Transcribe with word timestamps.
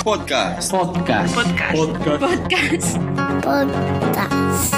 Podcast. 0.00 0.72
Podcast. 0.72 1.36
Podcast. 1.36 2.96
Podcast. 3.44 4.74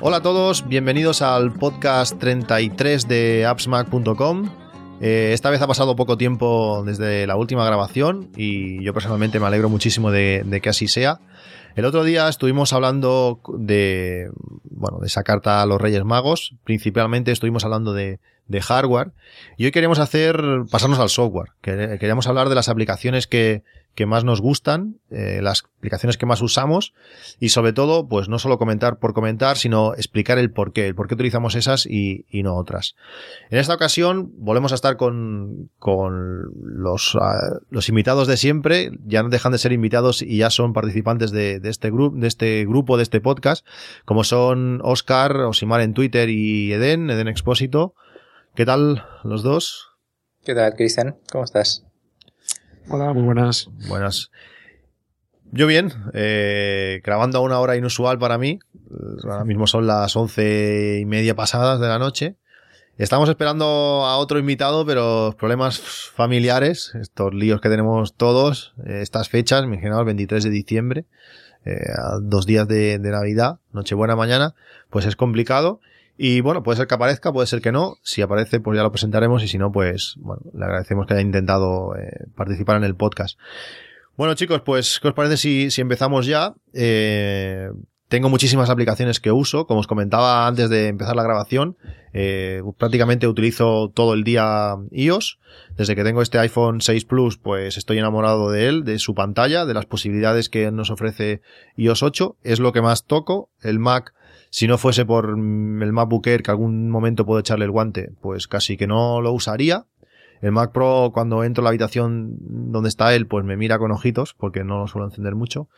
Hola 0.00 0.16
a 0.18 0.22
todos, 0.22 0.66
bienvenidos 0.66 1.20
al 1.20 1.52
podcast 1.52 2.18
33 2.18 3.08
de 3.08 3.44
appsmac.com. 3.46 4.48
Eh, 5.00 5.32
esta 5.34 5.50
vez 5.50 5.60
ha 5.60 5.66
pasado 5.66 5.96
poco 5.96 6.16
tiempo 6.16 6.82
desde 6.86 7.26
la 7.26 7.36
última 7.36 7.66
grabación 7.66 8.30
y 8.36 8.82
yo 8.82 8.94
personalmente 8.94 9.38
me 9.40 9.46
alegro 9.46 9.68
muchísimo 9.68 10.10
de, 10.10 10.42
de 10.46 10.60
que 10.62 10.70
así 10.70 10.88
sea. 10.88 11.20
El 11.76 11.84
otro 11.86 12.04
día 12.04 12.28
estuvimos 12.28 12.72
hablando 12.72 13.40
de, 13.58 14.30
bueno, 14.64 14.98
de 15.00 15.06
esa 15.06 15.24
carta 15.24 15.60
a 15.60 15.66
los 15.66 15.80
Reyes 15.80 16.04
Magos. 16.04 16.54
Principalmente 16.64 17.32
estuvimos 17.32 17.64
hablando 17.64 17.92
de, 17.92 18.20
de 18.46 18.60
hardware. 18.62 19.10
Y 19.56 19.64
hoy 19.64 19.72
queremos 19.72 19.98
hacer, 19.98 20.40
pasarnos 20.70 21.00
al 21.00 21.08
software. 21.08 21.50
Que- 21.60 21.96
Queríamos 21.98 22.28
hablar 22.28 22.48
de 22.48 22.54
las 22.54 22.68
aplicaciones 22.68 23.26
que, 23.26 23.64
que 23.94 24.06
más 24.06 24.24
nos 24.24 24.40
gustan, 24.40 25.00
eh, 25.10 25.40
las 25.42 25.64
aplicaciones 25.78 26.16
que 26.16 26.26
más 26.26 26.42
usamos 26.42 26.94
y 27.38 27.50
sobre 27.50 27.72
todo, 27.72 28.08
pues 28.08 28.28
no 28.28 28.38
solo 28.38 28.58
comentar 28.58 28.98
por 28.98 29.14
comentar, 29.14 29.56
sino 29.56 29.94
explicar 29.94 30.38
el 30.38 30.50
por 30.50 30.72
qué, 30.72 30.86
el 30.86 30.94
por 30.94 31.08
qué 31.08 31.14
utilizamos 31.14 31.54
esas 31.54 31.86
y, 31.86 32.26
y 32.28 32.42
no 32.42 32.56
otras. 32.56 32.96
En 33.50 33.58
esta 33.58 33.74
ocasión 33.74 34.32
volvemos 34.36 34.72
a 34.72 34.74
estar 34.74 34.96
con, 34.96 35.70
con 35.78 36.42
los, 36.62 37.16
ah, 37.20 37.60
los 37.70 37.88
invitados 37.88 38.26
de 38.26 38.36
siempre, 38.36 38.90
ya 39.04 39.22
no 39.22 39.28
dejan 39.28 39.52
de 39.52 39.58
ser 39.58 39.72
invitados 39.72 40.22
y 40.22 40.38
ya 40.38 40.50
son 40.50 40.72
participantes 40.72 41.30
de, 41.30 41.60
de 41.60 41.70
este 41.70 41.90
grupo, 41.90 42.16
de 42.16 42.26
este 42.26 42.64
grupo, 42.66 42.96
de 42.96 43.04
este 43.04 43.20
podcast, 43.20 43.66
como 44.04 44.24
son 44.24 44.80
Oscar, 44.82 45.36
Osimar 45.36 45.80
en 45.80 45.94
Twitter 45.94 46.28
y 46.28 46.72
Eden, 46.72 47.10
Eden 47.10 47.28
Expósito. 47.28 47.94
¿Qué 48.54 48.64
tal 48.64 49.04
los 49.22 49.42
dos? 49.42 49.90
¿Qué 50.44 50.54
tal, 50.54 50.74
Cristian? 50.74 51.16
¿Cómo 51.30 51.44
estás? 51.44 51.83
Hola, 52.88 53.14
muy 53.14 53.22
buenas. 53.22 53.70
Buenas. 53.88 54.30
Yo 55.50 55.66
bien, 55.66 55.92
eh, 56.12 57.00
grabando 57.02 57.38
a 57.38 57.40
una 57.40 57.58
hora 57.58 57.76
inusual 57.76 58.18
para 58.18 58.36
mí. 58.36 58.58
Ahora 59.22 59.44
mismo 59.44 59.66
son 59.66 59.86
las 59.86 60.14
once 60.16 60.98
y 61.00 61.06
media 61.06 61.34
pasadas 61.34 61.80
de 61.80 61.88
la 61.88 61.98
noche. 61.98 62.36
Estamos 62.98 63.28
esperando 63.28 63.64
a 64.04 64.18
otro 64.18 64.38
invitado, 64.38 64.84
pero 64.84 65.34
problemas 65.38 65.80
familiares, 65.80 66.94
estos 67.00 67.32
líos 67.32 67.60
que 67.60 67.70
tenemos 67.70 68.14
todos, 68.14 68.74
eh, 68.86 69.00
estas 69.00 69.30
fechas, 69.30 69.62
me 69.62 69.76
imagino 69.76 69.98
el 69.98 70.04
23 70.04 70.44
de 70.44 70.50
diciembre, 70.50 71.06
eh, 71.64 71.90
a 71.96 72.18
dos 72.20 72.46
días 72.46 72.68
de, 72.68 72.98
de 72.98 73.10
Navidad, 73.10 73.58
Nochebuena 73.72 74.14
mañana, 74.14 74.54
pues 74.90 75.06
es 75.06 75.16
complicado. 75.16 75.80
Y 76.16 76.40
bueno, 76.40 76.62
puede 76.62 76.76
ser 76.76 76.86
que 76.86 76.94
aparezca, 76.94 77.32
puede 77.32 77.46
ser 77.46 77.60
que 77.60 77.72
no. 77.72 77.96
Si 78.02 78.22
aparece, 78.22 78.60
pues 78.60 78.76
ya 78.76 78.82
lo 78.82 78.92
presentaremos 78.92 79.42
y 79.42 79.48
si 79.48 79.58
no, 79.58 79.72
pues 79.72 80.14
bueno, 80.18 80.42
le 80.52 80.64
agradecemos 80.64 81.06
que 81.06 81.14
haya 81.14 81.22
intentado 81.22 81.96
eh, 81.96 82.26
participar 82.36 82.76
en 82.76 82.84
el 82.84 82.94
podcast. 82.94 83.38
Bueno 84.16 84.34
chicos, 84.34 84.60
pues 84.60 85.00
¿qué 85.00 85.08
os 85.08 85.14
parece 85.14 85.36
si, 85.36 85.72
si 85.72 85.80
empezamos 85.80 86.26
ya? 86.26 86.54
Eh, 86.72 87.68
tengo 88.08 88.28
muchísimas 88.28 88.70
aplicaciones 88.70 89.18
que 89.18 89.32
uso, 89.32 89.66
como 89.66 89.80
os 89.80 89.88
comentaba 89.88 90.46
antes 90.46 90.70
de 90.70 90.86
empezar 90.86 91.16
la 91.16 91.24
grabación, 91.24 91.76
eh, 92.12 92.62
prácticamente 92.78 93.26
utilizo 93.26 93.90
todo 93.92 94.14
el 94.14 94.22
día 94.22 94.76
iOS. 94.92 95.40
Desde 95.76 95.96
que 95.96 96.04
tengo 96.04 96.22
este 96.22 96.38
iPhone 96.38 96.80
6 96.80 97.06
Plus, 97.06 97.38
pues 97.38 97.76
estoy 97.76 97.98
enamorado 97.98 98.52
de 98.52 98.68
él, 98.68 98.84
de 98.84 99.00
su 99.00 99.16
pantalla, 99.16 99.64
de 99.64 99.74
las 99.74 99.86
posibilidades 99.86 100.48
que 100.48 100.70
nos 100.70 100.90
ofrece 100.90 101.40
iOS 101.76 102.04
8. 102.04 102.36
Es 102.44 102.60
lo 102.60 102.72
que 102.72 102.82
más 102.82 103.04
toco. 103.04 103.50
El 103.60 103.80
Mac, 103.80 104.14
si 104.54 104.68
no 104.68 104.78
fuese 104.78 105.04
por 105.04 105.30
el 105.30 105.92
MacBook 105.92 106.28
Air, 106.28 106.44
que 106.44 106.52
algún 106.52 106.88
momento 106.88 107.26
puedo 107.26 107.40
echarle 107.40 107.64
el 107.64 107.72
guante, 107.72 108.12
pues 108.20 108.46
casi 108.46 108.76
que 108.76 108.86
no 108.86 109.20
lo 109.20 109.32
usaría. 109.32 109.86
El 110.42 110.52
Mac 110.52 110.70
Pro, 110.70 111.10
cuando 111.12 111.42
entro 111.42 111.62
a 111.62 111.64
la 111.64 111.70
habitación 111.70 112.36
donde 112.70 112.88
está 112.88 113.16
él, 113.16 113.26
pues 113.26 113.44
me 113.44 113.56
mira 113.56 113.78
con 113.78 113.90
ojitos, 113.90 114.32
porque 114.32 114.62
no 114.62 114.78
lo 114.78 114.86
suelo 114.86 115.08
encender 115.08 115.34
mucho. 115.34 115.68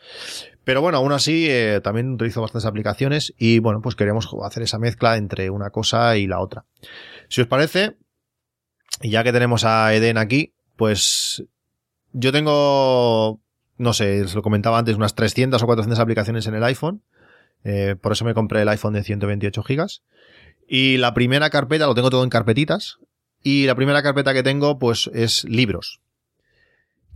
Pero 0.63 0.83
bueno, 0.83 0.99
aún 0.99 1.11
así, 1.11 1.47
eh, 1.49 1.81
también 1.83 2.11
utilizo 2.11 2.39
bastantes 2.39 2.67
aplicaciones 2.67 3.33
y 3.35 3.57
bueno, 3.57 3.81
pues 3.81 3.95
queremos 3.95 4.29
hacer 4.45 4.61
esa 4.61 4.77
mezcla 4.77 5.17
entre 5.17 5.49
una 5.49 5.71
cosa 5.71 6.15
y 6.15 6.27
la 6.27 6.39
otra. 6.39 6.65
Si 7.29 7.41
os 7.41 7.47
parece, 7.47 7.97
y 9.01 9.09
ya 9.09 9.23
que 9.23 9.33
tenemos 9.33 9.65
a 9.65 9.91
Eden 9.95 10.19
aquí, 10.19 10.53
pues 10.75 11.43
yo 12.11 12.31
tengo, 12.31 13.41
no 13.79 13.93
sé, 13.93 14.21
os 14.21 14.35
lo 14.35 14.43
comentaba 14.43 14.77
antes, 14.77 14.95
unas 14.95 15.15
300 15.15 15.63
o 15.63 15.65
400 15.65 15.99
aplicaciones 15.99 16.45
en 16.45 16.53
el 16.53 16.63
iPhone. 16.63 17.01
Eh, 17.63 17.95
por 17.99 18.11
eso 18.11 18.25
me 18.25 18.33
compré 18.33 18.61
el 18.61 18.69
iPhone 18.69 18.93
de 18.93 19.03
128 19.03 19.63
gigas. 19.63 20.03
Y 20.67 20.97
la 20.97 21.13
primera 21.13 21.49
carpeta, 21.49 21.85
lo 21.87 21.95
tengo 21.95 22.09
todo 22.09 22.23
en 22.23 22.29
carpetitas. 22.29 22.97
Y 23.43 23.65
la 23.65 23.75
primera 23.75 24.03
carpeta 24.03 24.33
que 24.33 24.43
tengo, 24.43 24.79
pues, 24.79 25.09
es 25.13 25.43
libros. 25.45 26.01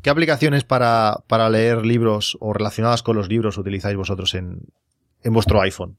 ¿Qué 0.01 0.09
aplicaciones 0.09 0.63
para, 0.63 1.23
para 1.27 1.49
leer 1.49 1.85
libros 1.85 2.37
o 2.39 2.53
relacionadas 2.53 3.03
con 3.03 3.15
los 3.15 3.29
libros 3.29 3.57
utilizáis 3.57 3.95
vosotros 3.95 4.33
en, 4.33 4.61
en 5.23 5.33
vuestro 5.33 5.61
iPhone? 5.61 5.97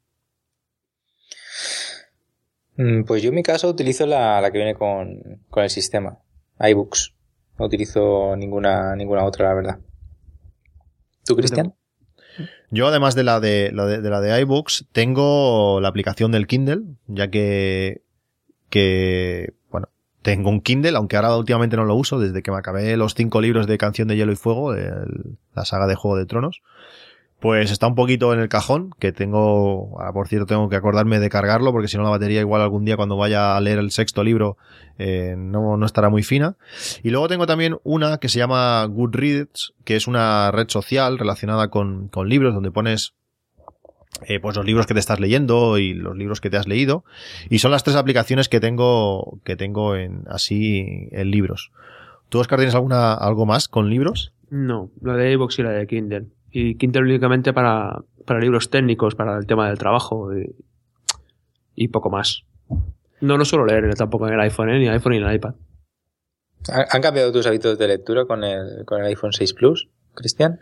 Mm, 2.76 3.04
Pues 3.04 3.22
yo 3.22 3.28
en 3.28 3.34
mi 3.34 3.42
caso 3.42 3.68
utilizo 3.68 4.06
la, 4.06 4.40
la 4.40 4.50
que 4.50 4.58
viene 4.58 4.74
con, 4.74 5.40
con 5.48 5.62
el 5.62 5.70
sistema, 5.70 6.18
iBooks. 6.58 7.14
No 7.58 7.66
utilizo 7.66 8.34
ninguna, 8.36 8.96
ninguna 8.96 9.24
otra, 9.24 9.48
la 9.48 9.54
verdad. 9.54 9.78
¿Tú, 11.24 11.36
Cristian? 11.36 11.74
Yo, 12.74 12.88
además 12.88 13.14
de 13.14 13.22
la 13.22 13.38
de, 13.38 13.70
la 13.70 13.84
de, 13.84 14.00
de 14.00 14.10
la 14.10 14.22
de 14.22 14.40
iBooks, 14.40 14.86
tengo 14.92 15.78
la 15.82 15.88
aplicación 15.88 16.32
del 16.32 16.46
Kindle, 16.46 16.80
ya 17.06 17.28
que, 17.28 18.02
que, 18.70 19.52
bueno, 19.70 19.90
tengo 20.22 20.48
un 20.48 20.62
Kindle, 20.62 20.96
aunque 20.96 21.16
ahora 21.16 21.36
últimamente 21.36 21.76
no 21.76 21.84
lo 21.84 21.94
uso, 21.94 22.18
desde 22.18 22.42
que 22.42 22.50
me 22.50 22.56
acabé 22.56 22.96
los 22.96 23.14
cinco 23.14 23.42
libros 23.42 23.66
de 23.66 23.76
Canción 23.76 24.08
de 24.08 24.16
Hielo 24.16 24.32
y 24.32 24.36
Fuego, 24.36 24.72
de 24.72 24.90
la 25.54 25.64
saga 25.66 25.86
de 25.86 25.96
Juego 25.96 26.16
de 26.16 26.24
Tronos. 26.24 26.62
Pues 27.42 27.72
está 27.72 27.88
un 27.88 27.96
poquito 27.96 28.32
en 28.32 28.38
el 28.38 28.48
cajón, 28.48 28.94
que 29.00 29.10
tengo, 29.10 29.98
ahora 29.98 30.12
por 30.12 30.28
cierto 30.28 30.46
tengo 30.46 30.68
que 30.68 30.76
acordarme 30.76 31.18
de 31.18 31.28
cargarlo, 31.28 31.72
porque 31.72 31.88
si 31.88 31.96
no 31.96 32.04
la 32.04 32.10
batería 32.10 32.38
igual 32.38 32.62
algún 32.62 32.84
día 32.84 32.96
cuando 32.96 33.16
vaya 33.16 33.56
a 33.56 33.60
leer 33.60 33.80
el 33.80 33.90
sexto 33.90 34.22
libro 34.22 34.56
eh, 34.96 35.34
no, 35.36 35.76
no 35.76 35.84
estará 35.84 36.08
muy 36.08 36.22
fina. 36.22 36.54
Y 37.02 37.10
luego 37.10 37.26
tengo 37.26 37.44
también 37.46 37.78
una 37.82 38.18
que 38.18 38.28
se 38.28 38.38
llama 38.38 38.84
Goodreads, 38.84 39.74
que 39.84 39.96
es 39.96 40.06
una 40.06 40.52
red 40.52 40.68
social 40.68 41.18
relacionada 41.18 41.66
con, 41.66 42.06
con 42.06 42.28
libros, 42.28 42.54
donde 42.54 42.70
pones 42.70 43.14
eh, 44.28 44.38
pues 44.38 44.54
los 44.54 44.64
libros 44.64 44.86
que 44.86 44.94
te 44.94 45.00
estás 45.00 45.18
leyendo 45.18 45.78
y 45.78 45.94
los 45.94 46.16
libros 46.16 46.40
que 46.40 46.48
te 46.48 46.58
has 46.58 46.68
leído. 46.68 47.04
Y 47.50 47.58
son 47.58 47.72
las 47.72 47.82
tres 47.82 47.96
aplicaciones 47.96 48.48
que 48.48 48.60
tengo, 48.60 49.40
que 49.42 49.56
tengo 49.56 49.96
en, 49.96 50.22
así 50.28 51.08
en 51.10 51.32
libros. 51.32 51.72
¿Tú, 52.28 52.38
Oscar, 52.38 52.60
tienes 52.60 52.76
alguna, 52.76 53.14
algo 53.14 53.46
más 53.46 53.66
con 53.66 53.90
libros? 53.90 54.32
No, 54.48 54.92
la 55.00 55.16
de 55.16 55.32
iVoox 55.32 55.58
y 55.58 55.62
la 55.64 55.70
de 55.70 55.88
Kindle. 55.88 56.26
Y 56.52 56.76
Kindle 56.76 57.02
únicamente 57.02 57.52
para, 57.52 58.02
para 58.26 58.40
libros 58.40 58.70
técnicos, 58.70 59.14
para 59.14 59.36
el 59.38 59.46
tema 59.46 59.68
del 59.68 59.78
trabajo 59.78 60.36
y, 60.36 60.54
y 61.74 61.88
poco 61.88 62.10
más. 62.10 62.44
No 63.20 63.38
lo 63.38 63.44
suelo 63.44 63.66
leer 63.66 63.94
tampoco 63.94 64.28
en 64.28 64.34
el 64.34 64.40
iPhone, 64.40 64.68
¿eh? 64.70 64.78
ni 64.78 64.84
en 64.84 64.90
el 64.90 64.94
iPhone 64.94 65.12
ni 65.12 65.18
en 65.18 65.24
el 65.24 65.34
iPad. 65.34 65.54
¿Han 66.68 66.86
han 66.90 67.02
cambiado 67.02 67.32
tus 67.32 67.46
hábitos 67.46 67.78
de 67.78 67.88
lectura 67.88 68.24
con 68.26 68.44
el, 68.44 68.84
con 68.84 69.00
el 69.00 69.06
iPhone 69.06 69.32
6 69.32 69.52
Plus, 69.54 69.88
Cristian? 70.14 70.60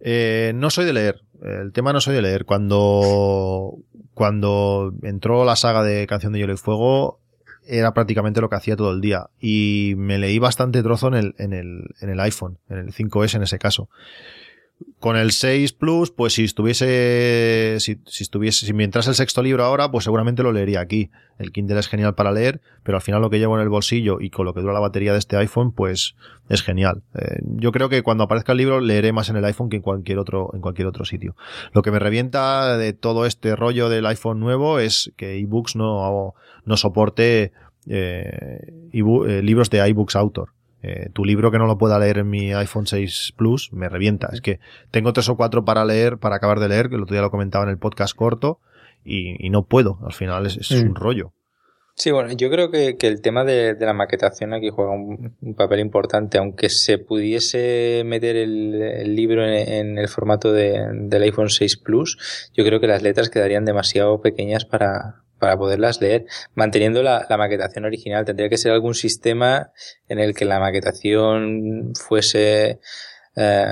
Eh, 0.00 0.52
no 0.54 0.70
soy 0.70 0.84
de 0.84 0.92
leer. 0.92 1.22
El 1.42 1.72
tema 1.72 1.92
no 1.92 2.00
soy 2.00 2.14
de 2.14 2.22
leer. 2.22 2.44
Cuando, 2.44 3.78
cuando 4.14 4.92
entró 5.02 5.44
la 5.44 5.56
saga 5.56 5.82
de 5.82 6.06
Canción 6.06 6.32
de 6.32 6.40
Hielo 6.40 6.52
y 6.52 6.56
Fuego, 6.56 7.20
era 7.66 7.94
prácticamente 7.94 8.40
lo 8.40 8.48
que 8.48 8.56
hacía 8.56 8.76
todo 8.76 8.92
el 8.92 9.00
día. 9.00 9.30
Y 9.40 9.94
me 9.96 10.18
leí 10.18 10.38
bastante 10.38 10.82
trozo 10.82 11.08
en 11.08 11.14
el, 11.14 11.34
en 11.38 11.52
el, 11.52 11.94
en 12.00 12.10
el 12.10 12.20
iPhone, 12.20 12.58
en 12.68 12.78
el 12.78 12.92
5S 12.92 13.36
en 13.36 13.42
ese 13.42 13.58
caso. 13.58 13.88
Con 15.00 15.16
el 15.16 15.32
6 15.32 15.72
Plus, 15.72 16.10
pues 16.10 16.34
si 16.34 16.44
estuviese, 16.44 17.76
si, 17.80 17.98
si 18.06 18.22
estuviese, 18.22 18.66
si 18.66 18.72
me 18.72 18.84
entrase 18.84 19.10
el 19.10 19.16
sexto 19.16 19.42
libro 19.42 19.64
ahora, 19.64 19.90
pues 19.90 20.04
seguramente 20.04 20.42
lo 20.42 20.52
leería 20.52 20.80
aquí. 20.80 21.10
El 21.38 21.50
Kindle 21.50 21.78
es 21.78 21.88
genial 21.88 22.14
para 22.14 22.30
leer, 22.30 22.60
pero 22.82 22.98
al 22.98 23.02
final 23.02 23.20
lo 23.20 23.30
que 23.30 23.38
llevo 23.38 23.56
en 23.56 23.62
el 23.62 23.68
bolsillo 23.68 24.20
y 24.20 24.30
con 24.30 24.46
lo 24.46 24.54
que 24.54 24.60
dura 24.60 24.72
la 24.72 24.80
batería 24.80 25.12
de 25.12 25.18
este 25.18 25.36
iPhone, 25.36 25.72
pues 25.72 26.14
es 26.48 26.62
genial. 26.62 27.02
Eh, 27.14 27.40
yo 27.42 27.72
creo 27.72 27.88
que 27.88 28.02
cuando 28.02 28.24
aparezca 28.24 28.52
el 28.52 28.58
libro 28.58 28.80
leeré 28.80 29.12
más 29.12 29.28
en 29.28 29.36
el 29.36 29.44
iPhone 29.44 29.68
que 29.68 29.76
en 29.76 29.82
cualquier 29.82 30.18
otro, 30.18 30.50
en 30.54 30.60
cualquier 30.60 30.86
otro 30.86 31.04
sitio. 31.04 31.34
Lo 31.72 31.82
que 31.82 31.90
me 31.90 31.98
revienta 31.98 32.76
de 32.76 32.92
todo 32.92 33.26
este 33.26 33.56
rollo 33.56 33.88
del 33.88 34.06
iPhone 34.06 34.40
nuevo 34.40 34.78
es 34.78 35.12
que 35.16 35.38
ebooks 35.38 35.76
no, 35.76 36.34
no 36.64 36.76
soporte 36.76 37.52
eh, 37.88 38.72
eh, 38.92 39.42
libros 39.42 39.70
de 39.70 39.88
iBooks 39.88 40.16
Author. 40.16 40.50
Eh, 40.82 41.10
tu 41.12 41.24
libro 41.24 41.50
que 41.50 41.58
no 41.58 41.66
lo 41.66 41.78
pueda 41.78 41.98
leer 41.98 42.18
en 42.18 42.28
mi 42.30 42.52
iPhone 42.52 42.86
6 42.86 43.34
Plus 43.36 43.72
me 43.72 43.88
revienta. 43.88 44.28
Es 44.32 44.40
que 44.40 44.58
tengo 44.90 45.12
tres 45.12 45.28
o 45.28 45.36
cuatro 45.36 45.64
para 45.64 45.84
leer, 45.84 46.18
para 46.18 46.36
acabar 46.36 46.58
de 46.60 46.68
leer, 46.68 46.88
que 46.88 46.96
el 46.96 47.02
otro 47.02 47.14
día 47.14 47.22
lo 47.22 47.30
comentaba 47.30 47.64
en 47.64 47.70
el 47.70 47.78
podcast 47.78 48.14
corto, 48.16 48.58
y, 49.04 49.44
y 49.44 49.50
no 49.50 49.64
puedo. 49.64 49.98
Al 50.04 50.12
final 50.12 50.46
es, 50.46 50.56
es 50.56 50.72
Mm. 50.84 50.88
un 50.88 50.94
rollo. 50.96 51.32
Sí, 51.94 52.10
bueno, 52.10 52.32
yo 52.32 52.48
creo 52.50 52.70
que, 52.70 52.96
que 52.96 53.06
el 53.06 53.20
tema 53.20 53.44
de, 53.44 53.74
de 53.74 53.84
la 53.86 53.92
maquetación 53.92 54.54
aquí 54.54 54.70
juega 54.70 54.92
un, 54.92 55.36
un 55.42 55.54
papel 55.54 55.78
importante, 55.80 56.38
aunque 56.38 56.70
se 56.70 56.96
pudiese 56.98 58.02
meter 58.06 58.34
el, 58.36 58.74
el 58.80 59.14
libro 59.14 59.44
en, 59.46 59.52
en 59.68 59.98
el 59.98 60.08
formato 60.08 60.52
de- 60.52 60.86
del 60.92 61.22
iPhone 61.22 61.50
6 61.50 61.76
Plus, 61.76 62.50
yo 62.54 62.64
creo 62.64 62.80
que 62.80 62.86
las 62.86 63.02
letras 63.02 63.28
quedarían 63.28 63.64
demasiado 63.66 64.20
pequeñas 64.22 64.64
para, 64.64 65.21
para 65.42 65.58
poderlas 65.58 66.00
leer, 66.00 66.26
manteniendo 66.54 67.02
la, 67.02 67.26
la, 67.28 67.36
maquetación 67.36 67.84
original. 67.84 68.24
Tendría 68.24 68.48
que 68.48 68.56
ser 68.56 68.70
algún 68.70 68.94
sistema 68.94 69.72
en 70.06 70.20
el 70.20 70.36
que 70.36 70.44
la 70.44 70.60
maquetación 70.60 71.94
fuese 71.96 72.78
eh, 73.34 73.66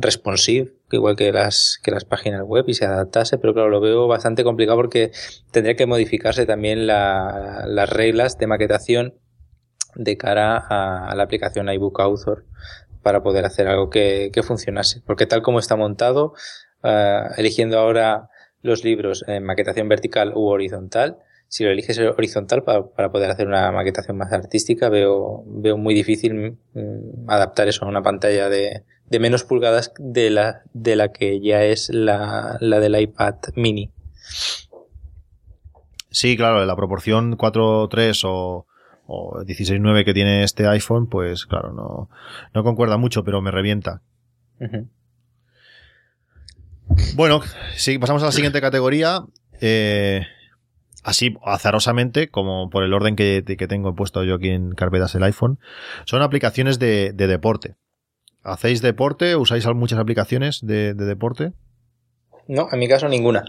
responsive, 0.00 0.74
igual 0.92 1.16
que 1.16 1.32
las, 1.32 1.78
que 1.82 1.90
las 1.90 2.04
páginas 2.04 2.42
web 2.44 2.66
y 2.68 2.74
se 2.74 2.84
adaptase, 2.84 3.38
pero 3.38 3.54
claro, 3.54 3.70
lo 3.70 3.80
veo 3.80 4.06
bastante 4.06 4.44
complicado 4.44 4.76
porque 4.76 5.12
tendría 5.50 5.76
que 5.76 5.86
modificarse 5.86 6.44
también 6.44 6.86
la, 6.86 7.64
las 7.66 7.88
reglas 7.88 8.36
de 8.36 8.46
maquetación 8.46 9.14
de 9.94 10.18
cara 10.18 10.58
a, 10.58 11.14
la 11.16 11.22
aplicación 11.22 11.70
iBook 11.70 12.00
Author 12.00 12.44
para 13.02 13.22
poder 13.22 13.46
hacer 13.46 13.66
algo 13.66 13.88
que, 13.88 14.28
que 14.30 14.42
funcionase. 14.42 15.00
Porque 15.06 15.24
tal 15.24 15.40
como 15.40 15.58
está 15.58 15.74
montado, 15.74 16.34
uh, 16.82 17.32
eligiendo 17.38 17.78
ahora 17.78 18.28
los 18.64 18.82
libros 18.82 19.24
en 19.28 19.44
maquetación 19.44 19.88
vertical 19.88 20.32
u 20.34 20.46
horizontal, 20.46 21.18
si 21.48 21.64
lo 21.64 21.70
eliges 21.70 21.98
horizontal 21.98 22.64
para, 22.64 22.86
para, 22.86 23.12
poder 23.12 23.30
hacer 23.30 23.46
una 23.46 23.70
maquetación 23.70 24.16
más 24.16 24.32
artística, 24.32 24.88
veo, 24.88 25.44
veo 25.46 25.76
muy 25.76 25.94
difícil 25.94 26.56
mm, 26.72 27.28
adaptar 27.28 27.68
eso 27.68 27.84
a 27.84 27.88
una 27.88 28.02
pantalla 28.02 28.48
de, 28.48 28.82
de, 29.06 29.18
menos 29.20 29.44
pulgadas 29.44 29.92
de 29.98 30.30
la, 30.30 30.62
de 30.72 30.96
la 30.96 31.12
que 31.12 31.40
ya 31.40 31.62
es 31.62 31.90
la, 31.90 32.56
la 32.60 32.80
del 32.80 32.98
iPad 32.98 33.36
mini. 33.54 33.90
Sí, 36.10 36.34
claro, 36.36 36.64
la 36.64 36.74
proporción 36.74 37.36
4.3 37.36 38.22
o, 38.24 38.66
o 39.06 39.40
16.9 39.42 40.04
que 40.06 40.14
tiene 40.14 40.42
este 40.42 40.66
iPhone, 40.66 41.06
pues 41.06 41.44
claro, 41.44 41.72
no, 41.74 42.08
no 42.54 42.64
concuerda 42.64 42.96
mucho, 42.96 43.24
pero 43.24 43.42
me 43.42 43.50
revienta. 43.50 44.00
Uh 44.58 44.64
-huh. 44.64 44.88
Bueno, 47.16 47.40
sí, 47.76 47.98
pasamos 47.98 48.22
a 48.22 48.26
la 48.26 48.32
siguiente 48.32 48.60
categoría. 48.60 49.20
Eh, 49.60 50.22
así, 51.02 51.36
azarosamente, 51.44 52.28
como 52.28 52.70
por 52.70 52.84
el 52.84 52.92
orden 52.92 53.16
que, 53.16 53.44
que, 53.44 53.68
tengo 53.68 53.94
puesto 53.94 54.24
yo 54.24 54.34
aquí 54.34 54.48
en 54.48 54.72
carpetas 54.72 55.14
el 55.14 55.22
iPhone, 55.22 55.58
son 56.04 56.22
aplicaciones 56.22 56.78
de, 56.78 57.12
de 57.12 57.26
deporte. 57.26 57.76
¿Hacéis 58.42 58.82
deporte? 58.82 59.36
¿Usáis 59.36 59.66
muchas 59.74 59.98
aplicaciones 59.98 60.60
de, 60.62 60.94
de, 60.94 61.04
deporte? 61.04 61.52
No, 62.46 62.68
en 62.70 62.78
mi 62.78 62.88
caso 62.88 63.08
ninguna. 63.08 63.44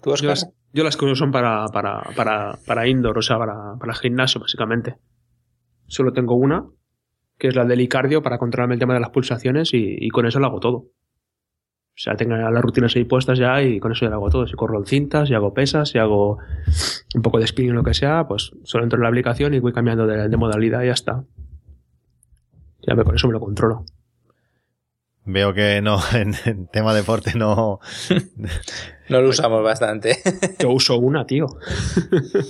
¿Tú, 0.00 0.14
yo, 0.14 0.28
las, 0.28 0.48
yo 0.72 0.84
las 0.84 0.96
que 0.96 1.06
uso 1.06 1.16
son 1.16 1.32
para, 1.32 1.66
para, 1.72 2.02
para, 2.14 2.58
para 2.64 2.86
indoor, 2.86 3.18
o 3.18 3.22
sea, 3.22 3.38
para, 3.38 3.74
para 3.80 3.94
gimnasio, 3.94 4.40
básicamente. 4.40 4.96
Solo 5.88 6.12
tengo 6.12 6.36
una, 6.36 6.66
que 7.36 7.48
es 7.48 7.56
la 7.56 7.64
del 7.64 7.80
iCardio, 7.80 8.22
para 8.22 8.38
controlarme 8.38 8.74
el 8.74 8.80
tema 8.80 8.94
de 8.94 9.00
las 9.00 9.10
pulsaciones 9.10 9.74
y, 9.74 9.96
y 9.98 10.08
con 10.10 10.26
eso 10.26 10.38
lo 10.38 10.46
hago 10.46 10.60
todo. 10.60 10.84
O 11.96 11.98
sea, 11.98 12.14
tengo 12.14 12.36
las 12.36 12.62
rutinas 12.62 12.94
ahí 12.94 13.04
puestas 13.04 13.38
ya 13.38 13.62
y 13.62 13.80
con 13.80 13.90
eso 13.90 14.04
ya 14.04 14.10
lo 14.10 14.16
hago 14.16 14.28
todo. 14.28 14.46
Si 14.46 14.52
corro 14.52 14.78
en 14.78 14.84
cintas, 14.84 15.28
si 15.28 15.34
hago 15.34 15.54
pesas, 15.54 15.88
si 15.88 15.98
hago 15.98 16.36
un 17.14 17.22
poco 17.22 17.38
de 17.38 17.46
spinning 17.46 17.72
o 17.72 17.76
lo 17.76 17.84
que 17.84 17.94
sea, 17.94 18.28
pues 18.28 18.52
solo 18.64 18.84
entro 18.84 18.98
en 18.98 19.04
la 19.04 19.08
aplicación 19.08 19.54
y 19.54 19.60
voy 19.60 19.72
cambiando 19.72 20.06
de, 20.06 20.28
de 20.28 20.36
modalidad 20.36 20.82
y 20.82 20.88
ya 20.88 20.92
está. 20.92 21.24
Ya 22.86 22.94
me, 22.94 23.02
con 23.02 23.14
eso 23.14 23.26
me 23.28 23.32
lo 23.32 23.40
controlo. 23.40 23.86
Veo 25.24 25.54
que 25.54 25.80
no, 25.80 25.98
en, 26.12 26.34
en 26.44 26.66
tema 26.66 26.92
deporte 26.92 27.32
no. 27.34 27.80
no 29.08 29.20
lo 29.22 29.30
usamos 29.30 29.62
bastante. 29.64 30.18
Yo 30.58 30.72
uso 30.72 30.98
una, 30.98 31.26
tío. 31.26 31.46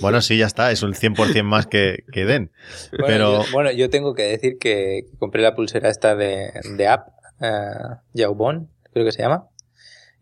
bueno, 0.01 0.19
sí, 0.19 0.37
ya 0.37 0.47
está, 0.47 0.73
es 0.73 0.83
un 0.83 0.93
100% 0.93 1.43
más 1.43 1.67
que, 1.67 2.03
que 2.11 2.25
den. 2.25 2.51
Bueno, 2.91 3.05
Pero... 3.07 3.43
Yo, 3.45 3.51
bueno, 3.53 3.71
yo 3.71 3.89
tengo 3.89 4.13
que 4.13 4.23
decir 4.23 4.57
que 4.59 5.05
compré 5.19 5.41
la 5.41 5.55
pulsera 5.55 5.87
esta 5.89 6.17
de, 6.17 6.51
de 6.75 6.87
app, 6.87 7.07
uh, 7.39 7.95
Jaubon, 8.13 8.69
creo 8.97 9.05
que 9.05 9.11
se 9.11 9.21
llama. 9.21 9.49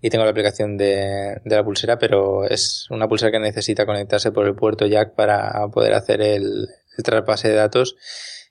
Y 0.02 0.10
tengo 0.10 0.24
la 0.24 0.32
aplicación 0.32 0.78
de, 0.78 1.42
de, 1.44 1.56
la 1.56 1.64
pulsera, 1.64 1.98
pero 1.98 2.44
es 2.44 2.88
una 2.92 3.08
pulsera 3.08 3.32
que 3.32 3.40
necesita 3.40 3.86
conectarse 3.86 4.32
por 4.32 4.46
el 4.46 4.56
puerto 4.56 4.86
jack 4.86 5.16
para 5.16 5.68
poder 5.70 5.94
hacer 5.94 6.22
el, 6.22 6.68
el 6.98 7.04
traspase 7.04 7.50
de 7.50 7.56
datos. 7.56 7.96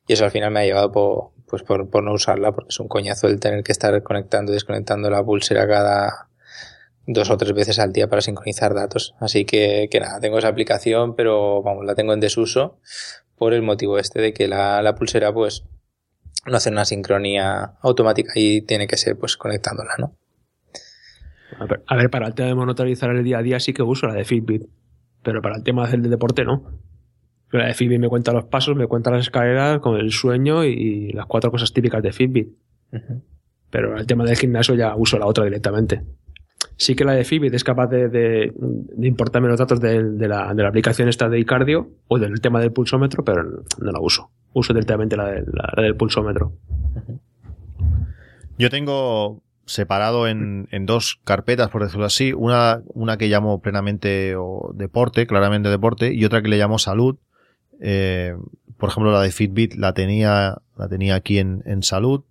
Y 0.07 0.15
eso 0.15 0.25
al 0.25 0.31
final 0.31 0.51
me 0.51 0.61
ha 0.61 0.65
llevado 0.65 0.91
por, 0.91 1.31
pues 1.49 1.63
por, 1.63 1.89
por, 1.91 2.03
no 2.03 2.13
usarla, 2.13 2.53
porque 2.53 2.71
es 2.71 2.81
un 2.81 2.89
coñazo 2.89 3.27
el 3.27 3.41
tener 3.41 3.63
que 3.63 3.73
estar 3.73 4.03
conectando 4.03 4.53
y 4.53 4.55
desconectando 4.55 5.11
la 5.11 5.23
pulsera 5.23 5.67
cada 5.69 6.29
dos 7.07 7.31
o 7.31 7.37
tres 7.37 7.53
veces 7.53 7.79
al 7.79 7.93
día 7.93 8.09
para 8.09 8.23
sincronizar 8.23 8.75
datos. 8.75 9.15
Así 9.21 9.45
que, 9.45 9.89
que 9.91 10.01
nada, 10.01 10.21
tengo 10.21 10.39
esa 10.39 10.49
aplicación, 10.49 11.15
pero 11.15 11.63
vamos, 11.63 11.85
la 11.85 11.95
tengo 11.95 12.13
en 12.13 12.21
desuso 12.21 12.79
por 13.37 13.53
el 13.53 13.63
motivo 13.63 13.99
este 13.99 14.21
de 14.21 14.33
que 14.33 14.49
la, 14.49 14.81
la 14.83 14.95
pulsera 14.95 15.33
pues 15.33 15.65
no 16.47 16.57
hace 16.57 16.71
una 16.71 16.85
sincronía 16.85 17.73
automática 17.83 18.33
y 18.37 18.63
tiene 18.63 18.87
que 18.87 18.97
ser 18.97 19.19
pues 19.19 19.37
conectándola, 19.37 19.93
¿no? 19.99 20.17
A 21.59 21.67
ver, 21.67 21.83
a 21.87 21.97
ver, 21.97 22.11
para 22.11 22.27
el 22.27 22.35
tema 22.35 22.49
de 22.49 22.55
monitorizar 22.55 23.11
el 23.11 23.23
día 23.23 23.39
a 23.39 23.43
día 23.43 23.61
sí 23.61 23.73
que 23.73 23.83
uso 23.83 24.07
la 24.07 24.15
de 24.15 24.25
Fitbit, 24.25 24.65
pero 25.23 25.41
para 25.41 25.57
el 25.57 25.63
tema 25.63 25.89
del 25.89 26.03
deporte 26.11 26.45
no. 26.45 26.71
La 27.51 27.67
de 27.67 27.75
Fitbit 27.75 28.01
me 28.01 28.09
cuenta 28.09 28.33
los 28.33 28.45
pasos, 28.47 28.75
me 28.75 28.87
cuenta 28.89 29.11
las 29.11 29.23
escaleras 29.23 29.79
con 29.79 29.97
el 29.97 30.11
sueño 30.11 30.65
y 30.65 31.13
las 31.13 31.27
cuatro 31.27 31.53
cosas 31.53 31.73
típicas 31.73 32.03
de 32.03 32.13
Fitbit. 32.13 32.49
Uh 32.93 32.97
-huh. 32.97 33.23
Pero 33.71 33.97
el 33.97 34.07
tema 34.07 34.25
del 34.25 34.37
gimnasio 34.37 34.75
ya 34.75 34.95
uso 34.97 35.19
la 35.19 35.27
otra 35.27 35.45
directamente. 35.45 36.03
Sí 36.77 36.97
que 36.97 37.05
la 37.05 37.13
de 37.13 37.25
Fitbit 37.25 37.55
es 37.55 37.63
capaz 37.63 37.87
de, 37.87 38.09
de, 38.09 38.53
de 38.57 39.07
importarme 39.07 39.49
los 39.49 39.59
datos 39.59 39.81
de, 39.81 40.03
de, 40.03 40.29
la, 40.29 40.53
de, 40.55 40.63
la, 40.63 40.69
aplicación 40.69 41.09
esta 41.09 41.29
de 41.29 41.45
cardio 41.45 41.91
o 42.09 42.19
del 42.19 42.41
tema 42.41 42.61
del 42.61 42.73
pulsómetro, 42.73 43.25
pero 43.25 43.45
no 43.45 43.93
la 43.93 44.01
uso. 44.01 44.31
Uso 44.55 44.73
directamente 44.73 45.17
la, 45.17 45.27
de, 45.27 45.45
la, 45.53 45.83
del 45.83 45.97
pulsómetro. 45.97 46.55
Yo 48.59 48.71
tengo 48.71 49.43
separado 49.67 50.27
en, 50.29 50.69
en, 50.71 50.87
dos 50.87 51.21
carpetas, 51.25 51.69
por 51.69 51.83
decirlo 51.83 52.07
así. 52.07 52.33
Una, 52.33 52.81
una 52.95 53.19
que 53.19 53.29
llamo 53.29 53.61
plenamente 53.61 54.37
o 54.37 54.73
deporte, 54.75 55.27
claramente 55.27 55.69
deporte, 55.69 56.15
y 56.15 56.25
otra 56.25 56.41
que 56.41 56.49
le 56.49 56.59
llamo 56.59 56.79
salud. 56.79 57.17
Eh, 57.81 58.35
por 58.79 58.91
ejemplo, 58.91 59.13
la 59.13 59.21
de 59.21 59.31
Fitbit 59.31 59.75
la 59.75 59.93
tenía, 59.93 60.59
la 60.77 60.89
tenía 60.89 61.17
aquí 61.17 61.39
en, 61.39 61.63
en 61.67 61.83
salud. 61.83 62.25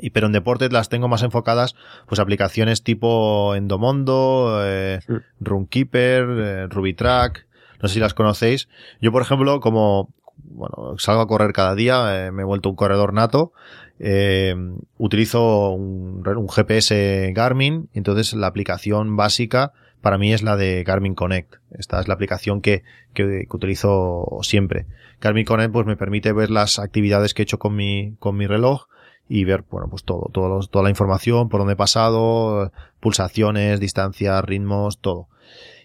Y, 0.00 0.10
pero 0.10 0.26
en 0.26 0.32
deportes 0.32 0.72
las 0.72 0.88
tengo 0.88 1.08
más 1.08 1.22
enfocadas, 1.22 1.74
pues 2.06 2.20
aplicaciones 2.20 2.82
tipo 2.82 3.54
Endomondo, 3.54 4.60
eh, 4.62 5.00
sí. 5.06 5.14
Runkeeper, 5.40 6.26
eh, 6.28 6.66
RubyTrack, 6.68 7.46
no 7.82 7.88
sé 7.88 7.94
si 7.94 8.00
las 8.00 8.14
conocéis. 8.14 8.68
Yo, 9.00 9.10
por 9.12 9.22
ejemplo, 9.22 9.60
como, 9.60 10.12
bueno, 10.44 10.94
salgo 10.98 11.22
a 11.22 11.26
correr 11.26 11.52
cada 11.52 11.74
día, 11.74 12.26
eh, 12.26 12.32
me 12.32 12.42
he 12.42 12.44
vuelto 12.44 12.70
un 12.70 12.76
corredor 12.76 13.12
nato, 13.12 13.52
eh, 13.98 14.54
utilizo 14.96 15.70
un, 15.70 16.22
GPS 16.48 17.32
Garmin, 17.34 17.88
entonces 17.94 18.32
la 18.34 18.46
aplicación 18.46 19.16
básica 19.16 19.72
para 20.00 20.18
mí 20.18 20.32
es 20.32 20.42
la 20.42 20.56
de 20.56 20.84
Garmin 20.84 21.14
Connect. 21.14 21.56
Esta 21.72 22.00
es 22.00 22.06
la 22.06 22.14
aplicación 22.14 22.60
que, 22.60 22.84
que, 23.14 23.46
utilizo 23.50 24.38
siempre. 24.42 24.86
Garmin 25.20 25.44
Connect 25.44 25.72
pues 25.72 25.86
me 25.86 25.96
permite 25.96 26.32
ver 26.32 26.50
las 26.50 26.78
actividades 26.78 27.34
que 27.34 27.42
he 27.42 27.44
hecho 27.44 27.58
con 27.58 27.74
mi, 27.74 28.14
con 28.20 28.36
mi 28.36 28.46
reloj 28.46 28.86
y 29.28 29.44
ver, 29.44 29.64
bueno, 29.70 29.88
pues 29.90 30.04
todo, 30.04 30.30
todo 30.32 30.60
toda 30.66 30.84
la 30.84 30.90
información, 30.90 31.48
por 31.48 31.60
dónde 31.60 31.74
he 31.74 31.76
pasado, 31.76 32.72
pulsaciones, 33.00 33.80
distancias, 33.80 34.44
ritmos, 34.44 35.00
todo. 35.00 35.28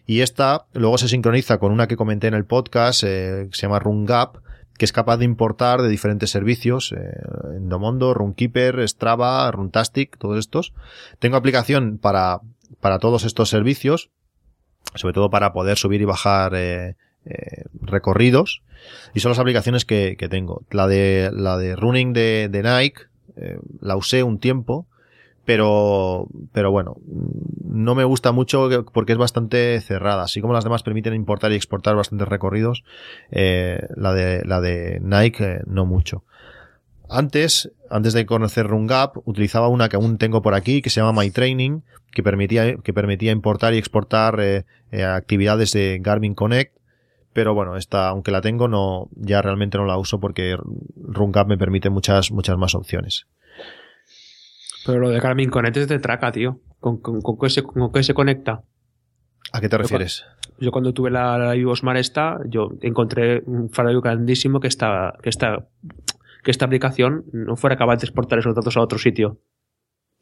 Y 0.05 0.21
esta 0.21 0.65
luego 0.73 0.97
se 0.97 1.07
sincroniza 1.07 1.57
con 1.57 1.71
una 1.71 1.87
que 1.87 1.97
comenté 1.97 2.27
en 2.27 2.33
el 2.33 2.45
podcast, 2.45 3.03
eh, 3.03 3.47
que 3.49 3.55
se 3.55 3.63
llama 3.63 3.79
RunGap, 3.79 4.37
que 4.83 4.85
es 4.85 4.91
capaz 4.91 5.15
de 5.15 5.23
importar 5.23 5.81
de 5.81 5.87
diferentes 5.87 6.29
servicios, 6.29 6.91
eh, 6.91 7.13
Endomondo, 7.55 8.13
Runkeeper, 8.13 8.85
Strava, 8.89 9.49
Runtastic, 9.49 10.17
todos 10.17 10.37
estos. 10.37 10.73
Tengo 11.19 11.37
aplicación 11.37 11.99
para, 11.99 12.41
para 12.81 12.99
todos 12.99 13.23
estos 13.23 13.47
servicios, 13.47 14.09
sobre 14.95 15.13
todo 15.13 15.29
para 15.29 15.53
poder 15.53 15.77
subir 15.77 16.01
y 16.01 16.03
bajar 16.03 16.53
eh, 16.55 16.97
eh, 17.23 17.63
recorridos, 17.79 18.61
y 19.13 19.21
son 19.21 19.29
las 19.29 19.39
aplicaciones 19.39 19.85
que, 19.85 20.17
tengo. 20.29 20.65
La 20.69 20.85
de, 20.85 21.31
la 21.31 21.57
de 21.57 21.77
Running 21.77 22.11
de, 22.11 22.49
de 22.51 22.61
Nike, 22.61 23.03
eh, 23.37 23.59
la 23.79 23.95
usé 23.95 24.21
un 24.23 24.37
tiempo, 24.37 24.85
pero, 25.45 26.27
pero 26.51 26.71
bueno, 26.71 26.97
no 27.63 27.95
me 27.95 28.03
gusta 28.03 28.31
mucho 28.31 28.69
porque 28.93 29.13
es 29.13 29.17
bastante 29.17 29.79
cerrada. 29.81 30.23
Así 30.23 30.41
como 30.41 30.53
las 30.53 30.63
demás 30.63 30.83
permiten 30.83 31.13
importar 31.13 31.51
y 31.51 31.55
exportar 31.55 31.95
bastantes 31.95 32.27
recorridos, 32.27 32.83
eh, 33.31 33.87
la 33.95 34.13
de, 34.13 34.43
la 34.45 34.61
de 34.61 34.99
Nike 35.01 35.43
eh, 35.43 35.61
no 35.65 35.85
mucho. 35.85 36.23
Antes, 37.09 37.71
antes 37.89 38.13
de 38.13 38.25
conocer 38.25 38.67
RunGap, 38.67 39.17
utilizaba 39.27 39.67
una 39.67 39.89
que 39.89 39.97
aún 39.97 40.17
tengo 40.17 40.41
por 40.41 40.55
aquí, 40.55 40.81
que 40.81 40.89
se 40.89 41.01
llama 41.01 41.21
My 41.21 41.29
Training, 41.29 41.81
que 42.11 42.23
permitía, 42.23 42.77
que 42.77 42.93
permitía 42.93 43.31
importar 43.31 43.73
y 43.73 43.77
exportar 43.77 44.39
eh, 44.39 44.65
eh, 44.91 45.03
actividades 45.03 45.73
de 45.73 45.99
Garmin 46.01 46.33
Connect. 46.33 46.75
Pero 47.33 47.53
bueno, 47.53 47.77
esta, 47.77 48.09
aunque 48.09 48.31
la 48.31 48.41
tengo, 48.41 48.67
no, 48.67 49.09
ya 49.15 49.41
realmente 49.41 49.77
no 49.77 49.85
la 49.85 49.97
uso 49.97 50.19
porque 50.19 50.55
RunGap 50.95 51.47
me 51.47 51.57
permite 51.57 51.89
muchas, 51.89 52.31
muchas 52.31 52.57
más 52.57 52.75
opciones. 52.75 53.27
Pero 54.85 54.99
lo 54.99 55.09
de 55.09 55.19
Garmin 55.19 55.49
Connect 55.49 55.77
es 55.77 55.87
de 55.87 55.99
traca, 55.99 56.31
tío. 56.31 56.59
¿Con, 56.79 56.97
con, 56.99 57.21
con, 57.21 57.37
qué, 57.37 57.49
se, 57.49 57.63
¿Con 57.63 57.91
qué 57.91 58.03
se 58.03 58.13
conecta? 58.13 58.63
¿A 59.51 59.61
qué 59.61 59.69
te 59.69 59.77
refieres? 59.77 60.25
Yo 60.59 60.71
cuando 60.71 60.93
tuve 60.93 61.11
la, 61.11 61.37
la 61.37 61.55
Ivosmar 61.55 61.97
esta, 61.97 62.39
yo 62.47 62.69
encontré 62.81 63.43
un 63.45 63.69
fallo 63.69 64.01
grandísimo 64.01 64.59
que 64.59 64.67
esta, 64.67 65.13
que 65.21 65.29
esta, 65.29 65.67
que 66.43 66.51
esta 66.51 66.65
aplicación 66.65 67.25
no 67.31 67.55
fuera 67.55 67.77
capaz 67.77 67.97
de 67.97 68.05
exportar 68.05 68.39
esos 68.39 68.55
datos 68.55 68.75
a 68.77 68.81
otro 68.81 68.97
sitio. 68.97 69.39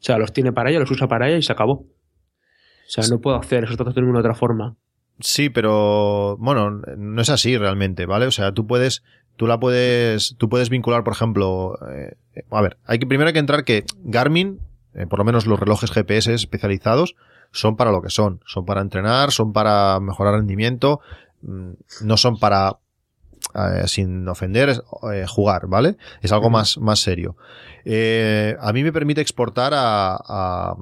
O 0.02 0.04
sea, 0.04 0.18
los 0.18 0.32
tiene 0.32 0.52
para 0.52 0.70
ella, 0.70 0.80
los 0.80 0.90
usa 0.90 1.08
para 1.08 1.28
ella 1.28 1.38
y 1.38 1.42
se 1.42 1.52
acabó. 1.52 1.72
O 1.72 2.88
sea, 2.88 3.04
no 3.08 3.20
puedo 3.20 3.36
hacer 3.36 3.64
esos 3.64 3.76
datos 3.76 3.94
de 3.94 4.02
ninguna 4.02 4.20
otra 4.20 4.34
forma. 4.34 4.76
Sí, 5.20 5.50
pero 5.50 6.36
bueno, 6.38 6.82
no 6.96 7.22
es 7.22 7.30
así 7.30 7.56
realmente, 7.56 8.06
¿vale? 8.06 8.26
O 8.26 8.30
sea, 8.30 8.52
tú 8.52 8.66
puedes, 8.66 9.04
tú 9.36 9.46
la 9.46 9.58
puedes, 9.58 10.34
tú 10.38 10.48
puedes 10.48 10.68
vincular, 10.70 11.04
por 11.04 11.12
ejemplo, 11.12 11.78
eh, 11.90 12.16
a 12.50 12.62
ver, 12.62 12.78
hay 12.86 12.98
que 12.98 13.06
primero 13.06 13.28
hay 13.28 13.32
que 13.32 13.38
entrar 13.38 13.64
que 13.64 13.84
Garmin, 14.04 14.60
eh, 14.94 15.06
por 15.06 15.18
lo 15.18 15.24
menos 15.24 15.46
los 15.46 15.58
relojes 15.58 15.90
GPS 15.90 16.34
especializados, 16.34 17.14
son 17.50 17.76
para 17.76 17.92
lo 17.92 18.02
que 18.02 18.10
son, 18.10 18.40
son 18.46 18.64
para 18.64 18.80
entrenar, 18.80 19.30
son 19.30 19.52
para 19.52 20.00
mejorar 20.00 20.34
rendimiento, 20.34 21.00
mm, 21.42 21.72
no 22.02 22.16
son 22.16 22.38
para 22.38 22.78
eh, 23.54 23.86
sin 23.86 24.26
ofender, 24.28 24.70
eh, 25.12 25.26
jugar, 25.28 25.66
¿vale? 25.66 25.96
Es 26.22 26.32
algo 26.32 26.48
más, 26.48 26.78
más 26.78 27.00
serio. 27.00 27.36
Eh, 27.84 28.56
a 28.60 28.72
mí 28.72 28.82
me 28.82 28.92
permite 28.92 29.20
exportar 29.20 29.72
a, 29.74 30.14
a, 30.16 30.76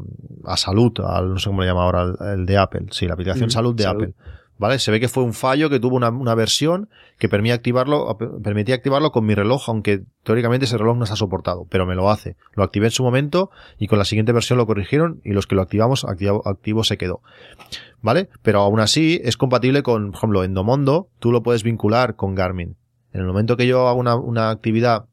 a 0.45 0.57
Salud, 0.57 0.93
al, 1.05 1.31
no 1.31 1.39
sé 1.39 1.49
cómo 1.49 1.63
le 1.63 1.67
llama 1.69 1.83
ahora, 1.83 2.03
el, 2.03 2.41
el 2.41 2.47
de 2.47 2.59
Apple, 2.59 2.87
sí, 2.91 3.07
la 3.07 3.15
aplicación 3.15 3.49
Mm, 3.49 3.51
Salud 3.51 3.75
de 3.75 3.83
Salud. 3.83 4.03
Apple. 4.03 4.15
¿Vale? 4.61 4.79
Se 4.79 4.91
ve 4.91 5.01
que 5.01 5.09
fue 5.09 5.23
un 5.23 5.33
fallo 5.33 5.71
que 5.71 5.81
tuvo 5.81 5.97
una, 5.97 6.11
una 6.11 6.35
versión 6.35 6.91
que 7.19 7.31
permitía 7.31 7.55
activarlo, 7.55 8.19
permitía 8.45 8.75
activarlo 8.75 9.11
con 9.11 9.25
mi 9.25 9.35
reloj, 9.35 9.71
aunque 9.71 10.03
teóricamente 10.23 10.67
ese 10.67 10.77
reloj 10.77 10.99
no 10.99 11.05
está 11.05 11.17
soportado, 11.17 11.67
pero 11.71 11.87
me 11.87 11.95
lo 11.95 12.11
hace. 12.11 12.37
Lo 12.53 12.63
activé 12.63 12.89
en 12.89 12.91
su 12.91 13.03
momento 13.03 13.51
y 13.79 13.87
con 13.87 13.99
la 13.99 14.05
siguiente 14.05 14.33
versión 14.33 14.59
lo 14.59 14.67
corrigieron 14.67 15.23
y 15.25 15.33
los 15.33 15.47
que 15.47 15.55
lo 15.55 15.63
activamos, 15.63 16.05
activo, 16.05 16.47
activo 16.47 16.85
se 16.85 16.99
quedó. 16.99 17.23
¿Vale? 18.03 18.29
Pero 18.43 18.61
aún 18.61 18.81
así 18.81 19.19
es 19.25 19.39
compatible 19.39 19.83
con, 19.83 20.11
por 20.11 20.19
ejemplo, 20.19 20.45
Endomondo, 20.45 21.09
tú 21.21 21.33
lo 21.33 21.43
puedes 21.43 21.63
vincular 21.63 22.15
con 22.15 22.35
Garmin. 22.35 22.77
En 23.15 23.23
el 23.23 23.27
momento 23.27 23.57
que 23.57 23.67
yo 23.67 23.89
hago 23.89 23.99
una, 23.99 24.17
una 24.17 24.51
actividad 24.51 25.07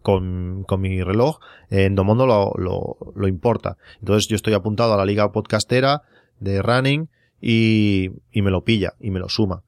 con, 0.00 0.64
con 0.66 0.80
mi 0.80 1.02
reloj, 1.02 1.38
eh, 1.68 1.84
Endomondo 1.84 2.26
lo, 2.26 2.54
lo, 2.56 2.96
lo 3.14 3.28
importa. 3.28 3.76
Entonces 3.98 4.26
yo 4.26 4.36
estoy 4.36 4.54
apuntado 4.54 4.94
a 4.94 4.96
la 4.96 5.04
liga 5.04 5.32
podcastera 5.32 6.00
de 6.40 6.62
running 6.62 7.10
y, 7.42 8.10
y 8.30 8.40
me 8.40 8.50
lo 8.50 8.64
pilla 8.64 8.94
y 9.00 9.10
me 9.10 9.18
lo 9.20 9.28
suma. 9.28 9.62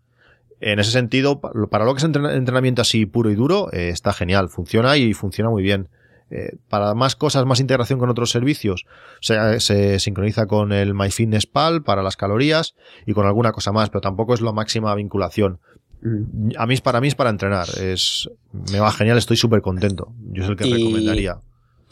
En 0.61 0.79
ese 0.79 0.93
sentido, 0.93 1.41
pa- 1.41 1.53
para 1.71 1.85
lo 1.85 1.93
que 1.95 1.99
es 1.99 2.05
entren- 2.07 2.33
entrenamiento 2.35 2.81
así 2.81 3.05
puro 3.05 3.31
y 3.31 3.35
duro, 3.35 3.71
eh, 3.73 3.91
está 3.91 4.15
genial, 4.15 4.49
funciona 4.49 4.97
y 4.97 5.13
funciona 5.13 5.51
muy 5.51 5.63
bien. 5.63 5.89
Eh, 6.31 6.57
para 6.71 6.95
más 6.95 7.17
cosas, 7.17 7.45
más 7.45 7.61
integración 7.61 7.99
con 7.99 8.09
otros 8.09 8.31
servicios, 8.31 8.87
se, 9.21 9.61
se 9.61 9.99
sincroniza 10.01 10.47
con 10.47 10.73
el 10.73 10.95
MyFitnessPal 10.95 11.83
para 11.83 12.03
las 12.03 12.17
calorías 12.17 12.75
y 13.05 13.13
con 13.13 13.27
alguna 13.27 13.53
cosa 13.53 13.73
más, 13.73 13.91
pero 13.91 14.01
tampoco 14.01 14.33
es 14.33 14.41
la 14.41 14.53
máxima 14.53 14.95
vinculación. 14.95 15.59
Mm. 16.01 16.51
A 16.57 16.67
mí, 16.67 16.75
es- 16.75 16.81
para 16.81 17.01
mí 17.01 17.09
es 17.09 17.15
para 17.15 17.31
entrenar, 17.31 17.67
es, 17.81 18.31
me 18.73 18.81
va 18.81 18.91
genial, 18.93 19.19
estoy 19.19 19.37
súper 19.37 19.61
contento. 19.61 20.13
Yo 20.31 20.45
es 20.45 20.49
el 20.49 20.57
que 20.57 20.67
Y- 20.69 20.73
recomendaría. 20.73 21.39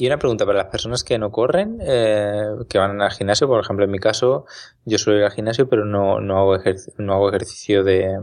Y 0.02 0.06
una 0.08 0.18
pregunta 0.18 0.44
para 0.44 0.58
las 0.58 0.66
personas 0.66 1.04
que 1.04 1.16
no 1.16 1.30
corren, 1.30 1.78
eh, 1.80 2.42
que 2.68 2.76
van 2.76 3.00
al 3.00 3.12
gimnasio, 3.12 3.46
por 3.46 3.60
ejemplo, 3.60 3.84
en 3.84 3.90
mi 3.92 4.00
caso, 4.00 4.46
yo 4.84 4.98
suelo 4.98 5.20
ir 5.20 5.24
al 5.26 5.30
gimnasio, 5.30 5.68
pero 5.68 5.84
no, 5.84 6.20
no, 6.20 6.38
hago, 6.38 6.56
ejerc- 6.56 6.92
no 6.98 7.12
hago 7.14 7.28
ejercicio 7.28 7.84
de... 7.84 8.18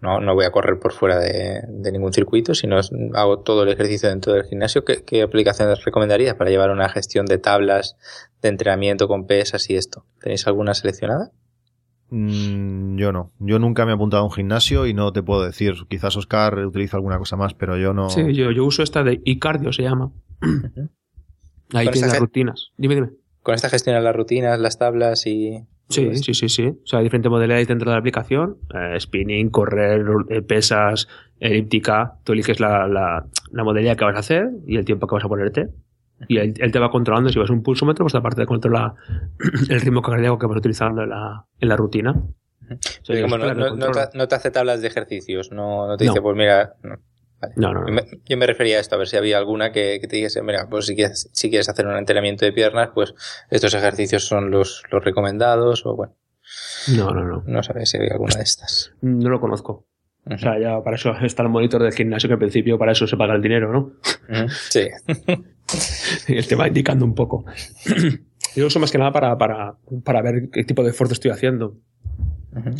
No, 0.00 0.20
no 0.20 0.34
voy 0.36 0.44
a 0.44 0.52
correr 0.52 0.78
por 0.78 0.92
fuera 0.92 1.18
de, 1.18 1.62
de 1.68 1.90
ningún 1.90 2.12
circuito, 2.12 2.54
sino 2.54 2.78
hago 3.14 3.40
todo 3.40 3.64
el 3.64 3.70
ejercicio 3.70 4.08
dentro 4.08 4.32
del 4.34 4.44
gimnasio. 4.44 4.84
¿Qué, 4.84 5.02
qué 5.02 5.22
aplicaciones 5.22 5.84
recomendarías 5.84 6.36
para 6.36 6.48
llevar 6.48 6.70
una 6.70 6.88
gestión 6.88 7.26
de 7.26 7.38
tablas 7.38 7.96
de 8.40 8.48
entrenamiento 8.48 9.08
con 9.08 9.26
pesas 9.26 9.68
y 9.68 9.74
esto? 9.74 10.04
¿Tenéis 10.20 10.46
alguna 10.46 10.74
seleccionada? 10.74 11.32
Mm, 12.10 12.98
yo 12.98 13.10
no. 13.10 13.32
Yo 13.40 13.58
nunca 13.58 13.84
me 13.84 13.90
he 13.90 13.94
apuntado 13.96 14.22
a 14.22 14.26
un 14.26 14.32
gimnasio 14.32 14.86
y 14.86 14.94
no 14.94 15.12
te 15.12 15.24
puedo 15.24 15.42
decir. 15.44 15.74
Quizás 15.88 16.16
Oscar 16.16 16.56
utiliza 16.64 16.96
alguna 16.96 17.18
cosa 17.18 17.34
más, 17.36 17.54
pero 17.54 17.76
yo 17.76 17.92
no. 17.94 18.10
Sí, 18.10 18.32
yo, 18.32 18.52
yo 18.52 18.64
uso 18.64 18.84
esta 18.84 19.02
de 19.02 19.20
iCardio, 19.24 19.72
se 19.72 19.82
llama. 19.82 20.12
Con 20.40 20.99
tiene 21.70 21.90
esa 21.90 22.06
las 22.06 22.18
rutinas. 22.18 22.70
Dime, 22.76 22.94
dime. 22.94 23.10
Con 23.42 23.54
esta 23.54 23.68
gestionas 23.68 24.02
las 24.02 24.14
rutinas, 24.14 24.58
las 24.58 24.78
tablas 24.78 25.26
y... 25.26 25.64
Sí, 25.88 26.14
sí, 26.16 26.34
sí, 26.34 26.48
sí. 26.48 26.66
O 26.68 26.86
sea, 26.86 27.00
hay 27.00 27.04
diferentes 27.04 27.30
modalidades 27.30 27.66
dentro 27.66 27.90
de 27.90 27.96
la 27.96 27.98
aplicación. 27.98 28.58
Eh, 28.72 29.00
spinning, 29.00 29.50
correr, 29.50 30.04
eh, 30.28 30.40
pesas, 30.40 31.08
elíptica. 31.40 32.14
Tú 32.22 32.32
eliges 32.32 32.60
la, 32.60 32.86
la, 32.86 33.26
la 33.50 33.64
modalidad 33.64 33.96
que 33.96 34.04
vas 34.04 34.14
a 34.14 34.20
hacer 34.20 34.50
y 34.66 34.76
el 34.76 34.84
tiempo 34.84 35.08
que 35.08 35.16
vas 35.16 35.24
a 35.24 35.28
ponerte. 35.28 35.68
Y 36.28 36.38
él, 36.38 36.54
él 36.58 36.70
te 36.70 36.78
va 36.78 36.90
controlando. 36.90 37.30
Si 37.30 37.40
vas 37.40 37.50
a 37.50 37.52
un 37.52 37.64
pulsómetro, 37.64 38.04
pues 38.04 38.14
aparte 38.14 38.42
de 38.42 38.46
controlar 38.46 38.94
el 39.68 39.80
ritmo 39.80 40.00
cardíaco 40.00 40.38
que 40.38 40.46
vas 40.46 40.58
utilizando 40.58 41.02
en 41.02 41.10
la, 41.10 41.46
en 41.58 41.68
la 41.68 41.76
rutina. 41.76 42.12
O 42.12 43.04
sea, 43.04 43.22
como 43.22 43.38
no, 43.38 43.46
controla. 43.46 44.10
te, 44.10 44.18
no 44.18 44.28
te 44.28 44.34
hace 44.36 44.50
tablas 44.52 44.80
de 44.80 44.86
ejercicios, 44.86 45.50
no, 45.50 45.88
no 45.88 45.96
te 45.96 46.04
dice, 46.04 46.20
pues 46.20 46.36
mira... 46.36 46.74
no. 47.40 47.48
Vale. 47.48 47.54
No, 47.56 47.72
no, 47.72 47.80
no. 47.80 47.86
Yo 47.88 47.92
me, 47.94 48.02
yo 48.26 48.36
me 48.36 48.46
refería 48.46 48.76
a 48.76 48.80
esto, 48.80 48.94
a 48.94 48.98
ver 48.98 49.08
si 49.08 49.16
había 49.16 49.38
alguna 49.38 49.72
que, 49.72 49.98
que 50.00 50.06
te 50.06 50.16
dijese, 50.16 50.42
mira, 50.42 50.68
pues 50.68 50.86
si 50.86 50.94
quieres, 50.94 51.28
si 51.32 51.48
quieres 51.50 51.68
hacer 51.68 51.86
un 51.86 51.96
entrenamiento 51.96 52.44
de 52.44 52.52
piernas, 52.52 52.90
pues 52.94 53.14
estos 53.50 53.74
ejercicios 53.74 54.24
son 54.26 54.50
los, 54.50 54.82
los 54.90 55.04
recomendados, 55.04 55.84
o 55.86 55.96
bueno, 55.96 56.16
No, 56.96 57.12
no, 57.12 57.24
no. 57.24 57.42
no 57.46 57.62
sabes 57.62 57.90
si 57.90 57.96
había 57.96 58.12
alguna 58.12 58.36
de 58.36 58.42
estas. 58.42 58.92
No 59.00 59.30
lo 59.30 59.40
conozco. 59.40 59.86
O 60.26 60.36
sea, 60.36 60.60
ya 60.60 60.82
para 60.84 60.96
eso 60.96 61.12
está 61.22 61.42
el 61.42 61.48
monitor 61.48 61.82
del 61.82 61.94
gimnasio, 61.94 62.28
que 62.28 62.34
al 62.34 62.38
principio 62.38 62.78
para 62.78 62.92
eso 62.92 63.06
se 63.06 63.16
paga 63.16 63.34
el 63.34 63.40
dinero, 63.40 63.72
¿no? 63.72 63.92
Sí. 64.68 64.86
Y 66.28 66.36
él 66.36 66.46
te 66.46 66.56
va 66.56 66.68
indicando 66.68 67.06
un 67.06 67.14
poco. 67.14 67.46
Yo 68.54 68.66
uso 68.66 68.80
más 68.80 68.90
que 68.90 68.98
nada 68.98 69.12
para, 69.12 69.38
para, 69.38 69.76
para 70.04 70.22
ver 70.22 70.50
qué 70.52 70.64
tipo 70.64 70.82
de 70.82 70.90
esfuerzo 70.90 71.14
estoy 71.14 71.30
haciendo. 71.30 71.78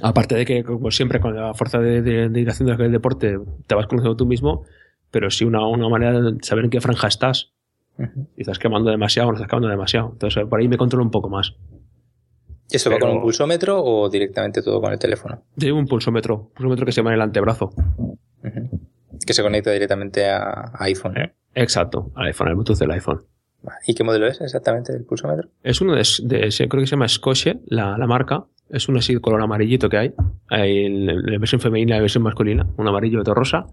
Aparte 0.02 0.34
de 0.34 0.44
que, 0.44 0.64
como 0.64 0.90
siempre, 0.90 1.20
con 1.20 1.34
la 1.34 1.54
fuerza 1.54 1.78
de, 1.78 2.02
de, 2.02 2.28
de 2.28 2.40
ir 2.40 2.48
haciendo 2.50 2.72
el 2.82 2.92
deporte, 2.92 3.38
te 3.66 3.74
vas 3.74 3.86
conociendo 3.86 4.16
tú 4.16 4.26
mismo, 4.26 4.64
pero 5.10 5.30
sí 5.30 5.44
una, 5.44 5.66
una 5.66 5.88
manera 5.88 6.20
de 6.20 6.36
saber 6.42 6.64
en 6.64 6.70
qué 6.70 6.80
franja 6.80 7.08
estás. 7.08 7.52
Si 7.98 8.40
estás 8.40 8.58
quemando 8.58 8.90
demasiado 8.90 9.28
o 9.28 9.32
no 9.32 9.36
estás 9.36 9.48
quemando 9.48 9.68
demasiado. 9.68 10.10
Entonces, 10.12 10.44
por 10.48 10.58
ahí 10.60 10.68
me 10.68 10.78
controlo 10.78 11.04
un 11.04 11.10
poco 11.10 11.28
más. 11.28 11.54
¿Y 12.70 12.76
eso 12.76 12.90
va 12.90 12.98
con 12.98 13.10
un 13.10 13.20
pulsómetro 13.20 13.82
o 13.82 14.08
directamente 14.08 14.62
todo 14.62 14.80
con 14.80 14.92
el 14.92 14.98
teléfono? 14.98 15.42
Yo 15.56 15.66
llevo 15.66 15.78
un 15.78 15.86
pulsómetro, 15.86 16.36
un 16.36 16.48
pulsómetro 16.54 16.86
que 16.86 16.92
se 16.92 17.00
llama 17.00 17.10
en 17.10 17.14
el 17.16 17.20
antebrazo. 17.22 17.72
Que 19.26 19.34
se 19.34 19.42
conecta 19.42 19.70
directamente 19.70 20.28
a, 20.30 20.72
iPhone. 20.78 21.16
Eh. 21.18 21.32
Exacto, 21.54 22.10
al 22.14 22.28
iPhone, 22.28 22.48
al 22.48 22.54
Bluetooth 22.54 22.78
del 22.78 22.90
iPhone. 22.92 23.22
¿Y 23.86 23.94
qué 23.94 24.02
modelo 24.04 24.26
es 24.26 24.40
exactamente 24.40 24.92
del 24.92 25.04
pulsómetro? 25.04 25.48
Es 25.62 25.80
uno 25.82 25.94
de, 25.94 26.02
de- 26.22 26.50
se- 26.50 26.68
creo 26.68 26.80
que 26.80 26.86
se 26.86 26.92
llama 26.92 27.08
Scoche, 27.08 27.60
la, 27.66 27.98
la 27.98 28.06
marca. 28.06 28.46
Es 28.72 28.88
un 28.88 28.96
así 28.96 29.14
de 29.14 29.20
color 29.20 29.42
amarillito 29.42 29.88
que 29.88 29.96
hay. 29.98 30.14
Hay 30.48 30.84
en 30.84 31.06
la 31.06 31.38
versión 31.38 31.60
femenina 31.60 31.94
y 31.94 31.98
la 31.98 32.02
versión 32.02 32.22
masculina. 32.22 32.66
Un 32.76 32.86
amarillo 32.88 33.18
y 33.18 33.20
otro 33.20 33.34
rosa. 33.34 33.66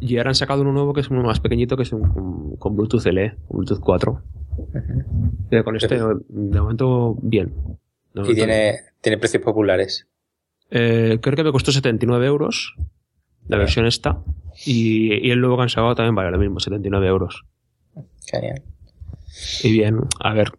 Y 0.00 0.16
ahora 0.18 0.30
han 0.30 0.34
sacado 0.34 0.62
uno 0.62 0.72
nuevo 0.72 0.92
que 0.94 1.00
es 1.00 1.10
uno 1.10 1.22
más 1.22 1.40
pequeñito 1.40 1.76
que 1.76 1.82
es 1.82 1.92
un, 1.92 2.02
con, 2.08 2.56
con 2.56 2.76
Bluetooth 2.76 3.04
LE, 3.06 3.34
con 3.48 3.58
Bluetooth 3.58 3.80
4. 3.80 4.22
Ujú. 4.58 4.72
Pero 5.50 5.64
con 5.64 5.76
este, 5.76 5.98
de 5.98 6.60
momento, 6.60 7.16
bien. 7.22 7.52
De 8.14 8.30
Y 8.30 8.34
tiene, 8.34 8.74
tiene 9.00 9.18
precios 9.18 9.42
populares. 9.42 10.06
eh, 10.70 11.18
creo 11.20 11.36
que 11.36 11.44
me 11.44 11.52
costó 11.52 11.72
79 11.72 12.26
euros 12.26 12.74
la 13.48 13.56
versión 13.58 13.86
esta. 13.86 14.22
Y, 14.64 15.26
y 15.26 15.30
el 15.30 15.40
nuevo 15.40 15.56
que 15.56 15.62
han 15.62 15.68
sacado 15.68 15.94
también 15.94 16.14
vale 16.14 16.30
lo 16.30 16.38
mismo, 16.38 16.60
79 16.60 17.06
euros. 17.08 17.44
Genial. 18.30 18.62
Y 19.64 19.72
bien, 19.72 19.98
a 20.20 20.34
ver, 20.34 20.52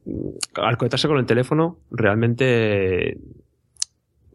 al 0.55 0.77
conectarse 0.77 1.07
con 1.07 1.17
el 1.17 1.25
teléfono, 1.25 1.77
realmente, 1.91 3.17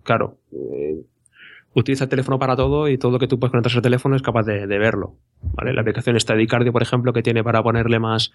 claro, 0.08 0.38
eh, 0.52 1.02
utiliza 1.74 2.04
el 2.04 2.10
teléfono 2.10 2.38
para 2.38 2.56
todo 2.56 2.88
y 2.88 2.96
todo 2.96 3.12
lo 3.12 3.18
que 3.18 3.28
tú 3.28 3.38
puedes 3.38 3.50
conectarse 3.52 3.76
al 3.78 3.82
teléfono 3.82 4.16
es 4.16 4.22
capaz 4.22 4.44
de, 4.44 4.66
de 4.66 4.78
verlo. 4.78 5.14
¿vale? 5.54 5.72
La 5.74 5.82
aplicación 5.82 6.18
Steady 6.18 6.46
por 6.72 6.82
ejemplo, 6.82 7.12
que 7.12 7.22
tiene 7.22 7.44
para 7.44 7.62
ponerle 7.62 7.98
más, 7.98 8.32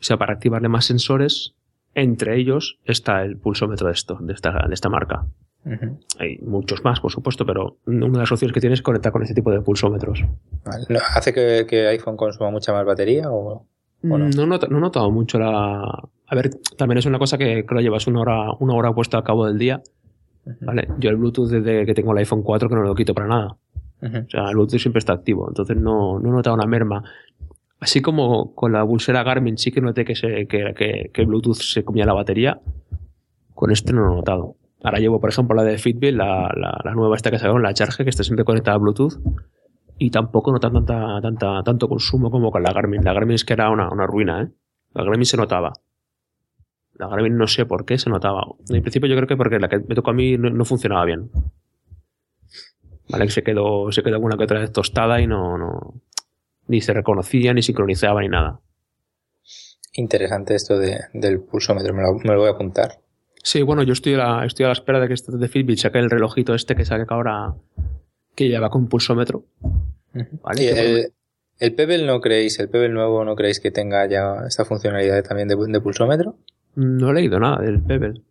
o 0.00 0.02
sea, 0.02 0.16
para 0.16 0.32
activarle 0.32 0.68
más 0.68 0.86
sensores, 0.86 1.54
entre 1.94 2.36
ellos 2.38 2.78
está 2.84 3.22
el 3.22 3.36
pulsómetro 3.36 3.86
de 3.88 3.92
esto, 3.92 4.16
de 4.20 4.32
esta, 4.32 4.66
de 4.66 4.74
esta 4.74 4.88
marca. 4.88 5.26
Hay 6.18 6.38
muchos 6.38 6.82
más, 6.82 7.00
por 7.00 7.12
supuesto, 7.12 7.44
pero 7.44 7.76
una 7.86 8.06
de 8.08 8.18
las 8.18 8.32
opciones 8.32 8.54
que 8.54 8.60
tienes 8.60 8.78
es 8.78 8.82
conectar 8.82 9.12
con 9.12 9.22
este 9.22 9.34
tipo 9.34 9.50
de 9.50 9.60
pulsómetros. 9.60 10.24
¿No- 10.88 10.98
¿Hace 11.14 11.34
que, 11.34 11.66
que 11.68 11.86
iPhone 11.88 12.16
consuma 12.16 12.50
mucha 12.50 12.72
más 12.72 12.86
batería 12.86 13.30
o...? 13.30 13.66
¿O 14.04 14.16
no? 14.16 14.28
no? 14.30 14.46
not- 14.46 14.68
no 14.70 14.78
he 14.78 14.80
notado 14.80 15.10
mucho 15.10 15.38
la... 15.38 15.82
A 16.30 16.34
ver, 16.34 16.50
también 16.76 16.98
es 16.98 17.06
una 17.06 17.18
cosa 17.18 17.36
que 17.36 17.66
creo 17.66 17.80
llevas 17.80 18.06
una 18.06 18.20
hora, 18.20 18.52
una 18.60 18.74
hora 18.74 18.92
puesta 18.94 19.18
a 19.18 19.24
cabo 19.24 19.46
del 19.46 19.58
día. 19.58 19.82
¿Vale? 20.60 20.88
Yo 20.98 21.10
el 21.10 21.16
Bluetooth 21.16 21.48
desde 21.48 21.86
que 21.86 21.94
tengo 21.94 22.12
el 22.12 22.18
iPhone 22.18 22.42
4 22.42 22.68
que 22.68 22.74
no 22.74 22.82
lo 22.82 22.94
quito 22.94 23.14
para 23.14 23.28
nada. 23.28 23.56
Ujú. 24.02 24.18
O 24.18 24.30
sea, 24.30 24.48
el 24.48 24.54
Bluetooth 24.54 24.78
siempre 24.78 24.98
está 24.98 25.12
activo. 25.12 25.46
Entonces 25.48 25.76
no, 25.76 26.18
no 26.18 26.28
he 26.28 26.32
notado 26.32 26.54
una 26.56 26.66
merma. 26.66 27.02
Así 27.80 28.00
como 28.00 28.54
con 28.54 28.72
la 28.72 28.84
pulsera 28.84 29.22
Garmin 29.22 29.56
sí 29.56 29.70
que 29.70 29.80
noté 29.80 30.04
que, 30.04 30.14
se, 30.14 30.46
que, 30.46 30.74
que, 30.76 31.10
que 31.12 31.24
Bluetooth 31.24 31.56
se 31.56 31.84
comía 31.84 32.04
la 32.04 32.14
batería. 32.14 32.60
Con 33.54 33.70
este 33.70 33.92
no 33.92 34.02
lo 34.02 34.12
he 34.12 34.16
notado. 34.16 34.56
Ahora 34.82 34.98
llevo, 34.98 35.20
por 35.20 35.30
ejemplo, 35.30 35.56
la 35.56 35.64
de 35.64 35.78
Fitbit, 35.78 36.14
la, 36.14 36.52
la, 36.56 36.78
la 36.84 36.94
nueva 36.94 37.16
esta 37.16 37.30
que 37.30 37.38
sacaron, 37.38 37.62
la 37.62 37.74
Charge, 37.74 38.04
que 38.04 38.10
está 38.10 38.22
siempre 38.22 38.44
conectada 38.44 38.76
a 38.76 38.78
Bluetooth. 38.78 39.14
Y 39.98 40.10
tampoco 40.10 40.52
notan 40.52 40.72
tanta, 40.72 41.20
tanta, 41.20 41.62
tanto 41.64 41.88
consumo 41.88 42.30
como 42.30 42.52
con 42.52 42.62
la 42.62 42.72
Garmin. 42.72 43.02
La 43.02 43.12
Garmin 43.12 43.34
es 43.34 43.44
que 43.44 43.54
era 43.54 43.70
una, 43.70 43.90
una 43.90 44.06
ruina, 44.06 44.42
¿eh? 44.42 44.48
La 44.94 45.02
Garmin 45.02 45.24
se 45.24 45.36
notaba. 45.36 45.72
La 46.98 47.06
Garmin 47.06 47.36
no 47.36 47.46
sé 47.46 47.64
por 47.64 47.84
qué 47.84 47.96
se 47.98 48.10
notaba. 48.10 48.44
En 48.68 48.82
principio 48.82 49.08
yo 49.08 49.16
creo 49.16 49.28
que 49.28 49.36
porque 49.36 49.58
la 49.58 49.68
que 49.68 49.78
me 49.78 49.94
tocó 49.94 50.10
a 50.10 50.14
mí 50.14 50.36
no, 50.36 50.50
no 50.50 50.64
funcionaba 50.64 51.04
bien. 51.04 51.30
Vale, 53.08 53.24
que 53.24 53.30
se 53.30 53.42
quedó, 53.42 53.90
se 53.90 54.02
quedó 54.02 54.16
alguna 54.16 54.36
que 54.36 54.44
otra 54.44 54.60
vez 54.60 54.72
tostada 54.72 55.20
y 55.20 55.26
no, 55.26 55.56
no, 55.56 56.02
ni 56.66 56.80
se 56.80 56.92
reconocía, 56.92 57.54
ni 57.54 57.62
sincronizaba, 57.62 58.20
ni 58.20 58.28
nada. 58.28 58.60
Interesante 59.92 60.54
esto 60.54 60.78
de, 60.78 61.00
del 61.14 61.40
pulsómetro, 61.40 61.94
me 61.94 62.02
lo, 62.02 62.14
me 62.14 62.34
lo 62.34 62.40
voy 62.40 62.48
a 62.48 62.52
apuntar. 62.52 63.00
Sí, 63.42 63.62
bueno, 63.62 63.82
yo 63.82 63.94
estoy 63.94 64.14
a 64.14 64.18
la, 64.18 64.44
estoy 64.44 64.64
a 64.64 64.68
la 64.68 64.74
espera 64.74 65.00
de 65.00 65.08
que 65.08 65.14
este 65.14 65.36
de 65.36 65.48
Fitbit 65.48 65.78
saque 65.78 65.98
el 65.98 66.10
relojito 66.10 66.54
este 66.54 66.76
que 66.76 66.84
saque 66.84 67.06
ahora 67.08 67.54
que 68.34 68.48
lleva 68.48 68.68
con 68.68 68.88
pulsómetro. 68.88 69.44
El, 70.12 71.12
el 71.58 71.74
Pebble 71.74 72.06
no 72.06 72.20
creéis, 72.20 72.58
el 72.60 72.68
Pebble 72.68 72.90
nuevo 72.90 73.24
no 73.24 73.34
creéis 73.34 73.60
que 73.60 73.70
tenga 73.70 74.06
ya 74.06 74.44
esta 74.46 74.64
funcionalidad 74.64 75.24
también 75.24 75.48
de, 75.48 75.56
de 75.56 75.80
pulsómetro? 75.80 76.36
No 76.78 77.10
he 77.10 77.14
leído 77.14 77.40
nada 77.40 77.60
del 77.60 77.82
Pebble. 77.82 78.22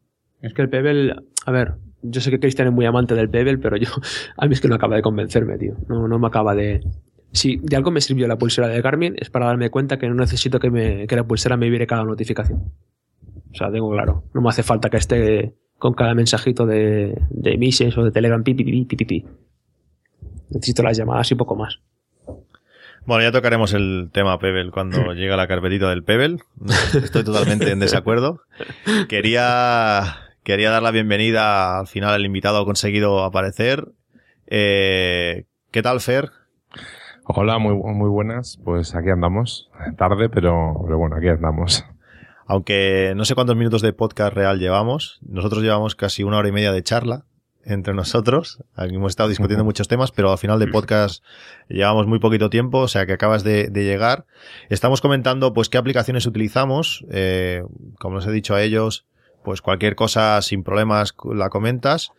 Es 0.41 0.53
que 0.53 0.61
el 0.61 0.69
Pebble, 0.69 1.13
a 1.45 1.51
ver, 1.51 1.73
yo 2.01 2.21
sé 2.21 2.31
que 2.31 2.39
Cristian 2.39 2.69
es 2.69 2.73
muy 2.73 2.85
amante 2.85 3.13
del 3.13 3.29
Pebble, 3.29 3.57
pero 3.57 3.75
yo, 3.75 3.89
a 4.37 4.47
mí 4.47 4.53
es 4.53 4.61
que 4.61 4.69
no 4.69 4.75
acaba 4.75 4.95
de 4.95 5.01
convencerme, 5.01 5.57
tío. 5.57 5.75
No, 5.89 6.07
no 6.07 6.17
me 6.17 6.27
acaba 6.27 6.55
de... 6.55 6.79
Si 7.33 7.57
de 7.57 7.75
algo 7.75 7.91
me 7.91 7.99
sirvió 7.99 8.25
la 8.25 8.37
pulsera 8.37 8.69
de 8.69 8.81
Garmin 8.81 9.15
es 9.17 9.29
para 9.29 9.47
darme 9.47 9.69
cuenta 9.69 9.99
que 9.99 10.07
no 10.07 10.15
necesito 10.15 10.61
que, 10.61 10.71
me, 10.71 11.07
que 11.07 11.15
la 11.17 11.25
pulsera 11.25 11.57
me 11.57 11.69
vibre 11.69 11.85
cada 11.85 12.05
notificación. 12.05 12.71
O 13.51 13.53
sea, 13.53 13.69
tengo 13.69 13.91
claro. 13.91 14.23
No 14.33 14.39
me 14.39 14.47
hace 14.47 14.63
falta 14.63 14.89
que 14.89 14.95
esté 14.95 15.53
con 15.77 15.93
cada 15.93 16.15
mensajito 16.15 16.65
de, 16.65 17.21
de 17.29 17.57
Mises 17.57 17.97
o 17.97 18.03
de 18.05 18.11
Telegram, 18.11 18.41
pi, 18.43 18.53
pi, 18.53 18.63
pi, 18.63 18.85
pi, 18.85 19.05
pi. 19.05 19.25
Necesito 20.51 20.83
las 20.83 20.97
llamadas 20.97 21.29
y 21.31 21.35
poco 21.35 21.57
más. 21.57 21.81
Bueno, 23.07 23.23
ya 23.23 23.31
tocaremos 23.31 23.73
el 23.73 24.09
tema 24.11 24.37
Pebble 24.37 24.69
cuando 24.69 24.97
llega 25.13 25.37
la 25.37 25.47
carpetita 25.47 25.89
del 25.89 26.03
Pebble. 26.03 26.39
Estoy 26.93 27.23
totalmente 27.23 27.71
en 27.71 27.79
desacuerdo. 27.79 28.41
Quería, 29.07 30.17
quería 30.43 30.71
dar 30.71 30.83
la 30.83 30.91
bienvenida 30.91 31.79
al 31.79 31.87
final 31.87 32.13
al 32.13 32.25
invitado 32.25 32.59
ha 32.59 32.65
conseguido 32.65 33.23
aparecer. 33.23 33.93
Eh, 34.47 35.45
¿Qué 35.71 35.81
tal, 35.81 36.01
Fer? 36.01 36.31
Hola, 37.23 37.59
muy, 37.59 37.75
muy 37.75 38.09
buenas. 38.09 38.59
Pues 38.65 38.93
aquí 38.93 39.09
andamos. 39.09 39.69
Tarde, 39.97 40.27
pero, 40.27 40.73
pero 40.83 40.97
bueno, 40.97 41.15
aquí 41.15 41.29
andamos. 41.29 41.85
Aunque 42.45 43.13
no 43.15 43.23
sé 43.23 43.35
cuántos 43.35 43.55
minutos 43.55 43.81
de 43.81 43.93
podcast 43.93 44.33
real 44.33 44.59
llevamos, 44.59 45.21
nosotros 45.25 45.63
llevamos 45.63 45.95
casi 45.95 46.23
una 46.23 46.39
hora 46.39 46.49
y 46.49 46.51
media 46.51 46.73
de 46.73 46.83
charla 46.83 47.23
entre 47.67 47.93
nosotros. 47.93 48.63
Aquí 48.75 48.95
hemos 48.95 49.11
estado 49.11 49.29
discutiendo 49.29 49.63
muchos 49.63 49.87
temas, 49.87 50.11
pero 50.11 50.31
al 50.31 50.37
final 50.37 50.59
de 50.59 50.67
podcast 50.67 51.23
llevamos 51.69 52.07
muy 52.07 52.19
poquito 52.19 52.49
tiempo, 52.49 52.79
o 52.79 52.87
sea 52.87 53.05
que 53.05 53.13
acabas 53.13 53.43
de, 53.43 53.67
de 53.67 53.83
llegar. 53.83 54.25
Estamos 54.69 55.01
comentando 55.01 55.53
pues 55.53 55.69
qué 55.69 55.77
aplicaciones 55.77 56.25
utilizamos. 56.25 57.05
Eh, 57.11 57.63
como 57.99 58.17
les 58.17 58.27
he 58.27 58.31
dicho 58.31 58.55
a 58.55 58.63
ellos, 58.63 59.05
pues 59.47 59.61
cualquier 59.61 59.95
cosa 59.95 60.41
sin 60.41 60.61
problemas 60.63 61.15
la 61.33 61.49
comentas. 61.49 62.11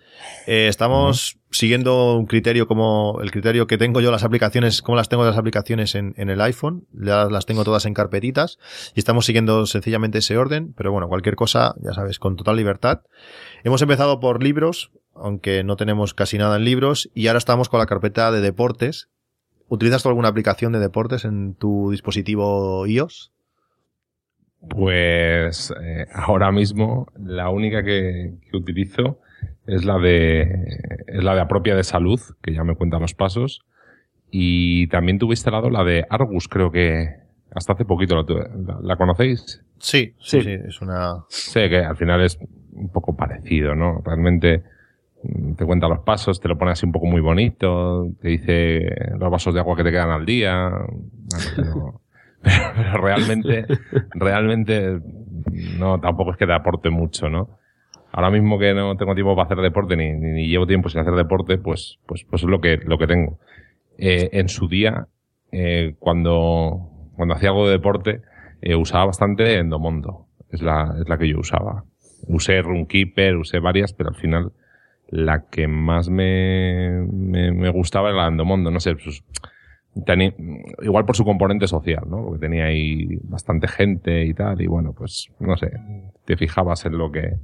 Eh, 0.46 0.68
estamos 0.68 1.38
siguiendo 1.50 2.16
un 2.16 2.24
criterio 2.24 2.66
como 2.66 3.18
el 3.22 3.30
criterio 3.30 3.66
que 3.66 3.76
tengo 3.76 4.00
yo 4.00 4.10
las 4.10 4.24
aplicaciones, 4.24 4.80
como 4.80 4.96
las 4.96 5.10
tengo 5.10 5.26
las 5.26 5.36
aplicaciones 5.36 5.94
en, 5.94 6.14
en 6.16 6.30
el 6.30 6.40
iPhone, 6.40 6.86
ya 6.92 7.26
las 7.26 7.44
tengo 7.44 7.64
todas 7.64 7.84
en 7.84 7.92
carpetitas 7.92 8.58
y 8.94 9.00
estamos 9.00 9.26
siguiendo 9.26 9.66
sencillamente 9.66 10.18
ese 10.18 10.38
orden, 10.38 10.72
pero 10.74 10.90
bueno, 10.90 11.08
cualquier 11.08 11.36
cosa, 11.36 11.74
ya 11.82 11.92
sabes, 11.92 12.18
con 12.18 12.36
total 12.36 12.56
libertad. 12.56 13.02
Hemos 13.62 13.82
empezado 13.82 14.20
por 14.20 14.42
libros, 14.42 14.90
aunque 15.14 15.64
no 15.64 15.76
tenemos 15.76 16.14
casi 16.14 16.38
nada 16.38 16.56
en 16.56 16.64
libros, 16.64 17.10
y 17.14 17.26
ahora 17.26 17.38
estamos 17.38 17.68
con 17.68 17.80
la 17.80 17.86
carpeta 17.86 18.30
de 18.30 18.40
deportes. 18.40 19.08
¿Utilizas 19.68 20.02
tú 20.02 20.08
alguna 20.08 20.28
aplicación 20.28 20.72
de 20.72 20.78
deportes 20.78 21.24
en 21.24 21.54
tu 21.54 21.90
dispositivo 21.90 22.86
iOS? 22.86 23.32
Pues 24.68 25.72
eh, 25.80 26.06
ahora 26.12 26.50
mismo 26.50 27.06
la 27.16 27.48
única 27.50 27.82
que, 27.84 28.34
que 28.50 28.56
utilizo 28.56 29.20
es 29.66 29.84
la 29.84 29.98
de 29.98 30.42
es 31.06 31.22
la 31.22 31.34
de 31.34 31.40
Apropia 31.40 31.76
de 31.76 31.84
Salud, 31.84 32.20
que 32.42 32.52
ya 32.54 32.64
me 32.64 32.74
cuenta 32.74 32.98
los 32.98 33.14
pasos. 33.14 33.60
Y 34.30 34.88
también 34.88 35.18
tuve 35.18 35.32
instalado 35.34 35.70
la 35.70 35.84
de 35.84 36.04
Argus, 36.10 36.48
creo 36.48 36.70
que 36.72 37.08
hasta 37.54 37.74
hace 37.74 37.84
poquito 37.84 38.16
la, 38.16 38.24
tuve. 38.24 38.48
¿La- 38.66 38.78
la 38.82 38.96
conocéis. 38.96 39.62
Sí, 39.78 40.14
sí, 40.18 40.40
Sí. 40.40 40.42
sí, 40.42 40.50
es 40.66 40.80
una... 40.82 41.24
Sé 41.28 41.68
que 41.70 41.78
al 41.78 41.96
final 41.96 42.20
es 42.22 42.38
un 42.72 42.90
poco 42.90 43.16
parecido, 43.16 43.74
¿no? 43.76 44.02
Realmente 44.04 44.64
te 45.56 45.64
cuenta 45.64 45.88
los 45.88 46.00
pasos, 46.00 46.40
te 46.40 46.48
lo 46.48 46.56
pone 46.56 46.72
así 46.72 46.86
un 46.86 46.92
poco 46.92 47.06
muy 47.06 47.20
bonito, 47.20 48.06
te 48.20 48.28
dice 48.28 48.80
los 49.18 49.30
vasos 49.30 49.52
de 49.54 49.60
agua 49.60 49.76
que 49.76 49.84
te 49.84 49.90
quedan 49.90 50.10
al 50.10 50.24
día. 50.24 50.70
Pero, 52.40 53.02
realmente, 53.02 53.66
realmente 54.12 55.00
no, 55.78 55.98
tampoco 56.00 56.30
es 56.30 56.36
que 56.36 56.46
te 56.46 56.52
aporte 56.52 56.88
mucho, 56.88 57.28
¿no? 57.28 57.58
Ahora 58.12 58.30
mismo 58.30 58.58
que 58.58 58.72
no 58.74 58.96
tengo 58.96 59.14
tiempo 59.14 59.34
para 59.34 59.46
hacer 59.46 59.58
deporte 59.58 59.96
ni 59.96 60.46
llevo 60.46 60.66
tiempo 60.66 60.88
sin 60.88 61.00
hacer 61.00 61.14
deporte, 61.14 61.58
pues, 61.58 61.98
pues, 62.06 62.24
pues 62.30 62.42
es 62.42 62.48
lo 62.48 62.60
que, 62.60 62.78
lo 62.78 62.96
que 62.96 63.06
tengo. 63.06 63.38
Eh, 63.98 64.30
en 64.32 64.48
su 64.48 64.68
día, 64.68 65.08
eh, 65.50 65.96
cuando, 65.98 67.10
cuando 67.16 67.34
hacía 67.34 67.50
algo 67.50 67.66
de 67.66 67.72
deporte, 67.72 68.22
eh, 68.60 68.76
usaba 68.76 69.06
bastante 69.06 69.58
Endomondo. 69.58 70.26
Es 70.50 70.62
la, 70.62 70.94
es 71.00 71.08
la 71.08 71.18
que 71.18 71.28
yo 71.28 71.40
usaba. 71.40 71.84
Usé 72.28 72.62
Runkeeper, 72.62 73.36
usé 73.36 73.58
varias, 73.58 73.92
pero 73.92 74.10
al 74.10 74.16
final 74.16 74.52
la 75.08 75.46
que 75.50 75.68
más 75.68 76.08
me, 76.08 77.06
me, 77.10 77.52
me 77.52 77.70
gustaba 77.70 78.10
era 78.10 78.22
la 78.22 78.28
Endomondo. 78.28 78.70
No 78.70 78.80
sé, 78.80 78.94
pues, 78.94 79.22
igual 80.82 81.04
por 81.04 81.16
su 81.16 81.24
componente 81.24 81.66
social, 81.66 82.04
¿no? 82.08 82.24
Porque 82.24 82.40
tenía 82.40 82.66
ahí 82.66 83.18
bastante 83.22 83.68
gente 83.68 84.24
y 84.24 84.34
tal, 84.34 84.60
y 84.60 84.66
bueno, 84.66 84.92
pues, 84.92 85.28
no 85.40 85.56
sé, 85.56 85.72
te 86.24 86.36
fijabas 86.36 86.84
en 86.86 86.98
lo 86.98 87.10
que, 87.10 87.36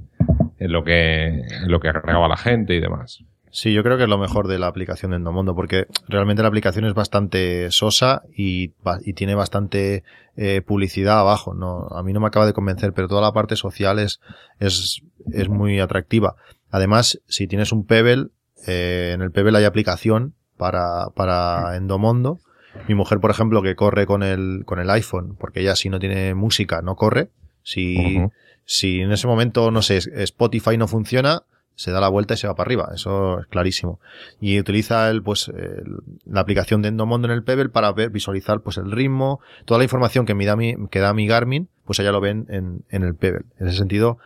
en 0.59 0.71
lo 0.71 0.83
que, 0.83 1.27
en 1.27 1.71
lo 1.71 1.79
que 1.79 1.89
agregaba 1.89 2.27
la 2.27 2.37
gente 2.37 2.75
y 2.75 2.79
demás. 2.79 3.23
Sí, 3.51 3.73
yo 3.73 3.83
creo 3.83 3.95
que 3.95 4.03
es 4.03 4.09
lo 4.09 4.17
mejor 4.17 4.49
de 4.49 4.59
la 4.59 4.67
aplicación 4.67 5.11
de 5.11 5.17
Endomondo, 5.17 5.55
porque 5.55 5.87
realmente 6.09 6.41
la 6.41 6.49
aplicación 6.49 6.83
es 6.83 6.93
bastante 6.93 7.71
sosa 7.71 8.23
y, 8.35 8.73
y 9.05 9.13
tiene 9.13 9.33
bastante 9.33 10.03
eh, 10.35 10.61
publicidad 10.61 11.21
abajo. 11.21 11.53
No, 11.53 11.87
a 11.87 12.03
mí 12.03 12.11
no 12.11 12.19
me 12.19 12.27
acaba 12.27 12.45
de 12.45 12.51
convencer, 12.51 12.91
pero 12.91 13.07
toda 13.07 13.21
la 13.21 13.31
parte 13.31 13.55
social 13.55 13.99
es, 13.99 14.19
es, 14.59 15.01
es 15.31 15.47
muy 15.47 15.79
atractiva. 15.79 16.35
Además, 16.71 17.21
si 17.27 17.47
tienes 17.47 17.71
un 17.71 17.85
Pebble, 17.85 18.27
eh, 18.67 19.11
en 19.13 19.21
el 19.21 19.31
Pebble 19.31 19.57
hay 19.57 19.65
aplicación 19.65 20.33
para, 20.57 21.07
para 21.15 21.75
Endomondo. 21.75 22.39
Mi 22.87 22.95
mujer, 22.95 23.19
por 23.19 23.31
ejemplo, 23.31 23.61
que 23.61 23.75
corre 23.75 24.05
con 24.05 24.23
el, 24.23 24.63
con 24.65 24.79
el 24.79 24.89
iPhone, 24.89 25.35
porque 25.39 25.61
ella 25.61 25.75
si 25.75 25.89
no 25.89 25.99
tiene 25.99 26.33
música 26.35 26.81
no 26.81 26.95
corre. 26.95 27.29
Si, 27.63 28.17
si 28.65 29.01
en 29.01 29.11
ese 29.11 29.27
momento, 29.27 29.71
no 29.71 29.81
sé, 29.81 29.97
Spotify 29.97 30.77
no 30.77 30.87
funciona, 30.87 31.43
se 31.75 31.91
da 31.91 31.99
la 31.99 32.09
vuelta 32.09 32.33
y 32.33 32.37
se 32.37 32.47
va 32.47 32.55
para 32.55 32.67
arriba. 32.67 32.89
Eso 32.93 33.39
es 33.39 33.47
clarísimo. 33.47 33.99
Y 34.41 34.59
utiliza 34.59 35.09
el, 35.09 35.23
pues, 35.23 35.47
el- 35.49 35.97
la 36.25 36.41
aplicación 36.41 36.81
de 36.81 36.89
Endomondo 36.89 37.27
en 37.27 37.33
el 37.33 37.43
Pebble 37.43 37.69
para 37.69 37.91
ver, 37.91 38.09
visualizar, 38.11 38.61
pues, 38.61 38.77
el 38.77 38.91
ritmo, 38.91 39.39
toda 39.65 39.77
la 39.77 39.83
información 39.85 40.25
que 40.25 40.35
me 40.35 40.45
da 40.45 40.55
mi, 40.55 40.75
que 40.89 40.99
da 40.99 41.13
mi 41.13 41.27
Garmin, 41.27 41.69
pues 41.85 41.99
ella 41.99 42.11
lo 42.11 42.21
ven 42.21 42.45
en, 42.49 42.83
en 42.89 43.03
el 43.03 43.15
Pebble. 43.15 43.45
En 43.59 43.67
ese 43.67 43.77
sentido, 43.77 44.17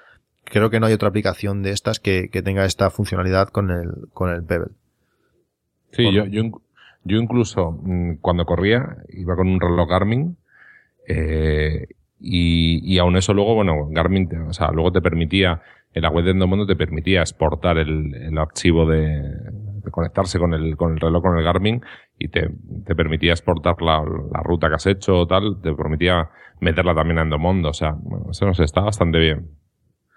creo 0.49 0.69
que 0.69 0.79
no 0.79 0.87
hay 0.87 0.93
otra 0.93 1.09
aplicación 1.09 1.63
de 1.63 1.71
estas 1.71 1.99
que, 1.99 2.29
que 2.29 2.41
tenga 2.41 2.65
esta 2.65 2.89
funcionalidad 2.89 3.49
con 3.49 3.71
el, 3.71 4.09
con 4.13 4.29
el 4.29 4.43
Pebble. 4.43 4.73
Sí, 5.91 6.11
yo, 6.13 6.25
yo, 6.25 6.43
yo 7.03 7.17
incluso 7.17 7.71
mm, 7.71 8.15
cuando 8.21 8.45
corría 8.45 8.97
iba 9.09 9.35
con 9.35 9.47
un 9.47 9.59
reloj 9.59 9.89
Garmin 9.89 10.37
eh, 11.07 11.87
y, 12.19 12.81
y 12.83 12.99
aún 12.99 13.17
eso 13.17 13.33
luego, 13.33 13.55
bueno, 13.55 13.87
Garmin, 13.89 14.29
o 14.47 14.53
sea, 14.53 14.71
luego 14.71 14.91
te 14.91 15.01
permitía, 15.01 15.61
en 15.93 16.03
la 16.03 16.09
web 16.09 16.25
de 16.25 16.31
Endomondo 16.31 16.67
te 16.67 16.75
permitía 16.75 17.21
exportar 17.21 17.77
el, 17.77 18.13
el 18.13 18.37
archivo 18.37 18.85
de, 18.85 19.21
de 19.21 19.91
conectarse 19.91 20.37
con 20.37 20.53
el, 20.53 20.75
con 20.75 20.93
el 20.93 20.99
reloj, 20.99 21.23
con 21.23 21.37
el 21.37 21.43
Garmin 21.43 21.81
y 22.17 22.27
te, 22.27 22.49
te 22.85 22.95
permitía 22.95 23.31
exportar 23.31 23.81
la, 23.81 24.03
la 24.03 24.41
ruta 24.43 24.67
que 24.67 24.75
has 24.75 24.85
hecho 24.85 25.19
o 25.19 25.27
tal, 25.27 25.61
te 25.61 25.73
permitía 25.73 26.29
meterla 26.59 26.93
también 26.93 27.19
a 27.19 27.21
Endomondo, 27.21 27.69
o 27.69 27.73
sea, 27.73 27.95
bueno, 27.97 28.27
eso 28.31 28.45
no 28.45 28.53
sé, 28.53 28.63
está 28.63 28.81
bastante 28.81 29.17
bien. 29.17 29.49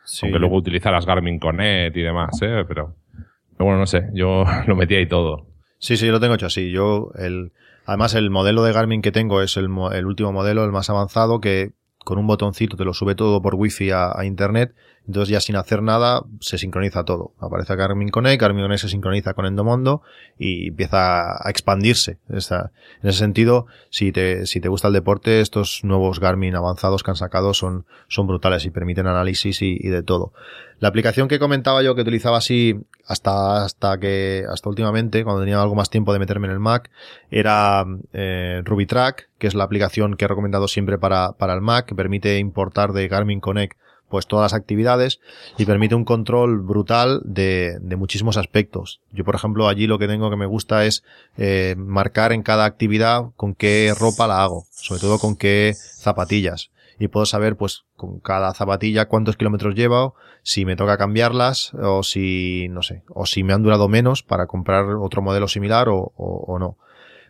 Sí. 0.05 0.27
Aunque 0.27 0.39
luego 0.39 0.57
utilizaras 0.57 1.07
Garmin 1.07 1.39
Connect 1.39 1.97
y 1.97 2.03
demás, 2.03 2.31
¿eh? 2.43 2.65
Pero, 2.67 2.97
pero 3.53 3.65
bueno, 3.65 3.79
no 3.79 3.87
sé, 3.87 4.09
yo 4.15 4.45
lo 4.67 4.77
metía 4.77 4.99
ahí 4.99 5.07
todo. 5.07 5.47
Sí, 5.79 5.97
sí, 5.97 6.07
yo 6.07 6.13
lo 6.13 6.21
tengo 6.21 6.35
hecho 6.35 6.47
así. 6.47 6.71
Yo, 6.71 7.11
el, 7.17 7.53
además 7.87 8.15
el 8.15 8.31
modelo 8.31 8.63
de 8.63 8.73
Garmin 8.73 9.03
que 9.03 9.13
tengo 9.13 9.43
es 9.43 9.57
el, 9.57 9.69
el 9.93 10.07
último 10.07 10.33
modelo, 10.33 10.65
el 10.65 10.73
más 10.73 10.91
avanzado, 10.91 11.41
que 11.41 11.73
con 12.05 12.19
un 12.19 12.27
botoncito 12.27 12.77
te 12.77 12.85
lo 12.85 12.95
sube 12.95 13.15
todo 13.15 13.41
por 13.43 13.55
wifi 13.55 13.91
a, 13.91 14.13
a 14.15 14.25
internet. 14.25 14.75
Entonces 15.07 15.31
ya 15.31 15.41
sin 15.41 15.57
hacer 15.57 15.83
nada 15.83 16.23
se 16.41 16.59
sincroniza 16.59 17.05
todo. 17.05 17.33
Aparece 17.41 17.75
Garmin 17.75 18.11
Connect, 18.11 18.41
Garmin 18.41 18.63
Connect 18.63 18.83
se 18.83 18.89
sincroniza 18.89 19.35
con 19.35 19.47
Endomondo 19.47 20.03
y 20.39 20.69
empieza 20.69 21.45
a 21.45 21.51
expandirse. 21.51 22.19
En 22.29 22.37
ese 22.37 23.19
sentido, 23.19 23.67
si 23.91 24.13
te, 24.13 24.47
si 24.47 24.61
te 24.61 24.69
gusta 24.69 24.89
el 24.89 24.95
deporte, 24.95 25.41
estos 25.41 25.81
nuevos 25.83 26.21
Garmin 26.21 26.55
avanzados 26.55 27.03
que 27.03 27.11
han 27.11 27.17
sacado 27.17 27.53
son, 27.53 27.85
son 28.07 28.29
brutales 28.29 28.65
y 28.65 28.71
permiten 28.71 29.09
análisis 29.09 29.61
y, 29.63 29.77
y 29.81 29.89
de 29.89 30.05
todo. 30.05 30.33
La 30.79 30.89
aplicación 30.89 31.29
que 31.29 31.39
comentaba 31.39 31.83
yo 31.83 31.95
que 31.95 32.03
utilizaba 32.03 32.39
así 32.39 32.77
hasta, 33.07 33.65
hasta 33.65 33.99
que, 33.99 34.45
hasta 34.49 34.69
últimamente, 34.69 35.23
cuando 35.25 35.43
tenía 35.43 35.61
algo 35.61 35.75
más 35.75 35.91
tiempo 35.91 36.13
de 36.13 36.19
meterme 36.19 36.49
en 36.49 36.55
el 36.55 36.59
Mac, 36.61 36.91
era 37.31 37.85
eh, 38.13 38.63
RubyTrack, 38.65 39.31
que 39.43 39.49
es 39.49 39.57
la 39.57 39.65
aplicación 39.65 40.15
que 40.15 40.25
he 40.25 40.29
recomendado 40.29 40.69
siempre 40.69 40.99
para, 40.99 41.33
para 41.33 41.53
el 41.53 41.61
Mac, 41.63 41.85
que 41.85 41.97
permite 41.97 42.39
importar 42.39 42.93
de 42.93 43.09
Garmin 43.09 43.41
Connect 43.41 43.77
pues 44.09 44.29
todas 44.29 44.53
las 44.53 44.55
actividades 44.57 45.19
y 45.59 45.65
permite 45.65 45.97
un 45.97 46.05
control 46.05 46.61
brutal 46.61 47.21
de, 47.25 47.77
de 47.81 47.97
muchísimos 47.97 48.37
aspectos. 48.37 49.01
Yo, 49.11 49.25
por 49.25 49.35
ejemplo, 49.35 49.67
allí 49.67 49.89
lo 49.89 49.99
que 49.99 50.07
tengo 50.07 50.31
que 50.31 50.37
me 50.37 50.47
gusta 50.47 50.85
es 50.85 51.03
eh, 51.37 51.75
marcar 51.77 52.33
en 52.33 52.45
cada 52.45 52.65
actividad 52.67 53.31
con 53.35 53.57
qué 53.57 53.93
ropa 53.99 54.29
la 54.29 54.45
hago, 54.45 54.65
sobre 54.71 55.01
todo 55.01 55.19
con 55.19 55.35
qué 55.35 55.75
zapatillas. 55.75 56.71
y 57.03 57.09
puedo 57.09 57.27
saber 57.27 57.57
pues 57.57 57.85
con 57.97 58.21
cada 58.21 58.55
zapatilla 58.55 59.09
cuántos 59.09 59.37
kilómetros 59.37 59.75
llevo, 59.75 60.15
si 60.45 60.65
me 60.65 60.77
toca 60.77 60.97
cambiarlas 60.99 61.75
o 61.75 62.05
si, 62.05 62.69
no 62.71 62.83
sé, 62.83 63.03
o 63.09 63.27
si 63.27 63.43
me 63.43 63.53
han 63.55 63.65
durado 63.65 63.89
menos 63.89 64.23
para 64.23 64.47
comprar 64.47 64.85
otro 65.01 65.21
modelo 65.21 65.49
similar 65.49 65.89
o, 65.89 66.13
o, 66.17 66.45
o 66.47 66.59
no. 66.61 66.77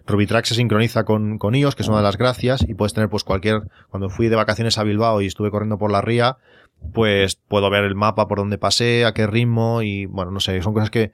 Rubitrack 0.06 0.44
se 0.44 0.54
sincroniza 0.54 1.04
con, 1.04 1.38
con 1.38 1.54
iOS, 1.54 1.74
que 1.74 1.82
es 1.82 1.88
una 1.88 1.98
de 1.98 2.02
las 2.02 2.18
gracias, 2.18 2.64
y 2.68 2.74
puedes 2.74 2.92
tener 2.92 3.08
pues 3.08 3.24
cualquier, 3.24 3.62
cuando 3.90 4.08
fui 4.08 4.28
de 4.28 4.36
vacaciones 4.36 4.78
a 4.78 4.84
Bilbao 4.84 5.20
y 5.20 5.26
estuve 5.26 5.50
corriendo 5.50 5.78
por 5.78 5.90
la 5.92 6.00
ría, 6.00 6.38
pues 6.92 7.36
puedo 7.36 7.70
ver 7.70 7.84
el 7.84 7.94
mapa 7.94 8.26
por 8.28 8.38
donde 8.38 8.58
pasé, 8.58 9.04
a 9.04 9.12
qué 9.14 9.26
ritmo 9.26 9.82
y 9.82 10.06
bueno, 10.06 10.30
no 10.30 10.40
sé, 10.40 10.60
son 10.62 10.74
cosas 10.74 10.90
que, 10.90 11.12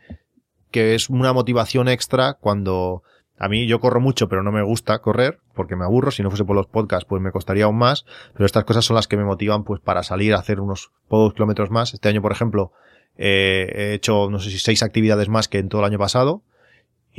que 0.71 0.95
es 0.95 1.11
una 1.11 1.33
motivación 1.33 1.89
extra 1.89 2.35
cuando 2.35 3.03
a 3.39 3.49
mí 3.49 3.67
yo 3.67 3.79
corro 3.79 4.01
mucho, 4.01 4.29
pero 4.29 4.43
no 4.43 4.51
me 4.51 4.63
gusta 4.63 4.99
correr 4.99 5.39
porque 5.55 5.77
me 5.77 5.85
aburro. 5.85 6.11
Si 6.11 6.23
no 6.23 6.31
fuese 6.31 6.45
por 6.45 6.57
los 6.57 6.67
podcasts, 6.67 7.07
pues 7.09 7.23
me 7.23 7.31
costaría 7.31 7.65
aún 7.65 7.79
más. 7.79 8.05
Pero 8.33 8.47
estas 8.47 8.65
cosas 8.65 8.85
son 8.85 8.97
las 8.97 9.07
que 9.07 9.17
me 9.17 9.25
motivan 9.25 9.63
pues 9.65 9.81
para 9.81 10.03
salir 10.03 10.35
a 10.35 10.39
hacer 10.39 10.61
unos 10.61 10.91
pocos 11.07 11.35
kilómetros 11.35 11.71
más. 11.71 11.95
Este 11.95 12.09
año, 12.09 12.21
por 12.21 12.33
ejemplo, 12.33 12.73
eh, 13.17 13.71
he 13.75 13.95
hecho 13.95 14.29
no 14.29 14.41
sé 14.41 14.51
si 14.51 14.59
seis 14.59 14.83
actividades 14.83 15.29
más 15.29 15.47
que 15.47 15.59
en 15.59 15.69
todo 15.69 15.83
el 15.83 15.87
año 15.87 15.99
pasado. 15.99 16.43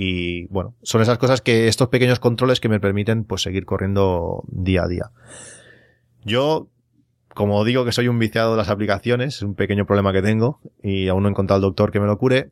Y 0.01 0.45
bueno, 0.45 0.75
son 0.81 1.01
esas 1.01 1.17
cosas 1.17 1.41
que 1.41 1.67
estos 1.67 1.89
pequeños 1.89 2.19
controles 2.19 2.61
que 2.61 2.69
me 2.69 2.79
permiten 2.79 3.25
pues 3.25 3.41
seguir 3.41 3.65
corriendo 3.65 4.45
día 4.47 4.83
a 4.83 4.87
día. 4.87 5.11
Yo, 6.23 6.69
como 7.33 7.65
digo 7.65 7.83
que 7.83 7.91
soy 7.91 8.07
un 8.07 8.17
viciado 8.17 8.51
de 8.51 8.57
las 8.57 8.69
aplicaciones, 8.69 9.35
es 9.35 9.41
un 9.41 9.55
pequeño 9.55 9.85
problema 9.85 10.13
que 10.13 10.21
tengo 10.21 10.61
y 10.81 11.09
aún 11.09 11.23
no 11.23 11.27
he 11.27 11.31
encontrado 11.31 11.57
al 11.57 11.63
doctor 11.63 11.91
que 11.91 11.99
me 11.99 12.05
lo 12.05 12.17
cure. 12.17 12.51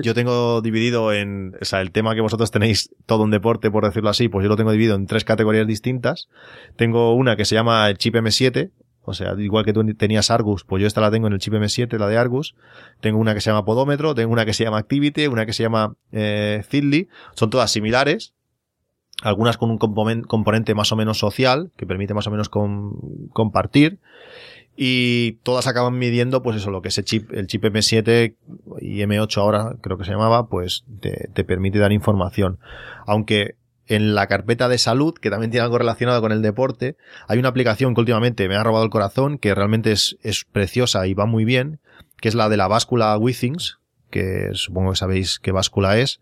Yo 0.00 0.14
tengo 0.14 0.62
dividido 0.62 1.12
en, 1.12 1.52
o 1.60 1.64
sea, 1.66 1.82
el 1.82 1.90
tema 1.90 2.14
que 2.14 2.22
vosotros 2.22 2.50
tenéis 2.50 2.88
todo 3.04 3.24
un 3.24 3.30
deporte, 3.30 3.70
por 3.70 3.84
decirlo 3.84 4.08
así, 4.08 4.30
pues 4.30 4.42
yo 4.44 4.48
lo 4.48 4.56
tengo 4.56 4.72
dividido 4.72 4.96
en 4.96 5.04
tres 5.04 5.26
categorías 5.26 5.66
distintas. 5.66 6.28
Tengo 6.76 7.14
una 7.14 7.36
que 7.36 7.44
se 7.44 7.56
llama 7.56 7.90
el 7.90 7.98
chip 7.98 8.14
M7, 8.14 8.70
o 9.06 9.14
sea, 9.14 9.34
igual 9.38 9.64
que 9.64 9.72
tú 9.72 9.82
tenías 9.94 10.30
Argus, 10.30 10.64
pues 10.64 10.80
yo 10.82 10.86
esta 10.86 11.00
la 11.00 11.10
tengo 11.10 11.26
en 11.28 11.32
el 11.32 11.38
chip 11.38 11.54
M7, 11.54 11.96
la 11.98 12.08
de 12.08 12.18
Argus. 12.18 12.54
Tengo 13.00 13.18
una 13.18 13.32
que 13.34 13.40
se 13.40 13.50
llama 13.50 13.64
Podómetro, 13.64 14.14
tengo 14.14 14.32
una 14.32 14.44
que 14.44 14.52
se 14.52 14.64
llama 14.64 14.78
Activity, 14.78 15.26
una 15.28 15.46
que 15.46 15.52
se 15.52 15.62
llama 15.62 15.94
eh, 16.12 16.62
Feedly. 16.68 17.08
Son 17.34 17.48
todas 17.50 17.70
similares. 17.70 18.34
Algunas 19.22 19.56
con 19.56 19.70
un 19.70 19.78
componen- 19.78 20.26
componente 20.26 20.74
más 20.74 20.92
o 20.92 20.96
menos 20.96 21.18
social, 21.18 21.70
que 21.76 21.86
permite 21.86 22.12
más 22.12 22.26
o 22.26 22.30
menos 22.30 22.48
com- 22.50 22.98
compartir. 23.32 23.98
Y 24.76 25.38
todas 25.42 25.66
acaban 25.66 25.96
midiendo, 25.98 26.42
pues 26.42 26.56
eso, 26.56 26.70
lo 26.70 26.82
que 26.82 26.88
ese 26.88 27.02
chip, 27.02 27.32
el 27.32 27.46
chip 27.46 27.64
M7 27.64 28.34
y 28.82 28.98
M8 29.00 29.38
ahora 29.38 29.76
creo 29.80 29.96
que 29.96 30.04
se 30.04 30.10
llamaba, 30.10 30.48
pues 30.48 30.84
te 31.00 31.44
permite 31.44 31.78
dar 31.78 31.92
información. 31.92 32.58
Aunque 33.06 33.56
en 33.86 34.14
la 34.14 34.26
carpeta 34.26 34.68
de 34.68 34.78
salud, 34.78 35.14
que 35.14 35.30
también 35.30 35.50
tiene 35.50 35.64
algo 35.64 35.78
relacionado 35.78 36.20
con 36.20 36.32
el 36.32 36.42
deporte, 36.42 36.96
hay 37.28 37.38
una 37.38 37.48
aplicación 37.48 37.94
que 37.94 38.00
últimamente 38.00 38.48
me 38.48 38.56
ha 38.56 38.64
robado 38.64 38.84
el 38.84 38.90
corazón, 38.90 39.38
que 39.38 39.54
realmente 39.54 39.92
es, 39.92 40.16
es 40.22 40.44
preciosa 40.44 41.06
y 41.06 41.14
va 41.14 41.26
muy 41.26 41.44
bien, 41.44 41.80
que 42.20 42.28
es 42.28 42.34
la 42.34 42.48
de 42.48 42.56
la 42.56 42.68
báscula 42.68 43.16
Withings, 43.16 43.78
que 44.10 44.50
supongo 44.52 44.90
que 44.90 44.96
sabéis 44.96 45.38
qué 45.38 45.52
báscula 45.52 45.98
es, 45.98 46.20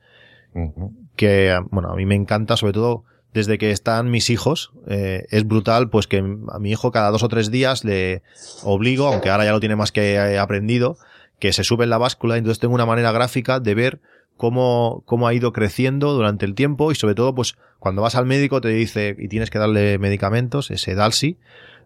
que 1.17 1.59
bueno, 1.71 1.91
a 1.91 1.97
mí 1.97 2.07
me 2.07 2.15
encanta, 2.15 2.57
sobre 2.57 2.73
todo 2.73 3.05
desde 3.33 3.59
que 3.59 3.73
están 3.73 4.11
mis 4.11 4.31
hijos, 4.31 4.73
eh, 4.87 5.27
es 5.31 5.47
brutal, 5.47 5.91
pues 5.91 6.07
que 6.07 6.19
a 6.19 6.59
mi 6.61 6.71
hijo 6.71 6.93
cada 6.93 7.11
dos 7.11 7.25
o 7.25 7.29
tres 7.29 7.51
días 7.51 7.85
le 7.85 8.23
obligo, 8.63 9.09
aunque 9.09 9.29
ahora 9.29 9.45
ya 9.45 9.53
lo 9.53 9.61
tiene 9.61 9.75
más 9.75 9.91
que 9.91 10.15
eh, 10.15 10.39
aprendido, 10.39 10.97
que 11.41 11.53
se 11.53 11.65
sube 11.65 11.85
en 11.85 11.91
la 11.91 11.99
báscula, 11.99 12.37
entonces 12.37 12.61
tengo 12.61 12.75
una 12.75 12.87
manera 12.87 13.11
gráfica 13.11 13.59
de 13.59 13.75
ver 13.75 14.01
cómo, 14.37 15.03
cómo 15.07 15.27
ha 15.29 15.35
ido 15.35 15.53
creciendo 15.53 16.13
durante 16.13 16.45
el 16.47 16.55
tiempo 16.55 16.93
y 16.93 16.95
sobre 16.95 17.15
todo, 17.15 17.35
pues 17.35 17.57
cuando 17.79 18.03
vas 18.03 18.15
al 18.17 18.27
médico 18.27 18.61
te 18.61 18.69
dice, 18.69 19.15
y 19.19 19.29
tienes 19.29 19.51
que 19.51 19.59
darle 19.59 19.99
medicamentos, 19.99 20.71
ese 20.71 20.95
Dalsi, 20.95 21.39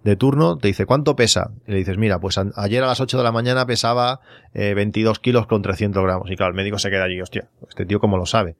de 0.04 0.14
turno, 0.14 0.56
te 0.58 0.68
dice, 0.68 0.86
¿cuánto 0.86 1.16
pesa? 1.16 1.50
Y 1.66 1.72
le 1.72 1.78
dices, 1.78 1.98
mira, 1.98 2.20
pues 2.20 2.38
ayer 2.54 2.84
a 2.84 2.86
las 2.86 3.00
8 3.00 3.18
de 3.18 3.24
la 3.24 3.32
mañana 3.32 3.66
pesaba 3.66 4.20
eh, 4.54 4.72
22 4.74 5.18
kilos 5.18 5.48
con 5.48 5.60
300 5.60 6.00
gramos. 6.04 6.30
Y 6.30 6.36
claro, 6.36 6.50
el 6.52 6.56
médico 6.56 6.78
se 6.78 6.88
queda 6.88 7.02
allí, 7.04 7.20
hostia, 7.20 7.48
este 7.68 7.84
tío 7.84 7.98
cómo 7.98 8.16
lo 8.16 8.24
sabe. 8.24 8.56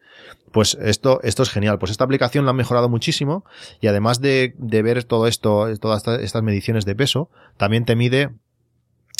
Pues 0.51 0.77
esto, 0.83 1.20
esto 1.22 1.44
es 1.44 1.51
genial. 1.51 1.79
Pues 1.79 1.92
esta 1.92 2.03
aplicación 2.03 2.44
la 2.44 2.51
han 2.51 2.57
mejorado 2.57 2.88
muchísimo 2.88 3.44
y 3.81 3.87
además 3.87 4.20
de, 4.20 4.55
de 4.59 4.83
ver 4.83 5.05
todo 5.05 5.29
esto, 5.29 5.68
todas 5.79 5.98
esta- 5.98 6.20
estas 6.20 6.42
mediciones 6.42 6.85
de 6.85 6.96
peso, 6.96 7.31
también 7.57 7.85
te 7.85 7.94
mide 7.94 8.31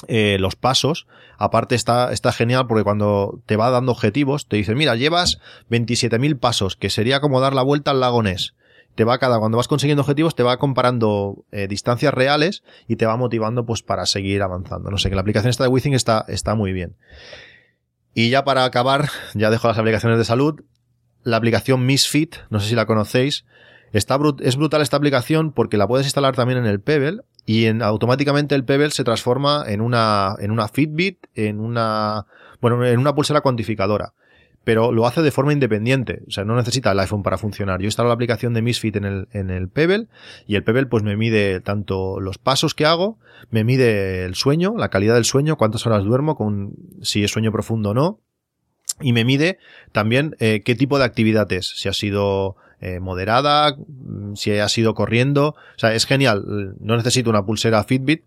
eh, 0.06 0.37
los 0.38 0.56
pasos. 0.56 1.06
Aparte 1.38 1.74
está, 1.74 2.12
está 2.12 2.32
genial 2.32 2.66
porque 2.66 2.84
cuando 2.84 3.40
te 3.46 3.56
va 3.56 3.70
dando 3.70 3.92
objetivos, 3.92 4.46
te 4.46 4.56
dice, 4.56 4.74
mira, 4.74 4.94
llevas 4.94 5.40
27.000 5.70 6.38
pasos, 6.38 6.76
que 6.76 6.90
sería 6.90 7.20
como 7.20 7.40
dar 7.40 7.54
la 7.54 7.62
vuelta 7.62 7.90
al 7.90 8.00
lago 8.00 8.22
Ness. 8.22 8.54
Te 8.94 9.04
va 9.04 9.18
cada, 9.18 9.38
cuando 9.38 9.56
vas 9.56 9.68
consiguiendo 9.68 10.02
objetivos, 10.02 10.34
te 10.34 10.42
va 10.42 10.56
comparando 10.58 11.44
eh, 11.52 11.68
distancias 11.68 12.12
reales 12.12 12.62
y 12.88 12.96
te 12.96 13.06
va 13.06 13.16
motivando 13.16 13.64
pues 13.64 13.82
para 13.82 14.06
seguir 14.06 14.42
avanzando. 14.42 14.90
No 14.90 14.98
sé, 14.98 15.08
que 15.08 15.14
la 15.14 15.20
aplicación 15.20 15.50
esta 15.50 15.64
de 15.64 15.70
Withing 15.70 15.94
está, 15.94 16.24
está 16.28 16.54
muy 16.54 16.72
bien. 16.72 16.96
Y 18.14 18.30
ya 18.30 18.44
para 18.44 18.64
acabar, 18.64 19.08
ya 19.34 19.50
dejo 19.50 19.68
las 19.68 19.78
aplicaciones 19.78 20.18
de 20.18 20.24
salud. 20.24 20.61
La 21.22 21.37
aplicación 21.37 21.87
Misfit, 21.87 22.37
no 22.50 22.58
sé 22.58 22.68
si 22.68 22.74
la 22.74 22.87
conocéis, 22.87 23.44
Está 23.92 24.18
es 24.40 24.56
brutal 24.56 24.82
esta 24.82 24.96
aplicación 24.96 25.52
porque 25.52 25.76
la 25.76 25.88
puedes 25.88 26.06
instalar 26.06 26.34
también 26.34 26.58
en 26.58 26.66
el 26.66 26.80
Pebble 26.80 27.22
y 27.48 27.64
en, 27.64 27.80
automáticamente 27.80 28.54
el 28.54 28.66
Pebble 28.66 28.90
se 28.90 29.04
transforma 29.04 29.64
en 29.66 29.80
una, 29.80 30.37
en 30.38 30.50
una 30.50 30.68
Fitbit, 30.68 31.28
en 31.34 31.61
una, 31.61 32.26
bueno, 32.61 32.84
en 32.84 32.98
una 33.00 33.14
pulsera 33.14 33.40
cuantificadora. 33.40 34.12
Pero 34.64 34.92
lo 34.92 35.06
hace 35.06 35.22
de 35.22 35.30
forma 35.30 35.54
independiente, 35.54 36.20
o 36.28 36.30
sea, 36.30 36.44
no 36.44 36.56
necesita 36.56 36.92
el 36.92 37.00
iPhone 37.00 37.22
para 37.22 37.38
funcionar. 37.38 37.80
Yo 37.80 37.87
instalo 37.87 38.08
la 38.08 38.14
aplicación 38.16 38.52
de 38.52 38.61
Misfit 38.61 38.96
en 38.96 39.06
el, 39.06 39.28
en 39.32 39.48
el 39.48 39.70
Pebble 39.70 40.08
y 40.46 40.56
el 40.56 40.62
Pebble 40.62 40.84
pues 40.84 41.02
me 41.02 41.16
mide 41.16 41.61
tanto 41.61 42.20
los 42.20 42.37
pasos 42.37 42.74
que 42.74 42.84
hago, 42.84 43.18
me 43.48 43.64
mide 43.64 44.26
el 44.26 44.34
sueño, 44.34 44.74
la 44.76 44.90
calidad 44.90 45.14
del 45.14 45.24
sueño, 45.24 45.56
cuántas 45.56 45.87
horas 45.87 46.04
duermo, 46.04 46.37
con 46.37 46.74
si 47.00 47.24
es 47.24 47.30
sueño 47.30 47.50
profundo 47.50 47.90
o 47.90 47.94
no, 47.94 48.20
y 49.00 49.14
me 49.14 49.24
mide 49.24 49.56
también 49.92 50.37
eh, 50.38 50.61
qué 50.62 50.74
tipo 50.74 50.98
de 50.98 51.06
actividad 51.06 51.50
es, 51.50 51.72
si 51.76 51.88
ha 51.88 51.94
sido 51.94 52.56
eh, 52.80 53.00
moderada, 53.00 53.76
mm, 53.76 54.34
si 54.34 54.52
ha 54.58 54.68
sido 54.68 54.94
corriendo, 54.94 55.48
o 55.50 55.78
sea, 55.78 55.94
es 55.94 56.06
genial, 56.06 56.74
no 56.80 56.96
necesito 56.96 57.30
una 57.30 57.44
pulsera 57.44 57.82
Fitbit, 57.84 58.24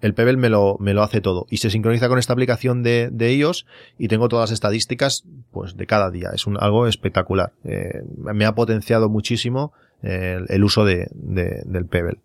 el 0.00 0.14
Pebble 0.14 0.38
me 0.38 0.48
lo, 0.48 0.76
me 0.80 0.94
lo 0.94 1.02
hace 1.02 1.20
todo. 1.20 1.46
Y 1.50 1.58
se 1.58 1.68
sincroniza 1.70 2.08
con 2.08 2.18
esta 2.18 2.32
aplicación 2.32 2.82
de, 2.82 3.10
de 3.12 3.32
y 3.98 4.08
tengo 4.08 4.28
todas 4.28 4.48
las 4.50 4.54
estadísticas 4.54 5.24
pues 5.50 5.76
de 5.76 5.86
cada 5.86 6.10
día, 6.10 6.30
es 6.34 6.46
algo 6.58 6.86
espectacular, 6.86 7.52
Eh, 7.64 8.02
me 8.16 8.46
ha 8.46 8.54
potenciado 8.54 9.08
muchísimo 9.10 9.72
eh, 10.02 10.38
el, 10.48 10.64
uso 10.64 10.84
de- 10.86 11.08
del 11.12 11.84
Pebble. 11.86 12.18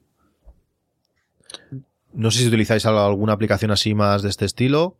No 2.14 2.32
sé 2.32 2.40
si 2.40 2.48
utilizáis 2.48 2.86
alguna 2.86 3.34
aplicación 3.34 3.72
así 3.72 3.94
más 3.94 4.24
de 4.24 4.30
este 4.30 4.46
estilo. 4.46 4.96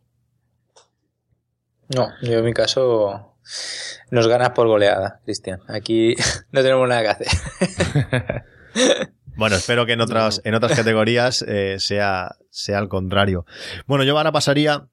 No, 1.94 2.08
yo 2.20 2.38
en 2.38 2.44
mi 2.44 2.52
caso 2.52 3.35
nos 4.10 4.28
ganas 4.28 4.50
por 4.50 4.66
goleada, 4.66 5.20
Cristian. 5.24 5.60
Aquí 5.68 6.14
no 6.52 6.62
tenemos 6.62 6.88
nada 6.88 7.02
que 7.02 7.08
hacer. 7.08 8.44
Bueno, 9.36 9.56
espero 9.56 9.84
que 9.84 9.92
en 9.92 10.00
otras, 10.00 10.40
en 10.44 10.54
otras 10.54 10.74
categorías 10.74 11.42
eh, 11.42 11.76
sea, 11.78 12.36
sea 12.48 12.78
al 12.78 12.88
contrario. 12.88 13.44
Bueno, 13.86 14.02
yo 14.04 14.16
ahora 14.16 14.32
pasaría 14.32 14.88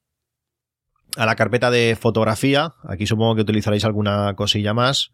a 1.16 1.26
la 1.26 1.36
carpeta 1.36 1.72
de 1.72 1.98
fotografía. 2.00 2.74
Aquí 2.84 3.08
supongo 3.08 3.36
que 3.36 3.42
utilizaréis 3.42 3.86
alguna 3.86 4.34
cosilla 4.36 4.74
más. 4.74 5.14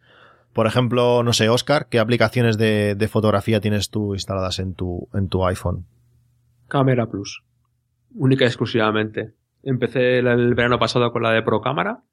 Por 0.54 0.66
ejemplo, 0.66 1.22
no 1.22 1.34
sé, 1.34 1.48
Oscar, 1.48 1.90
¿qué 1.90 2.00
aplicaciones 2.00 2.58
de, 2.58 2.96
de 2.96 3.08
fotografía 3.08 3.62
tienes 3.62 3.92
tú 3.92 4.16
instaladas 4.16 4.58
en 4.58 4.74
tu, 4.74 5.08
en 5.14 5.30
tu 5.30 5.46
iPhone? 5.46 5.86
Cámara 6.68 7.06
Plus. 7.06 7.44
Única 8.16 8.46
y 8.46 8.48
exclusivamente. 8.48 9.36
Empecé 9.62 10.20
el 10.20 10.56
verano 10.56 10.80
pasado 10.80 11.12
con 11.12 11.22
la 11.22 11.32
de 11.32 11.44
Pro 11.44 11.62
Cámara, 11.62 12.04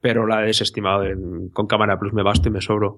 pero 0.00 0.26
la 0.26 0.42
he 0.42 0.46
desestimado. 0.46 1.04
En- 1.04 1.48
con 1.50 1.66
Cámara 1.66 1.98
Plus 1.98 2.12
me 2.12 2.22
basto 2.22 2.48
y 2.48 2.52
me 2.52 2.60
sobro. 2.60 2.96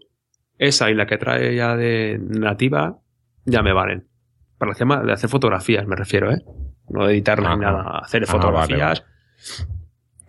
Esa 0.59 0.91
y 0.91 0.95
la 0.95 1.07
que 1.07 1.19
trae 1.19 1.55
ya 1.57 1.77
de 1.77 2.19
nativa 2.21 2.99
ya 3.45 3.63
me 3.63 3.73
valen. 3.73 4.07
Para 4.59 4.73
el 4.73 4.79
tema 4.79 5.03
de 5.03 5.13
hacer 5.13 5.29
fotografías, 5.29 5.87
me 5.87 5.97
refiero, 5.97 6.31
¿eh? 6.33 6.43
No 6.89 7.07
de 7.07 7.15
editarlas 7.15 7.59
ni 7.59 7.65
Ajá. 7.65 7.73
nada. 7.75 7.99
Hacer 7.99 8.23
Ah, 8.25 8.27
fotografías. 8.31 9.05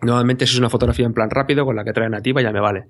Normalmente 0.02 0.46
si 0.46 0.54
es 0.54 0.58
una 0.58 0.70
fotografía 0.70 1.06
en 1.06 1.14
plan 1.14 1.30
rápido, 1.30 1.64
con 1.64 1.76
la 1.76 1.84
que 1.84 1.92
trae 1.92 2.08
nativa 2.10 2.42
ya 2.42 2.52
me 2.52 2.60
vale. 2.60 2.86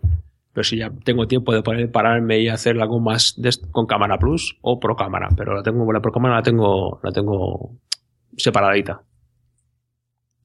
Pero 0.52 0.64
si 0.64 0.76
ya 0.78 0.90
tengo 1.04 1.26
tiempo 1.26 1.52
de 1.52 1.62
poder 1.62 1.90
pararme 1.90 2.38
y 2.40 2.48
hacer 2.48 2.80
algo 2.80 3.00
más 3.00 3.34
de 3.36 3.50
con 3.72 3.86
cámara 3.86 4.18
plus 4.18 4.56
o 4.62 4.78
pro 4.80 4.94
cámara. 4.96 5.28
Pero 5.36 5.54
la 5.54 5.62
tengo, 5.62 5.92
la 5.92 6.00
pro 6.00 6.12
cámara 6.12 6.36
la 6.36 6.42
tengo, 6.42 7.00
la 7.02 7.12
tengo 7.12 7.76
separadita. 8.36 9.02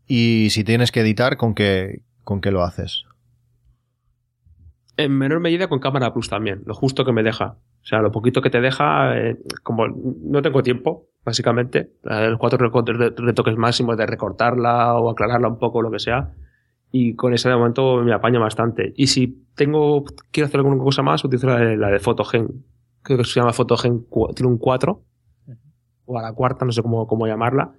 Y 0.08 0.50
si 0.50 0.64
tienes 0.64 0.92
que 0.92 1.02
editar, 1.02 1.38
¿con 1.38 1.54
qué, 1.54 2.02
con 2.24 2.42
qué 2.42 2.52
lo 2.52 2.64
haces? 2.64 3.04
En 5.00 5.18
menor 5.18 5.40
medida 5.40 5.70
con 5.70 5.80
cámara 5.80 6.12
plus 6.12 6.28
también, 6.28 6.62
lo 6.66 6.74
justo 6.74 7.06
que 7.06 7.14
me 7.14 7.24
deja. 7.24 7.56
O 7.82 7.86
sea, 7.86 8.02
lo 8.02 8.12
poquito 8.12 8.42
que 8.42 8.50
te 8.50 8.60
deja, 8.60 9.18
eh, 9.18 9.38
como 9.64 9.88
no 9.88 10.42
tengo 10.42 10.62
tiempo, 10.62 11.08
básicamente, 11.24 11.94
los 12.04 12.38
cuatro 12.38 12.70
retoques 13.16 13.56
máximos 13.56 13.96
de 13.96 14.06
recortarla 14.06 14.96
o 14.96 15.10
aclararla 15.10 15.48
un 15.48 15.58
poco, 15.58 15.82
lo 15.82 15.90
que 15.90 16.00
sea. 16.00 16.34
Y 16.92 17.16
con 17.16 17.34
ese 17.34 17.48
de 17.48 17.56
momento 17.56 18.04
me 18.04 18.12
apaño 18.12 18.42
bastante. 18.42 18.92
Y 18.98 19.08
si 19.08 19.46
tengo, 19.56 20.04
quiero 20.32 20.48
hacer 20.48 20.60
alguna 20.60 20.84
cosa 20.84 21.02
más, 21.02 21.24
utilizo 21.24 21.48
la 21.48 21.60
de, 21.60 21.78
la 21.78 21.88
de 21.92 22.00
Photogen. 22.00 22.66
Creo 23.02 23.20
que 23.20 23.24
se 23.24 23.40
llama 23.40 23.54
Photogen, 23.54 24.06
tiene 24.36 24.52
un 24.52 24.58
4. 24.58 25.02
o 26.08 26.20
a 26.20 26.22
la 26.22 26.34
cuarta, 26.34 26.66
no 26.66 26.74
sé 26.74 26.82
cómo, 26.82 27.08
cómo 27.08 27.26
llamarla, 27.26 27.72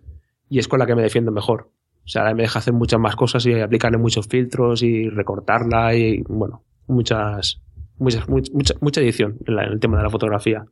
y 0.48 0.58
es 0.58 0.68
con 0.68 0.78
la 0.78 0.86
que 0.86 0.94
me 0.94 1.02
defiendo 1.02 1.32
mejor. 1.32 1.70
O 2.02 2.08
sea, 2.08 2.32
me 2.32 2.44
deja 2.44 2.60
hacer 2.60 2.72
muchas 2.72 2.98
más 2.98 3.14
cosas 3.14 3.44
y 3.44 3.60
aplicarle 3.60 3.98
muchos 3.98 4.26
filtros 4.26 4.82
y 4.82 5.10
recortarla 5.10 5.94
y, 5.94 6.22
bueno, 6.26 6.64
muchas, 6.90 7.60
muchas, 7.98 8.28
mucha, 8.28 8.74
mucha 8.80 9.00
edición 9.00 9.38
en, 9.46 9.56
la- 9.56 9.64
en 9.64 9.72
el 9.72 9.80
tema 9.80 9.96
de 9.98 10.02
la 10.04 10.10
fotografía. 10.10 10.64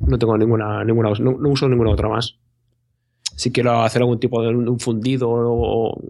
No 0.00 0.18
tengo 0.18 0.36
ninguna, 0.38 0.84
ninguna, 0.84 1.10
no, 1.20 1.32
no 1.38 1.48
uso 1.48 1.68
ninguna 1.68 1.90
otra 1.90 2.08
más. 2.08 2.38
Si 3.36 3.52
quiero 3.52 3.82
hacer 3.82 4.02
algún 4.02 4.20
tipo 4.20 4.42
de 4.42 4.48
un, 4.48 4.68
un 4.68 4.80
fundido 4.80 5.28
o, 5.30 6.00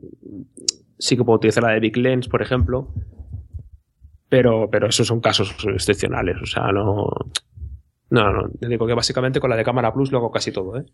sí 0.98 1.16
que 1.16 1.24
puedo 1.24 1.36
utilizar 1.36 1.62
la 1.62 1.70
de 1.70 1.80
Big 1.80 1.96
Lens, 1.96 2.28
por 2.28 2.42
ejemplo. 2.42 2.92
Pero, 4.28 4.68
pero 4.70 4.88
esos 4.88 5.06
son 5.06 5.20
casos 5.20 5.54
excepcionales. 5.66 6.36
O 6.42 6.46
sea, 6.46 6.70
no. 6.72 7.06
No, 8.10 8.32
no. 8.32 8.48
Digo 8.60 8.86
que 8.86 8.94
básicamente 8.94 9.40
con 9.40 9.50
la 9.50 9.56
de 9.56 9.64
cámara 9.64 9.92
plus 9.92 10.12
lo 10.12 10.18
hago 10.18 10.30
casi 10.30 10.52
todo, 10.52 10.78
¿eh? 10.78 10.84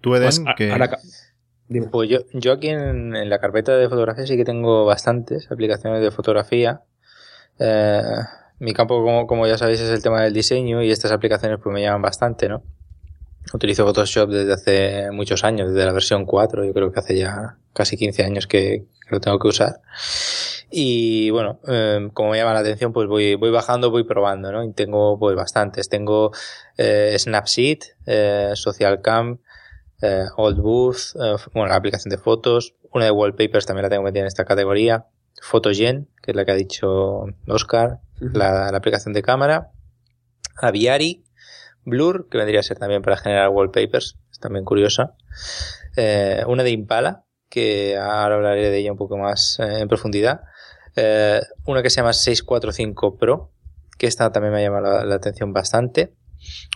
Tú, 0.00 0.14
Eden, 0.16 0.26
Pues, 0.26 0.42
a- 0.46 0.54
que... 0.56 0.72
Pues 1.90 2.08
yo, 2.08 2.18
yo 2.32 2.52
aquí 2.52 2.68
en, 2.68 3.28
la 3.28 3.38
carpeta 3.38 3.76
de 3.76 3.88
fotografía 3.88 4.26
sí 4.26 4.36
que 4.36 4.44
tengo 4.44 4.84
bastantes 4.84 5.50
aplicaciones 5.50 6.02
de 6.02 6.10
fotografía. 6.10 6.82
Eh, 7.58 8.02
mi 8.58 8.72
campo, 8.72 9.02
como, 9.02 9.26
como 9.26 9.46
ya 9.46 9.58
sabéis, 9.58 9.80
es 9.80 9.90
el 9.90 10.02
tema 10.02 10.22
del 10.22 10.32
diseño 10.32 10.82
y 10.82 10.90
estas 10.90 11.12
aplicaciones 11.12 11.58
pues 11.62 11.72
me 11.72 11.82
llaman 11.82 12.02
bastante, 12.02 12.48
¿no? 12.48 12.62
Utilizo 13.52 13.84
Photoshop 13.84 14.30
desde 14.30 14.52
hace 14.52 15.10
muchos 15.10 15.42
años, 15.44 15.72
desde 15.72 15.84
la 15.84 15.92
versión 15.92 16.26
4, 16.26 16.64
yo 16.64 16.72
creo 16.72 16.92
que 16.92 17.00
hace 17.00 17.18
ya 17.18 17.56
casi 17.72 17.96
15 17.96 18.24
años 18.24 18.46
que, 18.46 18.86
lo 19.12 19.20
tengo 19.20 19.38
que 19.38 19.48
usar. 19.48 19.80
Y 20.70 21.30
bueno, 21.30 21.60
eh, 21.68 22.08
como 22.14 22.30
me 22.30 22.38
llama 22.38 22.54
la 22.54 22.60
atención, 22.60 22.92
pues 22.92 23.06
voy, 23.06 23.34
voy 23.34 23.50
bajando, 23.50 23.90
voy 23.90 24.04
probando, 24.04 24.50
¿no? 24.50 24.64
Y 24.64 24.72
tengo 24.72 25.18
pues 25.18 25.36
bastantes. 25.36 25.90
Tengo 25.90 26.32
eh, 26.78 27.14
Snapseed, 27.18 27.78
eh, 28.06 28.52
SocialCam, 28.54 29.38
eh, 30.02 30.26
Old 30.36 30.58
Booth, 30.60 31.16
eh, 31.20 31.36
bueno, 31.54 31.68
la 31.68 31.76
aplicación 31.76 32.10
de 32.10 32.18
fotos, 32.18 32.74
una 32.92 33.06
de 33.06 33.10
wallpapers 33.10 33.66
también 33.66 33.84
la 33.84 33.90
tengo 33.90 34.02
metida 34.02 34.20
en 34.20 34.26
esta 34.26 34.44
categoría, 34.44 35.06
Photogen, 35.40 36.08
que 36.22 36.32
es 36.32 36.36
la 36.36 36.44
que 36.44 36.52
ha 36.52 36.56
dicho 36.56 37.24
Oscar, 37.48 38.00
la, 38.20 38.70
la 38.70 38.76
aplicación 38.76 39.14
de 39.14 39.22
cámara, 39.22 39.72
Aviary, 40.56 41.24
Blur, 41.84 42.28
que 42.28 42.38
vendría 42.38 42.60
a 42.60 42.62
ser 42.62 42.78
también 42.78 43.02
para 43.02 43.16
generar 43.16 43.48
wallpapers, 43.48 44.18
es 44.30 44.38
también 44.38 44.64
curiosa, 44.64 45.14
eh, 45.96 46.44
una 46.46 46.62
de 46.62 46.70
Impala, 46.70 47.24
que 47.48 47.98
ahora 47.98 48.36
hablaré 48.36 48.70
de 48.70 48.78
ella 48.78 48.92
un 48.92 48.98
poco 48.98 49.18
más 49.18 49.58
eh, 49.58 49.80
en 49.80 49.88
profundidad, 49.88 50.42
eh, 50.96 51.40
una 51.66 51.82
que 51.82 51.90
se 51.90 51.96
llama 51.96 52.12
645 52.12 53.18
Pro, 53.18 53.52
que 53.98 54.06
esta 54.06 54.30
también 54.30 54.52
me 54.52 54.60
ha 54.60 54.62
llamado 54.62 54.98
la, 54.98 55.04
la 55.04 55.14
atención 55.16 55.52
bastante, 55.52 56.14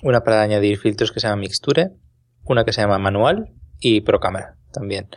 una 0.02 0.22
para 0.22 0.42
añadir 0.42 0.78
filtros 0.78 1.12
que 1.12 1.20
se 1.20 1.28
llama 1.28 1.40
Mixture, 1.40 1.92
una 2.46 2.64
que 2.64 2.72
se 2.72 2.80
llama 2.80 2.98
Manual 2.98 3.52
y 3.80 4.00
Pro 4.02 4.20
Cámara 4.20 4.56
también. 4.72 5.08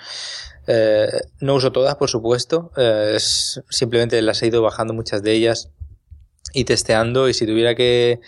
Eh, 0.68 1.10
no 1.42 1.56
uso 1.56 1.72
todas, 1.72 1.96
por 1.96 2.10
supuesto, 2.10 2.72
eh, 2.78 3.14
es, 3.16 3.62
simplemente 3.70 4.22
las 4.22 4.44
he 4.44 4.48
ido 4.48 4.62
bajando 4.62 4.94
muchas 4.94 5.24
de 5.24 5.32
ellas 5.32 5.72
y 6.54 6.64
testeando 6.66 7.28
y 7.28 7.34
si 7.34 7.48
tuviera 7.48 7.74
que, 7.74 8.20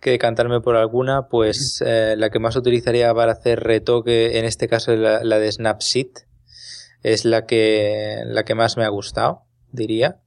que 0.00 0.10
decantarme 0.10 0.62
por 0.62 0.76
alguna, 0.76 1.28
pues 1.28 1.82
eh, 1.84 2.14
la 2.16 2.30
que 2.30 2.38
más 2.38 2.56
utilizaría 2.56 3.12
para 3.14 3.32
hacer 3.32 3.60
retoque, 3.60 4.38
en 4.38 4.46
este 4.46 4.66
caso 4.66 4.96
la, 4.96 5.22
la 5.22 5.38
de 5.38 5.52
Snapseed, 5.52 6.08
es 7.02 7.26
la 7.26 7.44
que, 7.44 8.22
la 8.24 8.44
que 8.44 8.54
más 8.54 8.78
me 8.78 8.84
ha 8.84 8.88
gustado, 8.88 9.42
diría. 9.70 10.20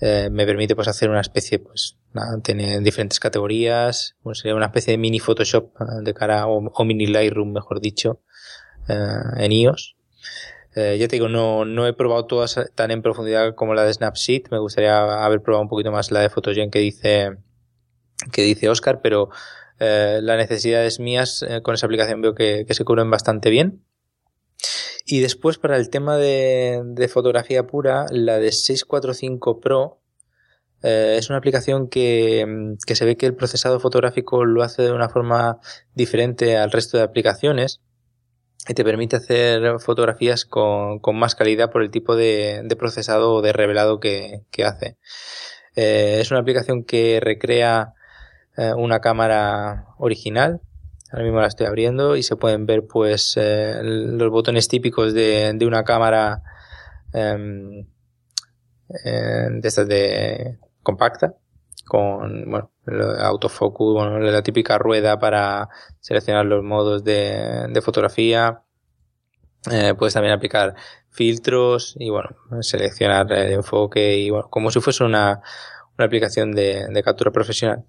Me 0.00 0.44
permite 0.44 0.76
pues 0.76 0.86
hacer 0.88 1.08
una 1.08 1.22
especie, 1.22 1.58
pues, 1.58 1.96
nada, 2.14 2.40
tiene 2.40 2.80
diferentes 2.80 3.20
categorías, 3.20 4.16
pues 4.22 4.38
sería 4.38 4.54
una 4.54 4.66
especie 4.66 4.92
de 4.92 4.98
mini 4.98 5.20
Photoshop 5.20 5.74
eh, 5.80 5.84
de 6.02 6.14
cara, 6.14 6.46
o, 6.46 6.84
mini 6.84 7.06
Lightroom, 7.06 7.52
mejor 7.52 7.80
dicho, 7.80 8.20
eh, 8.88 9.18
en 9.38 9.52
iOS. 9.52 9.96
Eh, 10.76 10.96
ya 10.98 11.06
te 11.06 11.16
digo, 11.16 11.28
no, 11.28 11.64
no 11.64 11.86
he 11.86 11.92
probado 11.92 12.26
todas 12.26 12.58
tan 12.74 12.90
en 12.90 13.02
profundidad 13.02 13.54
como 13.54 13.74
la 13.74 13.84
de 13.84 13.94
Snapseed. 13.94 14.46
Me 14.50 14.58
gustaría 14.58 15.24
haber 15.24 15.40
probado 15.40 15.62
un 15.62 15.68
poquito 15.68 15.92
más 15.92 16.10
la 16.10 16.20
de 16.20 16.30
Photogen 16.30 16.70
que 16.70 16.80
dice, 16.80 17.36
que 18.32 18.42
dice 18.42 18.68
Oscar, 18.68 19.00
pero 19.00 19.30
eh, 19.78 20.20
las 20.22 20.36
necesidades 20.36 20.98
mías 20.98 21.44
eh, 21.48 21.62
con 21.62 21.74
esa 21.74 21.86
aplicación 21.86 22.20
veo 22.22 22.34
que, 22.34 22.66
se 22.68 22.84
cubren 22.84 23.10
bastante 23.10 23.50
bien. 23.50 23.84
Y 25.06 25.20
después 25.20 25.58
para 25.58 25.76
el 25.76 25.90
tema 25.90 26.16
de 26.16 27.10
fotografía 27.12 27.66
pura, 27.66 28.06
la 28.10 28.38
de 28.38 28.50
645 28.50 29.60
Pro 29.60 30.00
eh, 30.86 31.16
es 31.18 31.30
una 31.30 31.38
aplicación 31.38 31.88
que, 31.88 32.44
mm, 32.46 32.74
que 32.86 32.94
se 32.94 33.06
ve 33.06 33.16
que 33.16 33.24
el 33.24 33.34
procesado 33.34 33.80
fotográfico 33.80 34.44
lo 34.44 34.62
hace 34.62 34.82
de 34.82 34.92
una 34.92 35.08
forma 35.08 35.58
diferente 35.94 36.58
al 36.58 36.70
resto 36.70 36.98
de 36.98 37.04
aplicaciones 37.04 37.80
y 38.68 38.74
te 38.74 38.84
permite 38.84 39.16
hacer 39.16 39.80
fotografías 39.80 40.44
con, 40.44 40.98
con 40.98 41.16
más 41.16 41.34
calidad 41.34 41.70
por 41.70 41.82
el 41.82 41.90
tipo 41.90 42.16
de, 42.16 42.66
procesado 42.78 43.32
o 43.32 43.40
de 43.40 43.54
revelado 43.54 43.98
que, 43.98 44.42
que 44.50 44.64
hace. 44.64 44.98
Eh, 45.74 46.18
es 46.20 46.30
una 46.30 46.40
aplicación 46.40 46.84
que 46.84 47.18
recrea 47.18 47.94
eh, 48.58 48.74
una 48.76 49.00
cámara 49.00 49.86
original. 49.96 50.60
Ahora 51.10 51.24
mismo 51.24 51.40
la 51.40 51.46
estoy 51.46 51.66
abriendo 51.66 52.16
y 52.16 52.22
se 52.22 52.36
pueden 52.36 52.66
ver 52.66 52.86
pues 52.86 53.38
los 53.38 54.30
botones 54.30 54.68
típicos 54.68 55.14
de, 55.14 55.52
de 55.54 55.66
una 55.66 55.84
cámara 55.84 56.42
em, 57.14 57.86
de 58.88 59.60
estas 59.68 59.88
de 59.88 60.58
compacta 60.84 61.34
con 61.84 62.48
bueno 62.50 62.70
autofocus 63.18 63.94
bueno, 63.94 64.18
la 64.20 64.42
típica 64.42 64.78
rueda 64.78 65.18
para 65.18 65.68
seleccionar 66.00 66.46
los 66.46 66.62
modos 66.62 67.04
de, 67.04 67.80
fotografía. 67.82 68.62
Eh, 69.70 69.94
puedes 69.98 70.14
también 70.14 70.34
aplicar 70.34 70.74
filtros 71.10 71.96
y 71.98 72.10
bueno 72.10 72.30
seleccionar 72.60 73.32
el 73.32 73.52
enfoque 73.52 74.18
y 74.18 74.30
bueno 74.30 74.48
como 74.50 74.70
si 74.70 74.80
fuese 74.80 75.04
una, 75.04 75.42
una 75.96 76.06
aplicación 76.06 76.52
de, 76.52 77.02
captura 77.04 77.30
profesional. 77.30 77.84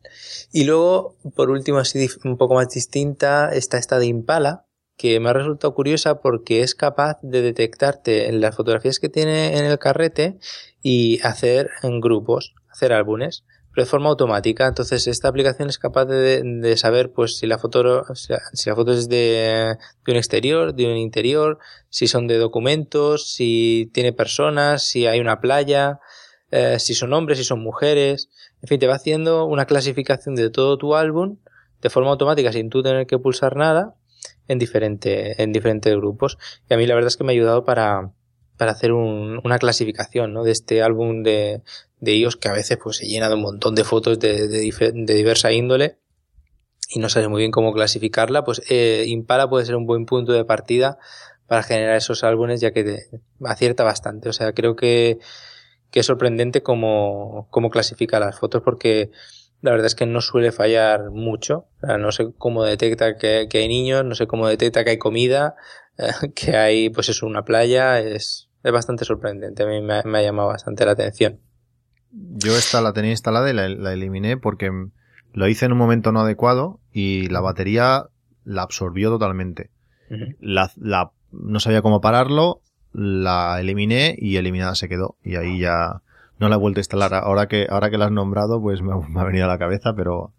Y 0.52 0.64
luego 0.64 1.16
por 1.36 1.50
último 1.50 1.80
así 1.80 2.08
un 2.24 2.38
poco 2.38 2.56
más 2.56 2.70
distinta 2.70 3.50
está 3.54 3.78
esta 3.78 4.00
de 4.00 4.08
Impala 4.08 4.66
que 4.98 5.20
me 5.20 5.30
ha 5.30 5.34
resultado 5.34 5.74
curiosa 5.74 6.22
porque 6.22 6.62
es 6.62 6.74
capaz 6.74 7.18
de 7.22 7.42
detectarte 7.42 8.30
en 8.30 8.40
las 8.40 8.56
fotografías 8.56 9.00
que 9.00 9.10
tiene 9.10 9.58
en 9.58 9.66
el 9.66 9.78
carrete 9.78 10.40
y 10.82 11.20
hacer 11.22 11.70
en 11.84 12.00
grupos, 12.00 12.54
hacer 12.76 12.94
álbumes, 12.94 13.44
pero 13.74 13.86
de 13.86 13.90
forma 13.90 14.10
automática. 14.10 14.68
Entonces 14.68 15.08
esta 15.08 15.28
aplicación 15.28 15.70
es 15.70 15.78
capaz 15.78 16.06
de, 16.06 16.42
de 16.44 16.78
saber 16.78 17.12
pues 17.12 17.38
si 17.38 17.48
la 17.48 17.58
foto, 17.58 18.04
si 18.14 18.34
la, 18.70 18.76
foto 18.76 18.92
es 18.92 19.10
de, 19.10 19.78
de 20.06 20.12
un 20.12 20.18
exterior, 20.18 20.76
de 20.76 20.86
un 20.86 20.98
interior, 20.98 21.58
si 21.90 22.08
son 22.08 22.28
de 22.28 22.38
documentos, 22.38 23.32
si 23.32 23.90
tiene 23.94 24.14
personas, 24.14 24.84
si 24.84 25.08
hay 25.08 25.20
una 25.20 25.40
playa, 25.40 26.00
eh, 26.52 26.80
si 26.80 26.94
son 26.94 27.14
hombres, 27.14 27.38
si 27.38 27.44
son 27.44 27.62
mujeres. 27.62 28.30
En 28.62 28.68
fin, 28.68 28.80
te 28.80 28.88
va 28.88 28.96
haciendo 28.96 29.46
una 29.46 29.66
clasificación 29.66 30.36
de 30.36 30.50
todo 30.50 30.78
tu 30.78 30.96
álbum 30.96 31.38
de 31.82 31.90
forma 31.90 32.10
automática 32.10 32.52
sin 32.52 32.70
tú 32.70 32.82
tener 32.82 33.08
que 33.08 33.20
pulsar 33.20 33.56
nada 33.56 33.96
en, 34.48 34.60
diferente, 34.60 35.42
en 35.42 35.52
diferentes 35.52 35.96
grupos. 35.96 36.38
Y 36.70 36.74
a 36.74 36.78
mí 36.78 36.86
la 36.88 36.96
verdad 36.96 37.08
es 37.08 37.18
que 37.18 37.24
me 37.24 37.32
ha 37.32 37.36
ayudado 37.36 37.64
para, 37.64 38.12
para 38.58 38.72
hacer 38.72 38.92
un, 38.92 39.40
una 39.44 39.58
clasificación 39.60 40.34
¿no? 40.34 40.44
de 40.44 40.52
este 40.52 40.82
álbum 40.82 41.24
de, 41.24 41.62
de 42.00 42.16
iOS 42.16 42.38
que 42.38 42.50
a 42.50 42.54
veces 42.54 42.78
pues 42.82 42.98
se 42.98 43.06
llena 43.06 43.30
de 43.30 43.36
un 43.36 43.42
montón 43.42 43.76
de 43.76 43.84
fotos 43.84 44.20
de, 44.20 44.48
de, 44.48 44.72
de 44.94 45.14
diversa 45.14 45.52
índole 45.52 45.98
y 46.90 47.00
no 47.00 47.10
sabes 47.10 47.30
muy 47.30 47.40
bien 47.40 47.52
cómo 47.52 47.74
clasificarla, 47.74 48.44
pues 48.44 48.62
eh, 48.70 49.06
Impala 49.08 49.50
puede 49.50 49.66
ser 49.66 49.76
un 49.76 49.86
buen 49.86 50.06
punto 50.06 50.32
de 50.34 50.46
partida 50.46 50.98
para 51.48 51.64
generar 51.64 51.96
esos 51.96 52.24
álbumes 52.24 52.62
ya 52.62 52.72
que 52.72 52.84
te 52.84 53.10
acierta 53.44 53.84
bastante. 53.84 54.30
O 54.30 54.34
sea, 54.34 54.54
creo 54.54 54.76
que, 54.76 55.20
que 55.92 56.00
es 56.02 56.06
sorprendente 56.06 56.64
cómo, 56.64 57.48
cómo 57.50 57.70
clasifica 57.70 58.20
las 58.20 58.38
fotos 58.38 58.62
porque 58.64 59.12
la 59.62 59.72
verdad 59.72 59.88
es 59.88 59.96
que 59.96 60.06
no 60.06 60.22
suele 60.22 60.52
fallar 60.52 61.12
mucho. 61.12 61.68
O 61.82 61.88
sea, 61.88 61.98
no 61.98 62.12
sé 62.12 62.32
cómo 62.38 62.64
detecta 62.64 63.18
que, 63.18 63.48
hay 63.52 63.68
niños, 63.68 64.06
no 64.06 64.16
sé 64.16 64.28
cómo 64.28 64.48
detecta 64.48 64.84
que 64.84 64.92
hay 64.92 64.98
comida, 64.98 65.56
que 66.36 66.56
hay 66.56 66.90
pues 66.90 67.10
es 67.10 67.24
una 67.24 67.46
playa, 67.46 68.00
es, 68.00 68.45
es 68.66 68.72
bastante 68.74 69.06
sorprendente. 69.06 69.64
A 69.64 69.68
mí 69.68 69.82
me, 69.82 70.00
ha- 70.00 70.04
me 70.04 70.20
ha 70.20 70.22
llamado 70.24 70.50
bastante 70.50 70.86
la 70.86 70.92
atención. 70.92 71.40
Yo 72.12 72.58
esta 72.58 72.82
la 72.82 72.92
tenía 72.94 73.12
instalada 73.12 73.50
y 73.50 73.54
la, 73.54 73.70
la 73.70 73.94
eliminé 73.94 74.38
porque 74.38 74.72
lo 75.34 75.48
hice 75.48 75.66
en 75.66 75.72
un 75.74 75.78
momento 75.78 76.12
no 76.12 76.22
adecuado 76.22 76.80
y 76.92 77.28
la 77.30 77.42
batería 77.42 78.06
la 78.44 78.62
absorbió 78.64 79.10
totalmente. 79.10 79.70
La, 80.40 80.72
la- 80.78 81.12
no 81.32 81.60
sabía 81.60 81.82
cómo 81.82 82.00
pararlo, 82.02 82.62
la 82.94 83.60
eliminé 83.60 84.16
y 84.18 84.38
eliminada 84.38 84.76
se 84.76 84.88
quedó. 84.90 85.16
Y 85.24 85.36
ahí 85.36 85.60
ya 85.60 86.02
no 86.40 86.48
la 86.50 86.56
he 86.56 86.60
vuelto 86.60 86.80
a 86.80 86.82
instalar. 86.82 87.14
Ahora 87.14 87.48
que, 87.48 87.68
ahora 87.70 87.90
que 87.90 87.98
la 87.98 88.06
has 88.06 88.12
nombrado, 88.12 88.62
pues 88.62 88.82
me, 88.82 88.94
ha- 88.94 89.08
me 89.10 89.20
ha 89.20 89.24
venido 89.26 89.46
a 89.46 89.50
la 89.50 89.58
cabeza, 89.58 89.94
pero 89.96 90.34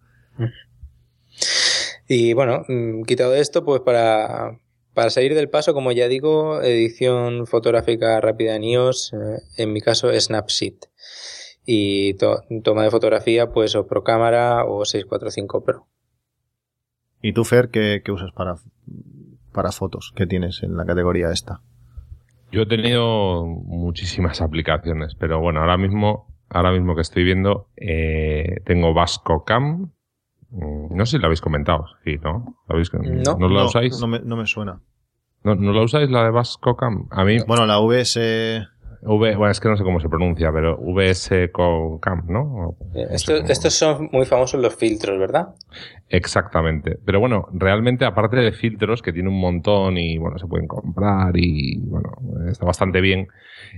Y 2.08 2.32
bueno, 2.34 2.64
mm, 2.68 3.02
quitado 3.02 3.34
esto, 3.34 3.64
pues 3.64 3.80
para, 3.82 4.58
para 4.96 5.10
salir 5.10 5.34
del 5.34 5.50
paso, 5.50 5.74
como 5.74 5.92
ya 5.92 6.08
digo, 6.08 6.62
edición 6.62 7.46
fotográfica 7.46 8.18
rápida 8.20 8.56
en 8.56 8.64
iOS, 8.64 9.12
eh, 9.12 9.16
en 9.58 9.72
mi 9.74 9.80
caso 9.82 10.08
Snapseed. 10.18 10.74
Y 11.66 12.14
to- 12.14 12.42
toma 12.64 12.82
de 12.82 12.90
fotografía, 12.90 13.50
pues 13.52 13.76
o 13.76 13.86
Pro 13.86 14.02
Cámara 14.02 14.64
o 14.64 14.84
645 14.86 15.62
Pro. 15.64 15.86
¿Y 17.20 17.32
tú, 17.34 17.44
Fer, 17.44 17.68
qué, 17.70 18.00
qué 18.04 18.10
usas 18.10 18.32
para, 18.32 18.54
para 19.52 19.70
fotos? 19.70 20.12
¿Qué 20.16 20.26
tienes 20.26 20.62
en 20.62 20.76
la 20.76 20.86
categoría 20.86 21.30
esta? 21.30 21.60
Yo 22.50 22.62
he 22.62 22.66
tenido 22.66 23.44
muchísimas 23.44 24.40
aplicaciones, 24.40 25.14
pero 25.18 25.40
bueno, 25.40 25.60
ahora 25.60 25.76
mismo, 25.76 26.34
ahora 26.48 26.72
mismo 26.72 26.94
que 26.94 27.02
estoy 27.02 27.24
viendo, 27.24 27.68
eh, 27.76 28.60
tengo 28.64 28.94
Vasco 28.94 29.44
Cam. 29.44 29.92
Mm, 30.50 30.94
No 30.96 31.06
sé 31.06 31.12
si 31.12 31.18
lo 31.18 31.26
habéis 31.26 31.40
comentado, 31.40 31.86
sí, 32.04 32.16
¿no? 32.22 32.56
¿Lo 32.68 32.74
habéis- 32.76 32.92
No. 32.92 33.36
¿No 33.38 33.48
la 33.48 33.60
no, 33.60 33.66
usáis? 33.66 34.00
No 34.00 34.06
me, 34.06 34.20
no 34.20 34.36
me 34.36 34.46
suena. 34.46 34.80
¿No, 35.42 35.54
no 35.54 35.72
la 35.72 35.82
usáis 35.82 36.10
la 36.10 36.24
de 36.24 36.30
Vasco 36.30 36.76
Cam? 36.76 37.06
A 37.10 37.24
mí, 37.24 37.38
Bueno, 37.46 37.66
la 37.66 37.78
VS... 37.80 38.66
V, 39.06 39.36
bueno, 39.36 39.50
es 39.50 39.60
que 39.60 39.68
no 39.68 39.76
sé 39.76 39.84
cómo 39.84 40.00
se 40.00 40.08
pronuncia, 40.08 40.50
pero 40.52 40.76
VS 40.80 41.50
con 41.52 41.98
Cam, 42.00 42.24
¿no? 42.28 42.76
Eh, 42.94 43.02
no 43.02 43.08
sé 43.10 43.14
esto- 43.14 43.36
estos 43.52 43.74
son 43.74 44.08
muy 44.12 44.26
famosos 44.26 44.60
los 44.60 44.74
filtros, 44.74 45.18
¿verdad? 45.18 45.54
Exactamente. 46.08 46.98
Pero 47.04 47.20
bueno, 47.20 47.46
realmente 47.52 48.04
aparte 48.04 48.36
de 48.36 48.52
filtros, 48.52 49.02
que 49.02 49.12
tiene 49.12 49.28
un 49.28 49.40
montón 49.40 49.96
y 49.98 50.18
bueno, 50.18 50.38
se 50.38 50.46
pueden 50.46 50.66
comprar 50.68 51.36
y 51.36 51.78
bueno, 51.80 52.10
está 52.50 52.64
bastante 52.66 53.00
bien. 53.00 53.28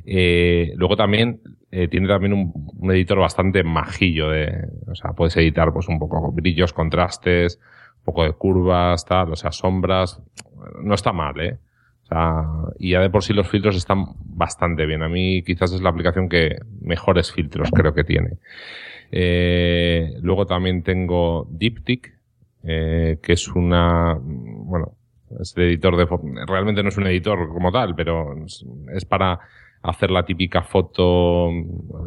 eh, 0.04 0.72
luego 0.76 0.96
también 0.96 1.40
eh, 1.70 1.88
tiene 1.88 2.08
también 2.08 2.32
un, 2.32 2.52
un 2.78 2.90
editor 2.92 3.18
bastante 3.18 3.62
majillo 3.64 4.30
de, 4.30 4.68
o 4.90 4.94
sea, 4.94 5.12
puedes 5.12 5.36
editar 5.36 5.72
pues 5.72 5.88
un 5.88 5.98
poco 5.98 6.30
brillos, 6.32 6.72
contrastes, 6.72 7.58
un 7.98 8.04
poco 8.04 8.24
de 8.24 8.32
curvas, 8.32 9.04
tal, 9.04 9.32
o 9.32 9.36
sea, 9.36 9.52
sombras. 9.52 10.20
No 10.82 10.94
está 10.94 11.12
mal, 11.12 11.40
¿eh? 11.40 11.58
Y 12.78 12.90
ya 12.90 13.00
de 13.00 13.10
por 13.10 13.22
sí 13.22 13.32
los 13.32 13.48
filtros 13.48 13.76
están 13.76 14.06
bastante 14.24 14.86
bien. 14.86 15.02
A 15.02 15.08
mí 15.08 15.42
quizás 15.42 15.72
es 15.72 15.82
la 15.82 15.90
aplicación 15.90 16.28
que 16.28 16.56
mejores 16.80 17.32
filtros 17.32 17.70
creo 17.70 17.94
que 17.94 18.04
tiene. 18.04 18.38
Eh, 19.10 20.14
luego 20.20 20.46
también 20.46 20.82
tengo 20.82 21.46
Diptyque, 21.50 22.12
eh, 22.64 23.18
que 23.22 23.32
es 23.32 23.48
una, 23.48 24.18
bueno, 24.20 24.92
es 25.40 25.56
el 25.56 25.64
editor 25.64 25.96
de, 25.96 26.46
realmente 26.46 26.82
no 26.82 26.88
es 26.88 26.96
un 26.96 27.06
editor 27.06 27.48
como 27.48 27.70
tal, 27.70 27.94
pero 27.94 28.34
es, 28.94 29.04
para 29.04 29.38
hacer 29.82 30.10
la 30.10 30.24
típica 30.24 30.62
foto, 30.62 31.50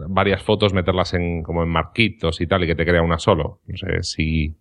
varias 0.10 0.44
fotos, 0.44 0.74
meterlas 0.74 1.14
en, 1.14 1.42
como 1.44 1.64
en 1.64 1.70
marquitos 1.70 2.42
y 2.42 2.48
tal, 2.48 2.64
y 2.64 2.68
que 2.68 2.76
te 2.76 2.86
crea 2.86 3.02
una 3.02 3.18
solo. 3.18 3.60
No 3.68 3.78
sé 3.78 4.04
si 4.04 4.56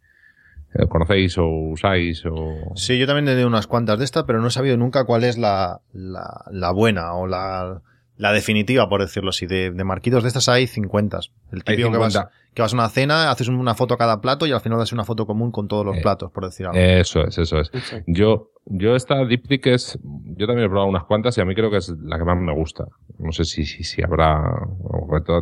conocéis 0.88 1.37
o 1.38 1.46
usáis 1.46 2.24
o... 2.26 2.72
Sí, 2.76 2.98
yo 2.98 3.06
también 3.06 3.26
he 3.28 3.33
tenido 3.33 3.48
unas 3.48 3.66
cuantas 3.66 3.98
de 3.98 4.04
estas, 4.04 4.24
pero 4.24 4.40
no 4.40 4.48
he 4.48 4.50
sabido 4.50 4.76
nunca 4.76 5.04
cuál 5.04 5.24
es 5.24 5.37
la, 5.38 5.80
la, 5.92 6.44
la 6.50 6.70
buena 6.72 7.14
o 7.14 7.26
la, 7.26 7.83
la 8.16 8.33
definitiva, 8.33 8.88
por 8.88 9.00
decirlo 9.00 9.30
así. 9.30 9.46
De, 9.46 9.70
de 9.70 9.85
marquitos 9.85 10.22
de 10.22 10.28
estas 10.28 10.48
hay 10.48 10.66
50. 10.66 11.18
El 11.52 11.64
típico 11.64 11.90
que 11.90 11.98
vas, 11.98 12.12
50. 12.12 12.30
que 12.54 12.62
vas 12.62 12.72
a 12.72 12.76
una 12.76 12.88
cena, 12.88 13.30
haces 13.30 13.48
una 13.48 13.74
foto 13.74 13.94
a 13.94 13.98
cada 13.98 14.20
plato 14.20 14.46
y 14.46 14.52
al 14.52 14.61
final 14.61 14.80
haces 14.80 14.92
una 14.92 15.04
foto 15.04 15.26
común 15.26 15.50
con 15.50 15.66
todos 15.68 15.85
los 15.85 15.96
Eh, 15.96 16.02
platos, 16.02 16.30
por 16.30 16.44
decir 16.44 16.66
algo. 16.66 16.78
Eso 16.78 17.24
es, 17.26 17.38
eso 17.38 17.59
es. 17.59 17.70
Yo, 18.06 18.50
yo 18.66 18.94
esta 18.94 19.24
Diptyque 19.24 19.74
es, 19.74 19.98
yo 20.02 20.46
también 20.46 20.66
he 20.66 20.68
probado 20.68 20.88
unas 20.88 21.04
cuantas 21.04 21.37
y 21.38 21.40
a 21.40 21.44
mí 21.44 21.54
creo 21.54 21.70
que 21.70 21.78
es 21.78 21.88
la 22.02 22.18
que 22.18 22.24
más 22.24 22.38
me 22.38 22.54
gusta. 22.54 22.85
No 23.18 23.33
sé 23.33 23.44
si, 23.44 23.64
si, 23.64 23.83
si 23.83 24.02
habrá, 24.02 24.40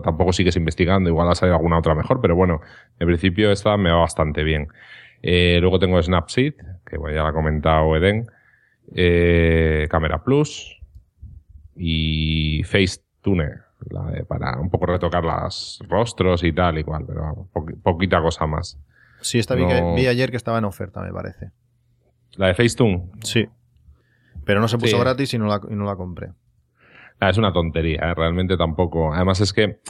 tampoco 0.02 0.32
sigues 0.32 0.56
investigando, 0.56 1.10
igual 1.10 1.28
ha 1.28 1.34
salido 1.34 1.56
alguna 1.56 1.78
otra 1.78 1.94
mejor, 1.94 2.20
pero 2.20 2.34
bueno, 2.34 2.60
en 2.98 3.06
principio 3.06 3.50
esta 3.52 3.76
me 3.76 3.90
va 3.90 4.00
bastante 4.00 4.42
bien. 4.42 4.68
Eh, 5.22 5.58
luego 5.60 5.78
tengo 5.78 6.00
Snapseed, 6.02 6.54
que 6.86 6.96
bueno, 6.96 7.16
ya 7.16 7.22
la 7.24 7.30
ha 7.30 7.32
comentado 7.32 7.94
Eden, 7.96 8.30
eh, 8.94 9.86
Camera 9.90 10.22
Plus 10.22 10.80
y 11.76 12.62
Facetune, 12.64 13.50
la 13.90 14.04
de 14.10 14.24
para 14.24 14.58
un 14.58 14.70
poco 14.70 14.86
retocar 14.86 15.24
los 15.24 15.82
rostros 15.88 16.42
y 16.44 16.52
tal 16.52 16.78
y 16.78 16.84
cual, 16.84 17.04
pero 17.06 17.22
vamos, 17.22 17.48
poquita 17.82 18.20
cosa 18.20 18.46
más. 18.46 18.78
sí, 19.20 19.38
esta 19.38 19.54
vi, 19.54 19.66
que- 19.66 19.92
vi 19.96 20.06
ayer 20.06 20.30
que 20.30 20.36
estaba 20.36 20.58
en 20.58 20.64
oferta, 20.64 21.00
me 21.02 21.12
parece. 21.12 21.50
La 22.36 22.46
de 22.48 22.54
Facetune, 22.54 23.10
Sí. 23.22 23.48
Pero 24.44 24.60
no 24.60 24.68
se 24.68 24.78
puso 24.78 24.96
Sí. 24.96 25.02
gratis 25.02 25.34
y 25.34 25.38
no 25.38 25.46
la, 25.46 25.60
y 25.68 25.74
no 25.74 25.84
la 25.84 25.96
compré. 25.96 26.30
Ah, 27.20 27.28
es 27.30 27.36
una 27.36 27.52
tontería, 27.52 28.00
¿eh? 28.02 28.14
realmente 28.14 28.56
tampoco. 28.56 29.12
Además 29.12 29.40
es 29.40 29.52
que 29.52 29.80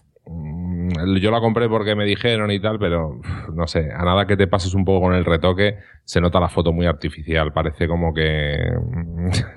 yo 1.21 1.31
la 1.31 1.41
compré 1.41 1.69
porque 1.69 1.95
me 1.95 2.05
dijeron 2.05 2.51
y 2.51 2.61
tal, 2.61 2.79
pero 2.79 3.21
no 3.53 3.67
sé, 3.67 3.91
a 3.93 4.05
nada 4.05 4.27
que 4.27 4.37
te 4.37 4.47
pases 4.47 4.75
un 4.75 4.85
poco 4.85 5.07
con 5.07 5.15
el 5.15 5.25
retoque, 5.25 5.79
se 6.05 6.21
nota 6.21 6.41
la 6.41 6.49
foto 6.49 6.73
muy 6.73 6.87
artificial. 6.87 7.53
Parece 7.53 7.89
como 7.89 8.15
que, 8.15 8.73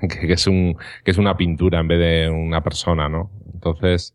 que, 0.00 0.26
que 0.26 0.32
es 0.32 0.46
un, 0.46 0.76
que 1.04 1.10
es 1.10 1.18
una 1.18 1.36
pintura 1.36 1.80
en 1.80 1.88
vez 1.88 1.98
de 1.98 2.30
una 2.30 2.62
persona, 2.62 3.08
¿no? 3.08 3.30
Entonces, 3.54 4.14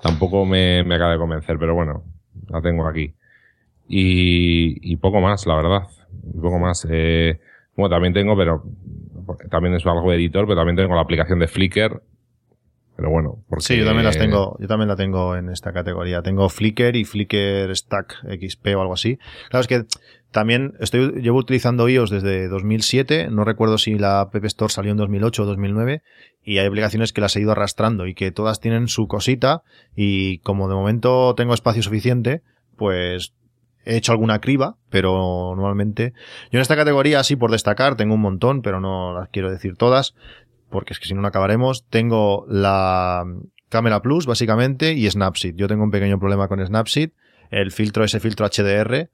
tampoco 0.00 0.44
me, 0.44 0.82
me 0.84 0.96
acaba 0.96 1.12
de 1.12 1.18
convencer, 1.18 1.58
pero 1.58 1.74
bueno, 1.74 2.04
la 2.48 2.60
tengo 2.60 2.86
aquí. 2.86 3.14
Y, 3.88 4.92
y 4.92 4.96
poco 4.96 5.20
más, 5.20 5.46
la 5.46 5.56
verdad. 5.56 5.82
Y 6.34 6.40
poco 6.40 6.58
más. 6.58 6.86
Eh, 6.90 7.40
bueno, 7.76 7.94
también 7.94 8.12
tengo, 8.12 8.36
pero 8.36 8.64
también 9.50 9.74
es 9.74 9.86
algo 9.86 10.10
de 10.10 10.16
editor, 10.16 10.46
pero 10.46 10.56
también 10.56 10.76
tengo 10.76 10.94
la 10.94 11.00
aplicación 11.00 11.38
de 11.38 11.48
Flickr. 11.48 12.02
Pero 12.98 13.10
bueno, 13.10 13.44
porque, 13.48 13.64
Sí, 13.64 13.76
yo 13.76 13.84
también 13.84 14.04
las 14.04 14.18
tengo, 14.18 14.56
yo 14.58 14.66
también 14.66 14.88
la 14.88 14.96
tengo 14.96 15.36
en 15.36 15.50
esta 15.50 15.72
categoría. 15.72 16.20
Tengo 16.20 16.48
Flickr 16.48 16.96
y 16.96 17.04
Flickr 17.04 17.70
Stack 17.72 18.24
XP 18.24 18.74
o 18.74 18.80
algo 18.80 18.92
así. 18.92 19.20
Claro, 19.50 19.60
es 19.60 19.68
que 19.68 19.84
también 20.32 20.74
estoy, 20.80 21.22
llevo 21.22 21.38
utilizando 21.38 21.88
iOS 21.88 22.10
desde 22.10 22.48
2007. 22.48 23.28
No 23.30 23.44
recuerdo 23.44 23.78
si 23.78 23.96
la 23.96 24.22
App 24.22 24.34
Store 24.46 24.72
salió 24.72 24.90
en 24.90 24.96
2008 24.96 25.44
o 25.44 25.46
2009. 25.46 26.02
Y 26.42 26.58
hay 26.58 26.66
aplicaciones 26.66 27.12
que 27.12 27.20
las 27.20 27.36
he 27.36 27.40
ido 27.40 27.52
arrastrando 27.52 28.08
y 28.08 28.14
que 28.14 28.32
todas 28.32 28.58
tienen 28.58 28.88
su 28.88 29.06
cosita. 29.06 29.62
Y 29.94 30.38
como 30.38 30.68
de 30.68 30.74
momento 30.74 31.36
tengo 31.36 31.54
espacio 31.54 31.84
suficiente, 31.84 32.42
pues 32.74 33.32
he 33.84 33.96
hecho 33.96 34.10
alguna 34.10 34.40
criba, 34.40 34.76
pero 34.90 35.54
normalmente 35.54 36.14
yo 36.50 36.58
en 36.58 36.62
esta 36.62 36.74
categoría, 36.74 37.22
sí 37.22 37.36
por 37.36 37.52
destacar, 37.52 37.94
tengo 37.94 38.14
un 38.14 38.22
montón, 38.22 38.60
pero 38.60 38.80
no 38.80 39.14
las 39.14 39.28
quiero 39.28 39.52
decir 39.52 39.76
todas 39.76 40.16
porque 40.70 40.92
es 40.92 41.00
que 41.00 41.06
si 41.06 41.14
no, 41.14 41.22
no 41.22 41.28
acabaremos. 41.28 41.86
Tengo 41.88 42.46
la 42.48 43.24
Camera 43.68 44.02
Plus, 44.02 44.26
básicamente, 44.26 44.92
y 44.92 45.10
Snapseed. 45.10 45.54
Yo 45.56 45.68
tengo 45.68 45.84
un 45.84 45.90
pequeño 45.90 46.18
problema 46.18 46.48
con 46.48 46.64
Snapseed. 46.64 47.10
El 47.50 47.72
filtro, 47.72 48.04
ese 48.04 48.20
filtro 48.20 48.46
HDR, 48.46 49.08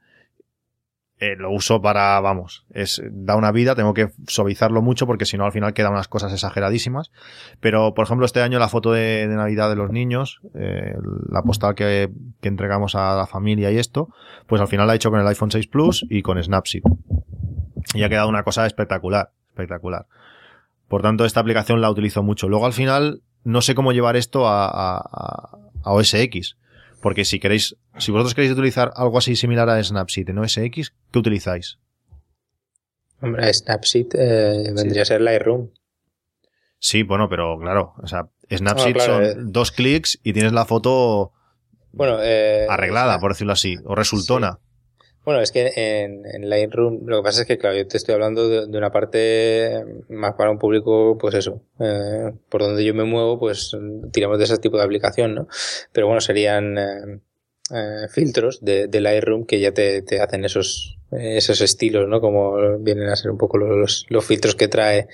eh, 1.21 1.37
lo 1.37 1.53
uso 1.53 1.81
para, 1.81 2.21
vamos, 2.21 2.67
es, 2.71 3.01
da 3.11 3.37
una 3.37 3.53
vida, 3.53 3.77
tengo 3.77 3.95
que 3.95 4.11
suavizarlo 4.27 4.83
mucho 4.83 5.07
porque 5.07 5.25
si 5.27 5.39
no 5.39 5.45
al 5.45 5.53
final 5.53 5.73
quedan 5.73 5.93
unas 5.93 6.09
cosas 6.09 6.33
exageradísimas. 6.33 7.13
Pero, 7.61 7.95
por 7.95 8.05
ejemplo, 8.05 8.27
este 8.27 8.43
año 8.43 8.59
la 8.59 8.69
foto 8.69 8.93
de, 8.93 9.27
Navidad 9.29 9.71
de 9.71 9.77
los 9.77 9.91
niños, 9.91 10.41
eh, 10.55 10.97
la 11.31 11.43
postal 11.43 11.77
que, 11.77 12.11
que 12.41 12.49
entregamos 12.49 12.97
a 12.97 13.15
la 13.15 13.27
familia 13.27 13.71
y 13.71 13.79
esto, 13.79 14.09
pues 14.47 14.61
al 14.61 14.69
final 14.69 14.89
la 14.89 14.95
he 14.95 14.97
hecho 14.97 15.11
con 15.11 15.21
el 15.21 15.27
iPhone 15.29 15.53
6 15.53 15.69
Plus 15.69 16.05
y 16.11 16.23
con 16.23 16.43
Snapseed. 16.43 16.83
Y 17.95 18.03
ha 18.03 18.09
quedado 18.09 18.29
una 18.29 18.43
cosa 18.43 18.67
espectacular, 18.67 19.31
espectacular. 19.51 20.07
Por 20.89 21.03
tanto, 21.03 21.25
esta 21.25 21.41
aplicación 21.41 21.81
la 21.81 21.91
utilizo 21.91 22.23
mucho. 22.23 22.49
Luego, 22.49 22.67
al 22.67 22.73
final, 22.73 23.23
no 23.43 23.63
sé 23.63 23.75
cómo 23.75 23.93
llevar 23.93 24.17
esto 24.17 24.47
a, 24.47 24.69
a, 24.69 25.93
OS 25.93 26.15
X. 26.15 26.57
Porque 27.01 27.25
si 27.25 27.39
queréis, 27.39 27.77
si 27.99 28.13
vosotros 28.13 28.35
queréis 28.35 28.53
utilizar 28.53 28.93
algo 28.97 29.19
así 29.19 29.37
similar 29.37 29.69
a 29.69 29.83
Snapseed 29.83 30.31
en 30.31 30.39
OS 30.39 30.57
X, 30.59 30.95
¿qué 31.11 31.19
utilizáis? 31.19 31.79
Hombre, 33.21 33.53
Snapseed 33.53 34.07
eh, 34.15 34.73
vendría 34.75 35.03
a 35.03 35.05
ser 35.05 35.21
Lightroom. 35.21 35.71
Sí, 36.79 37.03
bueno, 37.03 37.29
pero 37.29 37.59
claro, 37.59 37.95
o 38.03 38.07
sea, 38.07 38.29
Snapseed 38.51 38.95
claro, 38.95 39.15
son 39.15 39.25
eh. 39.25 39.35
dos 39.39 39.73
clics 39.73 40.19
y 40.23 40.35
tienes 40.35 40.53
la 40.53 40.67
foto 40.67 41.33
Bueno, 41.93 42.19
eh, 42.23 42.67
arreglada, 42.69 43.19
por 43.21 43.33
decirlo 43.33 43.55
así, 43.55 43.79
o 43.85 43.95
resultona. 43.95 44.59
Bueno, 45.25 45.41
es 45.41 45.53
que 45.53 45.73
en, 45.77 46.51
Lightroom 46.51 47.07
lo 47.07 47.19
que 47.19 47.23
pasa 47.23 47.43
es 47.43 47.47
que, 47.47 47.57
claro, 47.57 47.77
yo 47.77 47.87
te 47.87 47.97
estoy 47.97 48.15
hablando 48.15 48.49
de, 48.49 48.77
una 48.77 48.91
parte 48.91 49.83
más 50.11 50.35
para 50.35 50.51
un 50.51 50.59
público, 50.59 51.17
pues 51.19 51.35
eso, 51.35 51.63
eh, 51.81 52.33
por 52.51 52.61
donde 52.61 52.85
yo 52.85 52.93
me 52.93 53.05
muevo, 53.05 53.39
pues 53.39 53.75
tiramos 54.13 54.39
de 54.39 54.45
ese 54.45 54.59
tipo 54.59 54.77
de 54.77 54.85
aplicación, 54.85 55.35
¿no? 55.35 55.49
Pero 55.93 56.09
bueno, 56.09 56.21
serían 56.21 56.77
eh, 56.77 57.21
eh, 57.75 58.09
filtros 58.11 58.63
de, 58.63 58.89
Lightroom 58.93 59.47
que 59.47 59.61
ya 59.61 59.73
te, 59.73 60.05
hacen 60.21 60.45
esos, 60.45 60.99
esos 61.11 61.63
estilos, 61.63 62.07
¿no? 62.07 62.21
Como 62.21 62.79
vienen 62.81 63.09
a 63.09 63.17
ser 63.17 63.31
un 63.31 63.39
poco 63.39 63.57
los, 63.57 64.05
los 64.11 64.25
filtros 64.27 64.55
que 64.55 64.69
trae 64.69 65.09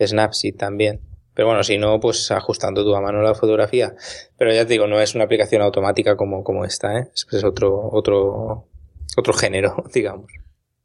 Snapseed 0.00 0.54
también. 0.54 1.00
Pero 1.34 1.48
bueno, 1.48 1.64
si 1.64 1.76
no, 1.76 1.98
pues 1.98 2.30
ajustando 2.30 2.84
tú 2.84 2.94
a 2.94 3.00
mano 3.00 3.20
la 3.20 3.34
fotografía. 3.34 3.94
Pero 4.38 4.54
ya 4.54 4.64
te 4.64 4.74
digo, 4.74 4.86
no 4.86 5.00
es 5.00 5.14
una 5.16 5.24
aplicación 5.24 5.60
automática 5.60 6.16
como, 6.16 6.44
como 6.44 6.64
esta, 6.64 6.98
¿eh? 6.98 7.08
Es, 7.12 7.26
es 7.30 7.44
otro, 7.44 7.90
otro, 7.92 8.68
otro 9.16 9.32
género, 9.32 9.84
digamos. 9.94 10.30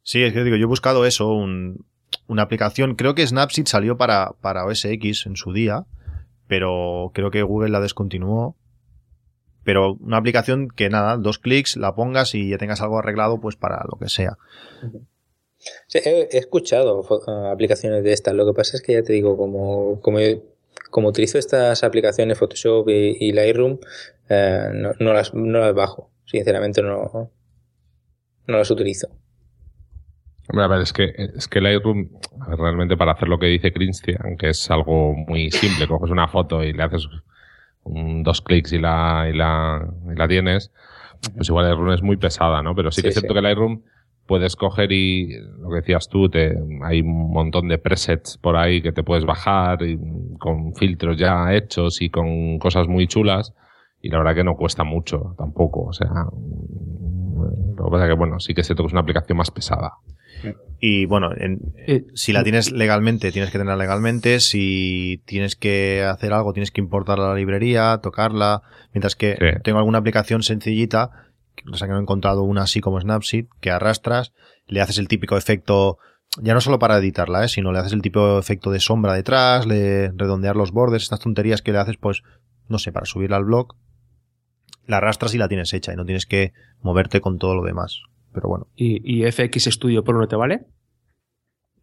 Sí, 0.04 0.24
es 0.24 0.34
que 0.34 0.44
digo, 0.44 0.56
yo 0.56 0.64
he 0.64 0.68
buscado 0.68 1.06
eso, 1.06 1.32
un- 1.32 1.86
una 2.28 2.42
aplicación. 2.44 2.96
Creo 2.96 3.14
que 3.16 3.26
Snapseed 3.28 3.66
salió 3.68 3.98
para, 3.98 4.32
para 4.42 4.66
OS 4.66 4.86
X 4.86 5.26
en 5.28 5.36
su 5.36 5.54
día, 5.54 5.86
pero 6.48 7.12
creo 7.14 7.30
que 7.32 7.44
Google 7.44 7.70
la 7.70 7.80
descontinuó. 7.80 8.56
Pero 9.64 9.94
una 10.02 10.18
aplicación 10.18 10.70
que 10.70 10.90
nada, 10.90 11.18
dos 11.18 11.38
clics, 11.38 11.78
la 11.78 11.94
pongas 11.94 12.34
y 12.34 12.50
ya 12.50 12.58
tengas 12.58 12.82
algo 12.82 12.98
arreglado, 12.98 13.40
pues 13.40 13.56
para 13.56 13.84
lo 13.92 14.00
que 14.00 14.10
sea. 14.10 14.38
Sí, 15.88 16.00
he, 16.04 16.28
he 16.32 16.38
escuchado 16.40 17.02
eh, 17.28 17.50
aplicaciones 17.52 18.04
de 18.04 18.12
estas. 18.14 18.34
Lo 18.34 18.46
que 18.48 18.54
pasa 18.54 18.76
es 18.78 18.82
que 18.84 18.94
ya 18.94 19.04
te 19.04 19.14
digo, 19.14 19.38
como, 19.38 20.02
como, 20.02 20.18
como 20.90 21.10
utilizo 21.10 21.38
estas 21.38 21.84
aplicaciones 21.84 22.40
Photoshop 22.40 22.90
y, 22.90 23.18
y 23.20 23.32
Lightroom, 23.34 23.78
eh, 24.30 24.70
no, 24.74 24.94
no 25.00 25.14
las, 25.14 25.34
no 25.36 25.60
las 25.60 25.76
bajo. 25.76 26.10
Sinceramente 26.26 26.82
no, 26.82 27.30
no 28.48 28.58
las 28.58 28.72
utilizo. 28.72 29.08
Hombre, 30.50 30.66
a 30.66 30.68
ver, 30.68 30.82
es 30.82 30.92
que, 30.92 31.14
es 31.36 31.48
que 31.48 31.62
Lightroom, 31.62 32.10
realmente 32.58 32.98
para 32.98 33.14
hacer 33.14 33.30
lo 33.30 33.40
que 33.40 33.46
dice 33.46 33.72
Christian, 33.72 34.38
que 34.38 34.50
es 34.50 34.70
algo 34.70 35.14
muy 35.14 35.50
simple, 35.52 35.88
coges 35.88 36.12
una 36.12 36.28
foto 36.28 36.64
y 36.64 36.74
le 36.74 36.84
haces 36.84 37.08
un- 37.84 38.24
dos 38.24 38.42
clics 38.42 38.74
y 38.74 38.80
la, 38.80 39.30
y 39.32 39.38
la, 39.38 39.88
y 40.12 40.16
la 40.16 40.28
tienes, 40.28 40.72
pues 41.36 41.48
igual 41.50 41.66
Lightroom 41.66 41.92
es 41.94 42.02
muy 42.02 42.18
pesada, 42.18 42.62
¿no? 42.62 42.76
Pero 42.76 42.92
sí 42.92 43.02
que 43.02 43.04
Sí, 43.04 43.08
es 43.10 43.14
cierto 43.16 43.34
sí. 43.34 43.36
que 43.36 43.42
Lightroom 43.42 43.82
puedes 44.26 44.56
coger 44.56 44.92
y, 44.92 45.38
lo 45.60 45.70
que 45.70 45.76
decías 45.78 46.08
tú, 46.10 46.30
te, 46.30 46.58
hay 46.84 47.02
un 47.02 47.32
montón 47.32 47.68
de 47.68 47.78
presets 47.78 48.38
por 48.38 48.56
ahí 48.56 48.82
que 48.82 48.92
te 48.92 49.04
puedes 49.04 49.26
bajar 49.26 49.82
y, 49.84 49.98
con 50.40 50.74
filtros 50.76 51.18
ya 51.18 51.54
hechos 51.54 52.02
y 52.02 52.10
con 52.10 52.58
cosas 52.60 52.88
muy 52.88 53.08
chulas 53.08 53.54
y 54.02 54.10
la 54.10 54.18
verdad 54.18 54.36
que 54.36 54.44
no 54.44 54.56
cuesta 54.56 54.84
mucho 54.84 55.36
tampoco, 55.38 55.84
o 55.84 55.94
sea, 55.94 56.10
lo 57.78 57.86
que 57.86 57.92
pasa 57.92 58.08
que 58.08 58.14
bueno, 58.14 58.40
sí 58.40 58.54
que 58.54 58.64
se 58.64 58.76
toca 58.76 58.88
es 58.88 58.94
una 58.94 59.02
aplicación 59.02 59.38
más 59.38 59.52
pesada. 59.52 59.94
Y 60.80 61.06
bueno, 61.06 61.30
en- 61.38 61.60
Eh, 61.88 62.06
si 62.16 62.34
la 62.34 62.44
tienes 62.44 62.72
legalmente, 62.72 63.32
tienes 63.32 63.52
que 63.52 63.60
tenerla 63.60 63.78
legalmente. 63.84 64.40
Si 64.40 65.22
tienes 65.26 65.56
que 65.56 66.04
hacer 66.04 66.34
algo, 66.34 66.54
tienes 66.54 66.72
que 66.72 66.82
importarla 66.82 67.26
a 67.26 67.30
la 67.30 67.36
librería, 67.36 68.00
tocarla. 68.02 68.64
Mientras 68.94 69.16
que 69.16 69.34
Sí. 69.40 69.60
tengo 69.64 69.78
alguna 69.78 70.00
aplicación 70.00 70.42
sencillita, 70.42 71.12
o 71.72 71.76
sea 71.78 71.88
que 71.88 71.92
no 71.92 72.00
he 72.00 72.02
encontrado 72.02 72.42
una 72.44 72.64
así 72.64 72.82
como 72.82 73.00
Snapseed, 73.00 73.46
que 73.60 73.70
arrastras, 73.70 74.34
le 74.68 74.82
haces 74.82 74.98
el 74.98 75.08
típico 75.08 75.38
efecto, 75.38 76.00
ya 76.42 76.54
no 76.56 76.62
solo 76.62 76.80
para 76.80 76.98
editarla, 76.98 77.44
¿eh? 77.46 77.48
sino 77.48 77.72
le 77.72 77.78
haces 77.80 77.94
el 77.94 78.02
típico 78.02 78.40
efecto 78.40 78.72
de 78.72 78.80
sombra 78.80 79.14
detrás, 79.14 79.68
le 79.68 80.12
redondear 80.16 80.56
los 80.56 80.72
bordes, 80.72 81.04
estas 81.04 81.20
tonterías 81.20 81.62
que 81.62 81.72
le 81.74 81.78
haces, 81.78 81.98
pues, 81.98 82.24
no 82.70 82.80
sé, 82.80 82.92
para 82.92 83.06
subirla 83.06 83.38
al 83.38 83.44
blog. 83.44 83.76
La 84.92 84.98
arrastras 84.98 85.34
y 85.34 85.38
la 85.38 85.48
tienes 85.48 85.74
hecha 85.74 85.94
y 85.94 85.96
no 85.96 86.04
tienes 86.04 86.26
que 86.26 86.52
moverte 86.82 87.22
con 87.22 87.38
todo 87.38 87.56
lo 87.56 87.64
demás. 87.64 88.02
Pero 88.34 88.50
bueno, 88.50 88.68
¿Y, 88.76 89.00
y 89.04 89.32
FX 89.32 89.64
Studio 89.72 90.04
Pro 90.04 90.20
no 90.20 90.28
te 90.28 90.36
vale? 90.36 90.66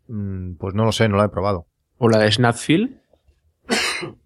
mm, 0.09 0.56
pues 0.56 0.74
no 0.74 0.84
lo 0.84 0.92
sé, 0.92 1.09
no 1.09 1.16
la 1.16 1.24
he 1.24 1.28
probado. 1.30 1.66
¿O 1.96 2.11
la 2.11 2.18
de 2.18 2.30
Snapfield? 2.30 3.00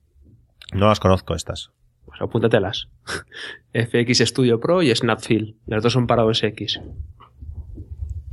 No 0.74 0.88
las 0.88 1.00
conozco 1.00 1.34
estas. 1.34 1.70
Pues 2.06 2.20
apúntatelas. 2.22 2.88
FX 3.74 4.18
Studio 4.26 4.58
Pro 4.58 4.82
y 4.82 4.92
Snapfield. 4.94 5.54
Las 5.66 5.82
dos 5.82 5.92
son 5.92 6.06
para 6.06 6.24
OS 6.24 6.42
X. 6.44 6.80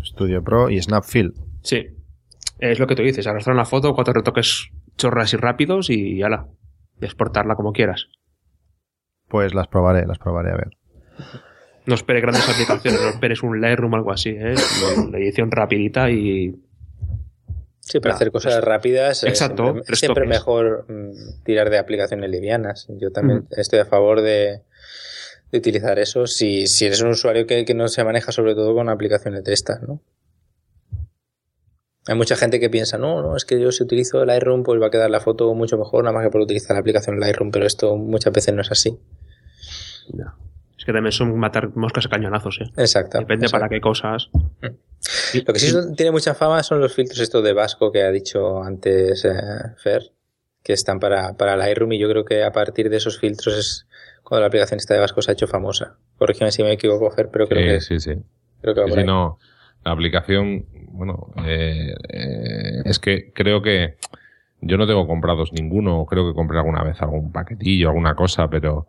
Studio 0.03 0.41
Pro 0.43 0.69
y 0.69 0.81
Snapfield. 0.81 1.35
Sí. 1.61 1.87
Es 2.59 2.79
lo 2.79 2.87
que 2.87 2.95
tú 2.95 3.03
dices. 3.03 3.27
Arrastrar 3.27 3.55
una 3.55 3.65
foto, 3.65 3.93
cuatro 3.93 4.13
retoques 4.13 4.69
chorras 4.97 5.33
y 5.33 5.37
rápidos 5.37 5.89
y 5.89 6.17
ya 6.17 6.29
la. 6.29 6.47
Y 7.01 7.05
exportarla 7.05 7.55
como 7.55 7.73
quieras. 7.73 8.07
Pues 9.29 9.53
las 9.53 9.67
probaré, 9.67 10.05
las 10.05 10.17
probaré 10.19 10.51
a 10.51 10.55
ver. 10.55 10.77
No 11.85 11.95
esperes 11.95 12.21
grandes 12.21 12.47
aplicaciones, 12.49 13.01
no 13.01 13.09
esperes 13.09 13.41
un 13.43 13.61
Lightroom 13.61 13.93
o 13.93 13.95
algo 13.95 14.11
así. 14.11 14.29
¿eh? 14.31 14.55
La 15.11 15.17
edición 15.17 15.49
rapidita 15.51 16.09
y 16.09 16.55
Sí, 17.79 17.99
para 17.99 18.13
hacer 18.13 18.31
cosas 18.31 18.63
rápidas. 18.63 19.23
eh, 19.23 19.29
Exacto, 19.29 19.63
Siempre, 19.63 19.83
tres 19.83 19.99
siempre 19.99 20.27
mejor 20.27 20.85
mm, 20.87 21.43
tirar 21.43 21.71
de 21.71 21.79
aplicaciones 21.79 22.29
livianas. 22.29 22.85
Yo 22.89 23.11
también 23.11 23.47
estoy 23.49 23.79
a 23.79 23.85
favor 23.85 24.21
de, 24.21 24.61
de 25.51 25.57
utilizar 25.57 25.97
eso 25.97 26.27
si, 26.27 26.67
si 26.67 26.85
eres 26.85 27.01
un 27.01 27.09
usuario 27.09 27.47
que, 27.47 27.65
que 27.65 27.73
no 27.73 27.87
se 27.87 28.03
maneja 28.03 28.31
sobre 28.31 28.53
todo 28.53 28.75
con 28.75 28.89
aplicaciones 28.89 29.43
de 29.43 29.53
estas, 29.53 29.81
¿no? 29.81 30.01
Hay 32.07 32.15
mucha 32.15 32.35
gente 32.35 32.59
que 32.59 32.69
piensa, 32.69 32.97
no, 32.97 33.21
no, 33.21 33.35
es 33.35 33.45
que 33.45 33.59
yo 33.59 33.71
si 33.71 33.83
utilizo 33.83 34.23
Lightroom 34.25 34.63
pues 34.63 34.81
va 34.81 34.87
a 34.87 34.91
quedar 34.91 35.09
la 35.09 35.19
foto 35.19 35.51
mucho 35.53 35.77
mejor, 35.77 36.03
nada 36.03 36.13
más 36.13 36.23
que 36.25 36.31
por 36.31 36.41
utilizar 36.41 36.75
la 36.75 36.79
aplicación 36.81 37.19
Lightroom, 37.19 37.51
pero 37.51 37.65
esto 37.65 37.95
muchas 37.97 38.33
veces 38.33 38.53
no 38.53 38.61
es 38.61 38.71
así. 38.71 38.99
Ya. 40.13 40.33
Es 40.77 40.85
que 40.85 40.93
también 40.93 41.11
son 41.11 41.37
matar 41.37 41.75
moscas 41.75 42.05
a 42.05 42.09
cañonazos, 42.09 42.59
¿eh? 42.61 42.71
Exacto. 42.77 43.19
Depende 43.19 43.45
exacto. 43.47 43.65
para 43.65 43.69
qué 43.69 43.81
cosas. 43.81 44.29
Lo 45.45 45.53
que 45.53 45.59
sí 45.59 45.67
son- 45.71 45.95
tiene 45.95 46.11
mucha 46.11 46.33
fama 46.33 46.63
son 46.63 46.79
los 46.79 46.93
filtros 46.93 47.19
estos 47.19 47.43
de 47.43 47.53
Vasco 47.53 47.91
que 47.91 48.01
ha 48.03 48.11
dicho 48.11 48.63
antes 48.63 49.25
eh, 49.25 49.31
Fer, 49.77 50.03
que 50.63 50.73
están 50.73 50.99
para, 50.99 51.33
para 51.35 51.57
Lightroom 51.57 51.91
y 51.93 51.99
yo 51.99 52.09
creo 52.09 52.23
que 52.25 52.43
a 52.43 52.51
partir 52.51 52.89
de 52.89 52.97
esos 52.97 53.19
filtros 53.19 53.57
es 53.57 53.87
cuando 54.23 54.41
la 54.41 54.47
aplicación 54.47 54.77
esta 54.77 54.93
de 54.93 54.99
Vasco 55.01 55.21
se 55.21 55.31
ha 55.31 55.33
hecho 55.33 55.47
famosa. 55.47 55.97
Corrígeme 56.17 56.51
si 56.51 56.63
me 56.63 56.71
equivoco, 56.71 57.09
Fer, 57.11 57.29
pero 57.31 57.47
creo 57.47 57.61
que, 57.75 57.81
Sí, 57.81 57.99
sí, 57.99 58.13
sí. 58.15 58.21
creo 58.61 58.73
que 58.73 58.81
va 58.81 58.85
Sí, 58.87 58.91
por 58.91 58.99
sí, 58.99 59.01
ahí. 59.01 59.05
no, 59.05 59.37
la 59.83 59.91
aplicación, 59.91 60.65
bueno, 60.91 61.33
eh, 61.45 61.93
eh, 62.09 62.81
es 62.85 62.99
que 62.99 63.31
creo 63.33 63.61
que 63.61 63.97
yo 64.61 64.77
no 64.77 64.87
tengo 64.87 65.07
comprados 65.07 65.51
ninguno, 65.53 66.05
creo 66.05 66.27
que 66.27 66.33
compré 66.35 66.57
alguna 66.57 66.83
vez 66.83 67.01
algún 67.01 67.31
paquetillo, 67.31 67.89
alguna 67.89 68.15
cosa, 68.15 68.49
pero, 68.49 68.87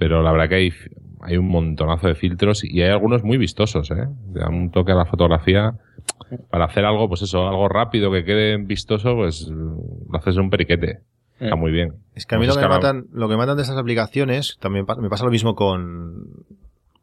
pero 0.00 0.22
la 0.22 0.32
verdad 0.32 0.48
que 0.48 0.54
hay, 0.54 0.72
hay 1.20 1.36
un 1.36 1.46
montonazo 1.46 2.08
de 2.08 2.14
filtros 2.14 2.64
y 2.64 2.80
hay 2.80 2.88
algunos 2.88 3.22
muy 3.22 3.36
vistosos, 3.36 3.90
¿eh? 3.90 4.08
Le 4.32 4.40
dan 4.40 4.54
un 4.54 4.70
toque 4.70 4.92
a 4.92 4.94
la 4.94 5.04
fotografía 5.04 5.74
para 6.50 6.64
hacer 6.64 6.86
algo, 6.86 7.06
pues 7.06 7.20
eso, 7.20 7.46
algo 7.46 7.68
rápido 7.68 8.10
que 8.10 8.24
quede 8.24 8.56
vistoso, 8.56 9.14
pues 9.14 9.46
lo 9.50 10.18
haces 10.18 10.36
en 10.36 10.44
un 10.44 10.50
periquete. 10.50 11.00
Está 11.38 11.54
Mm. 11.54 11.58
muy 11.58 11.70
bien. 11.70 11.96
Es 12.14 12.24
que 12.24 12.34
a 12.34 12.38
mí 12.38 12.46
lo 12.46 12.54
que, 12.54 12.62
me 12.62 12.68
matan, 12.68 13.08
lo 13.12 13.28
que 13.28 13.34
me 13.34 13.36
matan 13.36 13.58
de 13.58 13.62
esas 13.62 13.76
aplicaciones, 13.76 14.56
también 14.58 14.86
me 15.00 15.10
pasa 15.10 15.26
lo 15.26 15.30
mismo 15.30 15.54
con, 15.54 16.46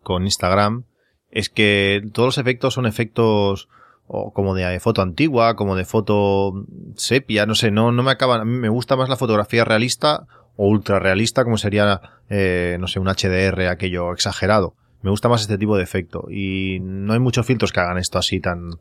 con 0.01 0.23
Instagram, 0.23 0.85
es 1.29 1.49
que 1.49 2.01
todos 2.13 2.29
los 2.29 2.37
efectos 2.39 2.73
son 2.73 2.87
efectos 2.87 3.69
o 4.07 4.33
como 4.33 4.55
de 4.55 4.79
foto 4.79 5.03
antigua, 5.03 5.55
como 5.55 5.75
de 5.75 5.85
foto 5.85 6.65
sepia, 6.95 7.45
no 7.45 7.53
sé, 7.53 7.69
no, 7.69 7.91
no 7.91 8.01
me 8.01 8.09
acaban, 8.09 8.41
a 8.41 8.45
mí 8.45 8.57
me 8.57 8.69
gusta 8.69 8.95
más 8.95 9.07
la 9.07 9.17
fotografía 9.17 9.65
realista 9.65 10.25
o 10.57 10.67
ultra 10.67 10.99
realista, 10.99 11.43
como 11.43 11.57
sería, 11.57 12.01
eh, 12.29 12.77
no 12.79 12.87
sé, 12.87 12.99
un 12.99 13.07
HDR, 13.07 13.67
aquello 13.67 14.11
exagerado. 14.11 14.75
Me 15.01 15.11
gusta 15.11 15.29
más 15.29 15.41
este 15.41 15.57
tipo 15.57 15.77
de 15.77 15.83
efecto 15.83 16.25
y 16.29 16.79
no 16.81 17.13
hay 17.13 17.19
muchos 17.19 17.45
filtros 17.45 17.71
que 17.71 17.79
hagan 17.79 17.97
esto 17.97 18.17
así 18.17 18.39
tan... 18.39 18.71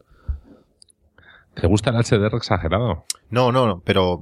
¿Te 1.55 1.66
gusta 1.66 1.91
el 1.91 1.97
HDR 1.97 2.35
exagerado? 2.37 3.05
No, 3.31 3.53
no, 3.53 3.66
no, 3.66 3.81
pero, 3.85 4.20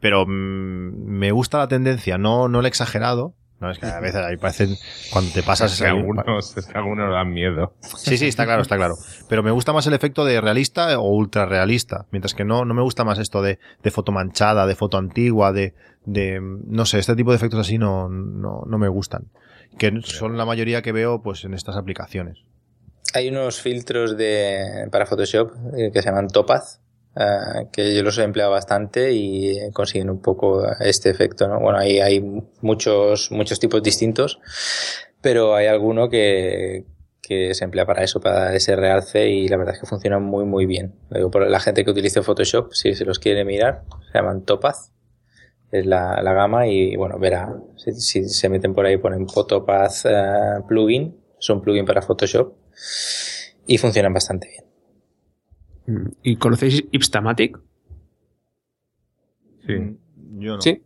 pero 0.00 0.26
mm, 0.26 1.06
me 1.06 1.30
gusta 1.30 1.58
la 1.58 1.68
tendencia, 1.68 2.18
no, 2.18 2.48
no 2.48 2.60
el 2.60 2.66
exagerado. 2.66 3.34
No, 3.60 3.70
es 3.70 3.78
que 3.78 3.86
a 3.86 4.00
veces 4.00 4.16
ahí 4.16 4.36
parecen, 4.36 4.76
cuando 5.12 5.32
te 5.32 5.42
pasas 5.42 5.72
Es 5.72 5.80
que 5.80 5.86
algunos, 5.86 6.56
es 6.56 6.66
que 6.66 6.76
algunos 6.76 7.10
dan 7.10 7.32
miedo. 7.32 7.74
Sí, 7.96 8.18
sí, 8.18 8.26
está 8.26 8.44
claro, 8.44 8.62
está 8.62 8.76
claro. 8.76 8.96
Pero 9.28 9.42
me 9.42 9.52
gusta 9.52 9.72
más 9.72 9.86
el 9.86 9.94
efecto 9.94 10.24
de 10.24 10.40
realista 10.40 10.98
o 10.98 11.08
ultra 11.08 11.46
realista. 11.46 12.06
Mientras 12.10 12.34
que 12.34 12.44
no, 12.44 12.64
no 12.64 12.74
me 12.74 12.82
gusta 12.82 13.04
más 13.04 13.18
esto 13.18 13.42
de, 13.42 13.58
de 13.82 13.90
foto 13.90 14.12
manchada, 14.12 14.66
de 14.66 14.74
foto 14.74 14.98
antigua, 14.98 15.52
de, 15.52 15.74
de, 16.04 16.40
no 16.42 16.84
sé, 16.84 16.98
este 16.98 17.16
tipo 17.16 17.30
de 17.30 17.36
efectos 17.36 17.60
así 17.60 17.78
no, 17.78 18.08
no, 18.08 18.64
no 18.66 18.78
me 18.78 18.88
gustan. 18.88 19.30
Que 19.78 19.92
son 20.02 20.36
la 20.36 20.44
mayoría 20.44 20.82
que 20.82 20.92
veo, 20.92 21.22
pues, 21.22 21.44
en 21.44 21.54
estas 21.54 21.76
aplicaciones. 21.76 22.44
Hay 23.14 23.28
unos 23.28 23.60
filtros 23.60 24.16
de, 24.16 24.88
para 24.90 25.06
Photoshop 25.06 25.52
eh, 25.76 25.90
que 25.92 26.02
se 26.02 26.08
llaman 26.08 26.28
Topaz, 26.28 26.80
eh, 27.16 27.68
que 27.72 27.94
yo 27.94 28.02
los 28.02 28.18
he 28.18 28.22
empleado 28.22 28.50
bastante 28.50 29.12
y 29.12 29.70
consiguen 29.72 30.10
un 30.10 30.20
poco 30.20 30.66
este 30.80 31.10
efecto, 31.10 31.48
¿no? 31.48 31.60
Bueno, 31.60 31.78
ahí 31.78 32.00
hay 32.00 32.20
muchos, 32.60 33.30
muchos 33.30 33.60
tipos 33.60 33.82
distintos, 33.82 34.40
pero 35.20 35.54
hay 35.54 35.66
alguno 35.66 36.08
que, 36.08 36.84
que 37.26 37.54
se 37.54 37.64
emplea 37.64 37.86
para 37.86 38.02
eso, 38.04 38.20
para 38.20 38.54
ese 38.54 38.76
realce 38.76 39.28
y 39.28 39.48
la 39.48 39.56
verdad 39.56 39.74
es 39.74 39.80
que 39.80 39.86
funciona 39.86 40.18
muy, 40.18 40.44
muy 40.44 40.66
bien. 40.66 40.94
Por 41.32 41.48
la 41.48 41.60
gente 41.60 41.84
que 41.84 41.90
utilice 41.90 42.22
Photoshop, 42.22 42.72
si 42.72 42.94
se 42.94 43.04
los 43.04 43.18
quiere 43.18 43.44
mirar, 43.44 43.84
se 44.12 44.18
llaman 44.18 44.44
Topaz. 44.44 44.90
Es 45.70 45.86
la, 45.86 46.20
la 46.22 46.32
gama 46.34 46.68
y 46.68 46.94
bueno, 46.94 47.18
verá, 47.18 47.56
si, 47.76 48.28
se 48.28 48.48
meten 48.48 48.74
por 48.74 48.86
ahí 48.86 48.96
ponen 48.96 49.26
Photopaz 49.26 50.04
eh, 50.04 50.60
plugin, 50.68 51.16
es 51.38 51.50
un 51.50 51.62
plugin 51.62 51.84
para 51.84 52.00
Photoshop 52.00 52.54
y 53.66 53.78
funcionan 53.78 54.12
bastante 54.12 54.48
bien. 54.48 54.63
Mm. 55.86 56.06
¿Y 56.22 56.36
conocéis 56.36 56.84
Ipstamatic? 56.90 57.58
Sí. 59.66 59.72
Mm, 59.74 60.40
Yo 60.40 60.54
no. 60.56 60.60
Sí. 60.60 60.82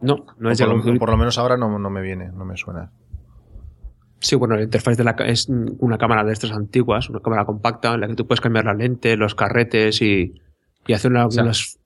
No, 0.00 0.24
no 0.38 0.48
O 0.48 0.52
es 0.52 0.58
de 0.58 0.64
por, 0.66 0.74
lo, 0.86 0.98
por 0.98 1.10
lo 1.10 1.16
menos 1.18 1.36
ahora 1.38 1.56
no, 1.58 1.78
no 1.78 1.90
me 1.90 2.00
viene, 2.00 2.30
no 2.32 2.44
me 2.44 2.56
suena. 2.56 2.90
Sí, 4.18 4.36
bueno, 4.36 4.56
la 4.56 4.62
interfaz 4.62 4.96
de 4.96 5.04
la, 5.04 5.12
es 5.26 5.48
una 5.48 5.98
cámara 5.98 6.24
de 6.24 6.32
estas 6.32 6.52
antiguas, 6.52 7.08
una 7.10 7.20
cámara 7.20 7.44
compacta 7.44 7.94
en 7.94 8.00
la 8.00 8.08
que 8.08 8.14
tú 8.14 8.26
puedes 8.26 8.40
cambiar 8.40 8.64
la 8.66 8.74
lente, 8.74 9.16
los 9.16 9.34
carretes 9.34 10.00
y, 10.02 10.34
y 10.86 10.92
hacer 10.92 11.10
una- 11.10 11.30
sea, 11.30 11.42
unas... 11.42 11.78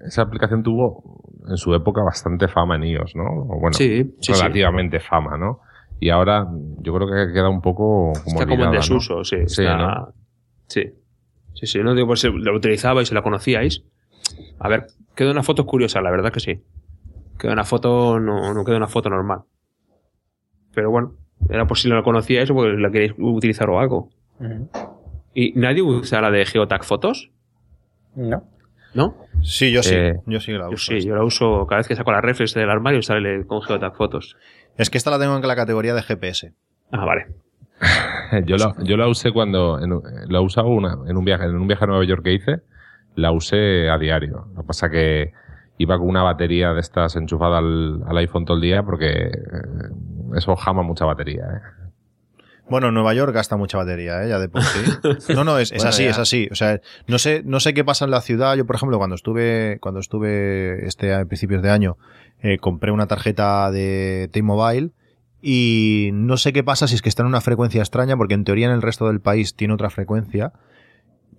Esa 0.00 0.22
aplicación 0.22 0.62
tuvo 0.62 1.22
en 1.48 1.56
su 1.56 1.74
época 1.74 2.02
bastante 2.02 2.48
fama 2.48 2.76
en 2.76 2.84
iOS, 2.84 3.14
¿no? 3.16 3.24
O 3.24 3.60
bueno, 3.60 3.72
Sí, 3.74 4.04
sí, 4.20 4.32
sí. 4.32 4.40
relativamente 4.40 4.98
fama, 4.98 5.36
¿no? 5.36 5.60
Y 6.00 6.08
ahora 6.08 6.46
yo 6.78 6.94
creo 6.94 7.06
que 7.08 7.32
queda 7.34 7.48
un 7.50 7.60
poco 7.60 8.12
como 8.24 8.40
Está 8.40 8.44
como 8.44 8.44
en 8.44 8.50
olvidada, 8.52 8.70
¿no? 8.70 8.76
desuso, 8.76 9.24
sí. 9.24 9.36
Sí, 9.46 9.62
está- 9.62 9.76
¿no? 9.76 10.12
sí. 10.68 10.90
Sí, 11.60 11.66
sí, 11.66 11.78
no 11.82 11.94
digo 11.94 12.06
por 12.06 12.18
si 12.18 12.28
lo 12.32 12.56
utilizabais 12.56 13.10
y 13.10 13.14
la 13.14 13.20
conocíais. 13.22 13.82
A 14.58 14.68
ver, 14.70 14.86
queda 15.14 15.30
una 15.30 15.42
foto 15.42 15.66
curiosa, 15.66 16.00
la 16.00 16.10
verdad 16.10 16.32
que 16.32 16.40
sí. 16.40 16.62
Queda 17.38 17.52
una 17.52 17.64
foto, 17.64 18.18
no, 18.18 18.54
no 18.54 18.64
queda 18.64 18.78
una 18.78 18.86
foto 18.88 19.10
normal. 19.10 19.40
Pero 20.74 20.90
bueno, 20.90 21.14
era 21.50 21.66
por 21.66 21.76
si 21.76 21.88
no 21.90 21.96
la 21.96 22.02
conocíais 22.02 22.50
o 22.50 22.54
porque 22.54 22.72
la 22.78 22.90
queréis 22.90 23.12
utilizar 23.18 23.68
o 23.68 23.78
algo. 23.78 24.08
¿Y 25.34 25.52
nadie 25.52 25.82
usa 25.82 26.22
la 26.22 26.30
de 26.30 26.46
Geotag 26.46 26.82
Fotos? 26.84 27.30
¿No? 28.14 28.44
¿No? 28.94 29.16
Sí, 29.42 29.70
yo 29.70 29.82
sí, 29.82 29.94
Eh, 29.94 30.14
yo 30.26 30.40
sí 30.40 30.46
que 30.52 30.58
la 30.58 30.64
Yo 30.68 30.70
uso. 30.74 30.92
sí, 30.92 31.00
yo 31.06 31.14
la 31.14 31.22
uso 31.24 31.66
cada 31.66 31.80
vez 31.80 31.88
que 31.88 31.94
saco 31.94 32.10
la 32.10 32.22
reflex 32.22 32.54
del 32.54 32.70
armario 32.70 33.02
sale 33.02 33.46
con 33.46 33.60
Geotag 33.60 33.94
Fotos. 33.96 34.36
Es 34.78 34.88
que 34.88 34.96
esta 34.96 35.10
la 35.10 35.18
tengo 35.18 35.36
en 35.36 35.46
la 35.46 35.56
categoría 35.56 35.92
de 35.94 36.02
GPS. 36.02 36.54
Ah, 36.90 37.04
vale. 37.04 37.26
yo, 38.46 38.56
lo, 38.56 38.74
yo 38.84 38.96
la 38.96 39.08
usé 39.08 39.32
cuando, 39.32 39.78
en, 39.82 40.00
la 40.28 40.40
usaba 40.40 40.68
una, 40.68 40.98
en 41.06 41.16
un 41.16 41.24
viaje, 41.24 41.44
en 41.44 41.56
un 41.56 41.66
viaje 41.66 41.84
a 41.84 41.86
Nueva 41.86 42.04
York 42.04 42.22
que 42.22 42.34
hice, 42.34 42.60
la 43.14 43.32
usé 43.32 43.88
a 43.90 43.98
diario. 43.98 44.46
Lo 44.54 44.62
que 44.62 44.66
pasa 44.66 44.90
que 44.90 45.32
iba 45.78 45.98
con 45.98 46.08
una 46.08 46.22
batería 46.22 46.72
de 46.72 46.80
estas 46.80 47.16
enchufada 47.16 47.58
al, 47.58 48.02
al 48.06 48.18
iPhone 48.18 48.44
todo 48.44 48.56
el 48.56 48.62
día 48.62 48.82
porque 48.82 49.08
eh, 49.08 49.32
eso 50.36 50.54
jama 50.56 50.82
mucha 50.82 51.06
batería. 51.06 51.42
¿eh? 51.44 51.90
Bueno, 52.68 52.92
Nueva 52.92 53.14
York 53.14 53.34
gasta 53.34 53.56
mucha 53.56 53.78
batería, 53.78 54.22
¿eh? 54.22 54.28
ya 54.28 54.38
de 54.38 54.48
por 54.48 54.62
sí. 54.62 54.78
No, 55.34 55.42
no, 55.42 55.58
es, 55.58 55.72
es 55.72 55.78
Bueno, 55.78 55.88
así, 55.88 56.04
ya. 56.04 56.10
es 56.10 56.18
así. 56.18 56.48
O 56.52 56.54
sea, 56.54 56.80
no 57.08 57.18
sé, 57.18 57.42
no 57.44 57.58
sé 57.58 57.74
qué 57.74 57.84
pasa 57.84 58.04
en 58.04 58.12
la 58.12 58.20
ciudad. 58.20 58.54
Yo, 58.56 58.64
por 58.64 58.76
ejemplo, 58.76 58.98
cuando 58.98 59.16
estuve, 59.16 59.78
cuando 59.80 59.98
estuve 60.00 60.86
este 60.86 61.12
a 61.12 61.24
principios 61.24 61.62
de 61.62 61.70
año, 61.70 61.96
eh, 62.42 62.58
compré 62.58 62.92
una 62.92 63.06
tarjeta 63.06 63.70
de 63.72 64.28
T-Mobile 64.32 64.92
y 65.42 66.10
no 66.12 66.36
sé 66.36 66.52
qué 66.52 66.62
pasa 66.64 66.86
si 66.88 66.94
es 66.94 67.02
que 67.02 67.08
está 67.08 67.22
en 67.22 67.28
una 67.28 67.40
frecuencia 67.40 67.80
extraña, 67.80 68.16
porque 68.16 68.34
en 68.34 68.44
teoría 68.44 68.66
en 68.66 68.72
el 68.72 68.82
resto 68.82 69.06
del 69.08 69.20
país 69.20 69.54
tiene 69.54 69.74
otra 69.74 69.90
frecuencia, 69.90 70.52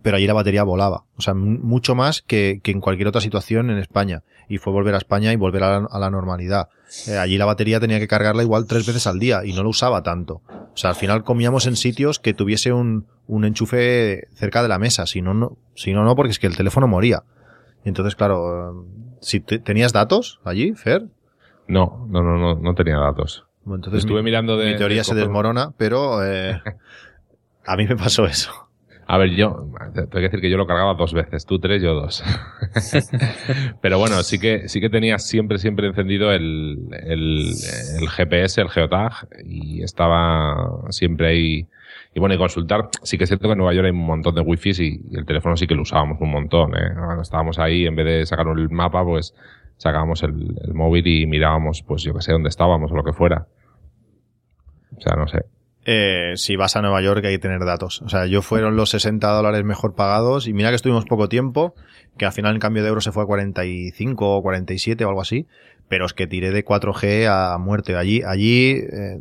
pero 0.01 0.17
allí 0.17 0.25
la 0.27 0.33
batería 0.33 0.63
volaba. 0.63 1.03
O 1.17 1.21
sea, 1.21 1.33
mucho 1.35 1.93
más 1.95 2.21
que, 2.21 2.59
que 2.63 2.71
en 2.71 2.81
cualquier 2.81 3.07
otra 3.07 3.21
situación 3.21 3.69
en 3.69 3.77
España. 3.77 4.23
Y 4.49 4.57
fue 4.57 4.73
volver 4.73 4.95
a 4.95 4.97
España 4.97 5.31
y 5.31 5.35
volver 5.35 5.63
a 5.63 5.79
la, 5.81 5.87
a 5.89 5.99
la 5.99 6.09
normalidad. 6.09 6.69
Eh, 7.07 7.17
allí 7.17 7.37
la 7.37 7.45
batería 7.45 7.79
tenía 7.79 7.99
que 7.99 8.07
cargarla 8.07 8.41
igual 8.43 8.65
tres 8.65 8.85
veces 8.85 9.05
al 9.07 9.19
día 9.19 9.45
y 9.45 9.53
no 9.53 9.63
lo 9.63 9.69
usaba 9.69 10.01
tanto. 10.03 10.41
O 10.73 10.77
sea, 10.77 10.89
al 10.89 10.95
final 10.95 11.23
comíamos 11.23 11.67
en 11.67 11.75
sitios 11.75 12.19
que 12.19 12.33
tuviese 12.33 12.73
un, 12.73 13.05
un 13.27 13.45
enchufe 13.45 14.27
cerca 14.33 14.61
de 14.63 14.67
la 14.69 14.79
mesa. 14.79 15.05
Si 15.05 15.21
no, 15.21 15.33
no, 15.33 15.57
si 15.75 15.93
no, 15.93 16.03
no, 16.03 16.15
porque 16.15 16.31
es 16.31 16.39
que 16.39 16.47
el 16.47 16.57
teléfono 16.57 16.87
moría. 16.87 17.23
Y 17.85 17.89
entonces, 17.89 18.15
claro, 18.15 18.71
eh, 18.71 18.85
si 19.21 19.39
te- 19.39 19.59
tenías 19.59 19.93
datos 19.93 20.39
allí, 20.43 20.73
Fer, 20.73 21.03
No, 21.67 22.07
no, 22.09 22.21
no, 22.23 22.37
no, 22.37 22.55
no 22.59 22.75
tenía 22.75 22.97
datos. 22.97 23.45
Entonces 23.65 23.99
Estuve 23.99 24.19
mi, 24.19 24.25
mirando 24.25 24.57
de. 24.57 24.71
mi 24.71 24.77
teoría 24.77 24.99
de 24.99 25.03
se 25.03 25.15
desmorona, 25.15 25.71
pero 25.77 26.25
eh, 26.25 26.61
a 27.65 27.75
mí 27.75 27.87
me 27.87 27.95
pasó 27.95 28.25
eso. 28.25 28.51
A 29.11 29.17
ver, 29.17 29.31
yo, 29.31 29.67
te 29.93 30.03
tengo 30.03 30.09
que 30.09 30.21
decir 30.21 30.39
que 30.39 30.49
yo 30.49 30.55
lo 30.55 30.65
cargaba 30.65 30.93
dos 30.93 31.13
veces, 31.13 31.45
tú 31.45 31.59
tres, 31.59 31.81
yo 31.81 31.93
dos. 31.93 32.23
Pero 33.81 33.99
bueno, 33.99 34.23
sí 34.23 34.39
que, 34.39 34.69
sí 34.69 34.79
que 34.79 34.89
tenía 34.89 35.17
siempre, 35.17 35.57
siempre 35.57 35.87
encendido 35.87 36.31
el, 36.31 36.77
el, 36.93 37.51
el 37.99 38.09
GPS, 38.09 38.61
el 38.61 38.69
geotag, 38.69 39.27
y 39.43 39.83
estaba 39.83 40.89
siempre 40.91 41.27
ahí. 41.27 41.67
Y 42.13 42.21
bueno, 42.21 42.35
y 42.35 42.37
consultar, 42.37 42.87
sí 43.03 43.17
que 43.17 43.25
es 43.25 43.29
cierto 43.29 43.49
que 43.49 43.51
en 43.51 43.57
Nueva 43.57 43.73
York 43.73 43.87
hay 43.87 43.91
un 43.91 44.05
montón 44.05 44.33
de 44.33 44.39
wifi 44.39 44.69
y, 44.69 45.01
y 45.11 45.17
el 45.17 45.25
teléfono 45.25 45.57
sí 45.57 45.67
que 45.67 45.75
lo 45.75 45.81
usábamos 45.81 46.17
un 46.21 46.31
montón, 46.31 46.73
¿eh? 46.77 46.93
Cuando 46.95 47.21
estábamos 47.21 47.59
ahí, 47.59 47.85
en 47.87 47.95
vez 47.97 48.05
de 48.05 48.25
sacar 48.25 48.47
el 48.47 48.69
mapa, 48.69 49.03
pues 49.03 49.33
sacábamos 49.81 50.21
el, 50.21 50.55
móvil 50.75 51.07
y 51.07 51.25
mirábamos, 51.25 51.81
pues 51.81 52.03
yo 52.03 52.13
que 52.13 52.21
sé, 52.21 52.31
dónde 52.31 52.49
estábamos 52.49 52.91
o 52.91 52.95
lo 52.95 53.03
que 53.03 53.13
fuera. 53.13 53.47
O 54.95 55.01
sea, 55.01 55.15
no 55.15 55.27
sé. 55.27 55.39
Eh, 55.85 56.33
si 56.35 56.55
vas 56.55 56.75
a 56.75 56.83
Nueva 56.83 57.01
York 57.01 57.25
hay 57.25 57.33
que 57.33 57.39
tener 57.39 57.65
datos. 57.65 58.03
O 58.03 58.09
sea, 58.09 58.27
yo 58.27 58.43
fueron 58.43 58.75
los 58.75 58.91
60 58.91 59.27
dólares 59.27 59.63
mejor 59.63 59.95
pagados 59.95 60.47
y 60.47 60.53
mira 60.53 60.69
que 60.69 60.75
estuvimos 60.75 61.05
poco 61.05 61.29
tiempo, 61.29 61.73
que 62.15 62.27
al 62.27 62.31
final 62.31 62.53
en 62.53 62.59
cambio 62.59 62.83
de 62.83 62.89
euro 62.89 63.01
se 63.01 63.11
fue 63.11 63.23
a 63.23 63.25
45 63.25 64.37
o 64.37 64.43
47 64.43 65.03
o 65.03 65.09
algo 65.09 65.21
así, 65.21 65.47
pero 65.89 66.05
es 66.05 66.13
que 66.13 66.27
tiré 66.27 66.51
de 66.51 66.63
4G 66.63 67.27
a 67.27 67.57
muerte. 67.57 67.95
Allí, 67.95 68.21
allí 68.21 68.73
eh, 68.73 69.19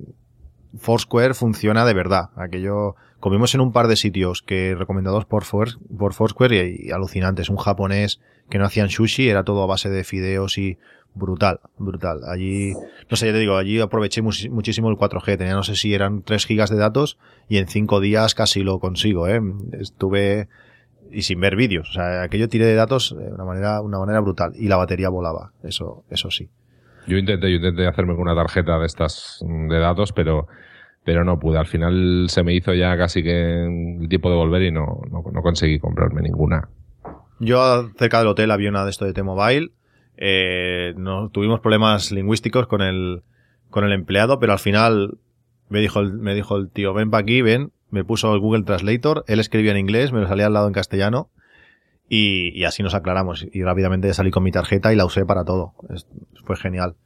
Foursquare 0.77 1.33
funciona 1.33 1.87
de 1.87 1.95
verdad. 1.95 2.29
Aquello 2.37 2.97
comimos 3.21 3.55
en 3.55 3.61
un 3.61 3.73
par 3.73 3.87
de 3.87 3.97
sitios 3.97 4.43
que 4.43 4.75
recomendados 4.75 5.25
por, 5.27 5.45
por 5.45 6.15
Foursquare 6.15 6.69
y, 6.69 6.89
y 6.89 6.91
alucinantes. 6.91 7.49
Un 7.49 7.57
japonés 7.57 8.21
que 8.49 8.59
no 8.59 8.65
hacían 8.65 8.91
sushi, 8.91 9.29
era 9.29 9.45
todo 9.45 9.63
a 9.63 9.67
base 9.67 9.89
de 9.89 10.05
fideos 10.05 10.59
y 10.59 10.79
brutal, 11.15 11.61
brutal. 11.79 12.21
Allí, 12.27 12.73
no 13.09 13.17
sé, 13.17 13.27
ya 13.27 13.33
te 13.33 13.39
digo, 13.39 13.57
allí 13.57 13.81
aproveché 13.81 14.23
muchísimo 14.23 14.91
el 14.91 14.97
4G. 14.97 15.39
Tenía, 15.39 15.55
no 15.55 15.63
sé 15.63 15.77
si 15.77 15.95
eran 15.95 16.23
3 16.23 16.47
gigas 16.47 16.71
de 16.71 16.77
datos 16.77 17.19
y 17.49 17.59
en 17.59 17.69
5 17.69 18.01
días 18.01 18.35
casi 18.35 18.63
lo 18.63 18.79
consigo, 18.79 19.29
¿eh? 19.29 19.41
Estuve, 19.73 20.49
y 21.11 21.23
sin 21.23 21.41
ver 21.41 21.57
vídeos. 21.57 21.91
O 21.91 21.93
sea, 21.93 22.23
aquello 22.23 22.49
tiré 22.49 22.67
de 22.67 22.75
datos 22.75 23.15
de 23.17 23.33
una 23.33 23.45
manera, 23.45 23.81
una 23.81 23.99
manera 23.99 24.21
brutal. 24.21 24.53
Y 24.55 24.69
la 24.69 24.77
batería 24.77 25.09
volaba. 25.09 25.53
Eso, 25.63 26.05
eso 26.11 26.31
sí. 26.31 26.49
Yo 27.07 27.17
intenté, 27.17 27.51
yo 27.51 27.57
intenté 27.57 27.87
hacerme 27.87 28.15
con 28.15 28.23
una 28.23 28.35
tarjeta 28.35 28.79
de 28.79 28.87
estas 28.87 29.41
mm, 29.47 29.69
de 29.69 29.79
datos, 29.79 30.13
pero, 30.13 30.47
pero 31.05 31.25
no 31.25 31.39
pude. 31.39 31.59
Al 31.59 31.67
final 31.67 32.27
se 32.29 32.43
me 32.43 32.55
hizo 32.55 32.75
ya 32.75 32.97
casi 32.97 33.23
que 33.23 33.65
el 34.01 34.09
tiempo 34.09 34.31
de 34.31 34.37
volver 34.37 34.63
y 34.63 34.71
no, 34.71 35.03
no, 35.11 35.25
no 35.33 35.43
conseguí 35.43 35.79
comprarme 35.79 36.23
ninguna. 36.23 36.69
Yo 37.39 37.89
cerca 37.97 38.19
del 38.19 38.29
hotel 38.29 38.51
había 38.51 38.71
una 38.71 38.85
de 38.85 38.91
esto 38.91 39.07
de 39.07 39.15
T-Mobile. 39.15 39.71
Eh, 40.19 40.93
no, 40.97 41.31
tuvimos 41.31 41.61
problemas 41.61 42.13
lingüísticos 42.13 42.67
con 42.67 42.83
el, 42.83 43.23
con 43.71 43.85
el 43.85 43.93
empleado, 43.93 44.39
pero 44.39 44.53
al 44.53 44.59
final 44.59 45.19
me 45.71 45.81
dijo 45.81 46.01
el, 46.01 46.13
me 46.13 46.35
dijo 46.35 46.57
el 46.57 46.69
tío, 46.69 46.93
ven 46.93 47.11
para 47.11 47.23
aquí, 47.23 47.41
ven. 47.43 47.73
Me 47.89 48.05
puso 48.05 48.33
el 48.35 48.41
Google 48.41 48.63
Translator, 48.63 49.25
él 49.27 49.41
escribía 49.41 49.73
en 49.73 49.79
inglés, 49.79 50.13
me 50.13 50.21
lo 50.21 50.29
salía 50.29 50.47
al 50.47 50.53
lado 50.53 50.69
en 50.69 50.73
castellano. 50.73 51.31
Y, 52.09 52.53
y 52.55 52.65
así 52.65 52.83
nos 52.83 52.95
aclaramos. 52.95 53.47
Y 53.53 53.63
rápidamente 53.63 54.13
salí 54.15 54.31
con 54.31 54.43
mi 54.43 54.53
tarjeta 54.53 54.93
y 54.93 54.97
la 54.97 55.07
usé 55.07 55.25
para 55.25 55.45
todo. 55.45 55.75
Fue 56.45 56.57
genial. 56.57 56.97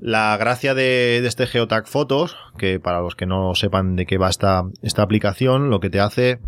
La 0.00 0.36
gracia 0.36 0.74
de, 0.74 1.20
de 1.20 1.28
este 1.28 1.46
Geotag 1.46 1.86
Fotos, 1.86 2.36
que 2.58 2.80
para 2.80 3.00
los 3.00 3.14
que 3.14 3.26
no 3.26 3.54
sepan 3.54 3.96
de 3.96 4.06
qué 4.06 4.18
va 4.18 4.28
esta, 4.28 4.64
esta 4.82 5.02
aplicación, 5.02 5.70
lo 5.70 5.80
que 5.80 5.90
te 5.90 6.00
hace 6.00 6.40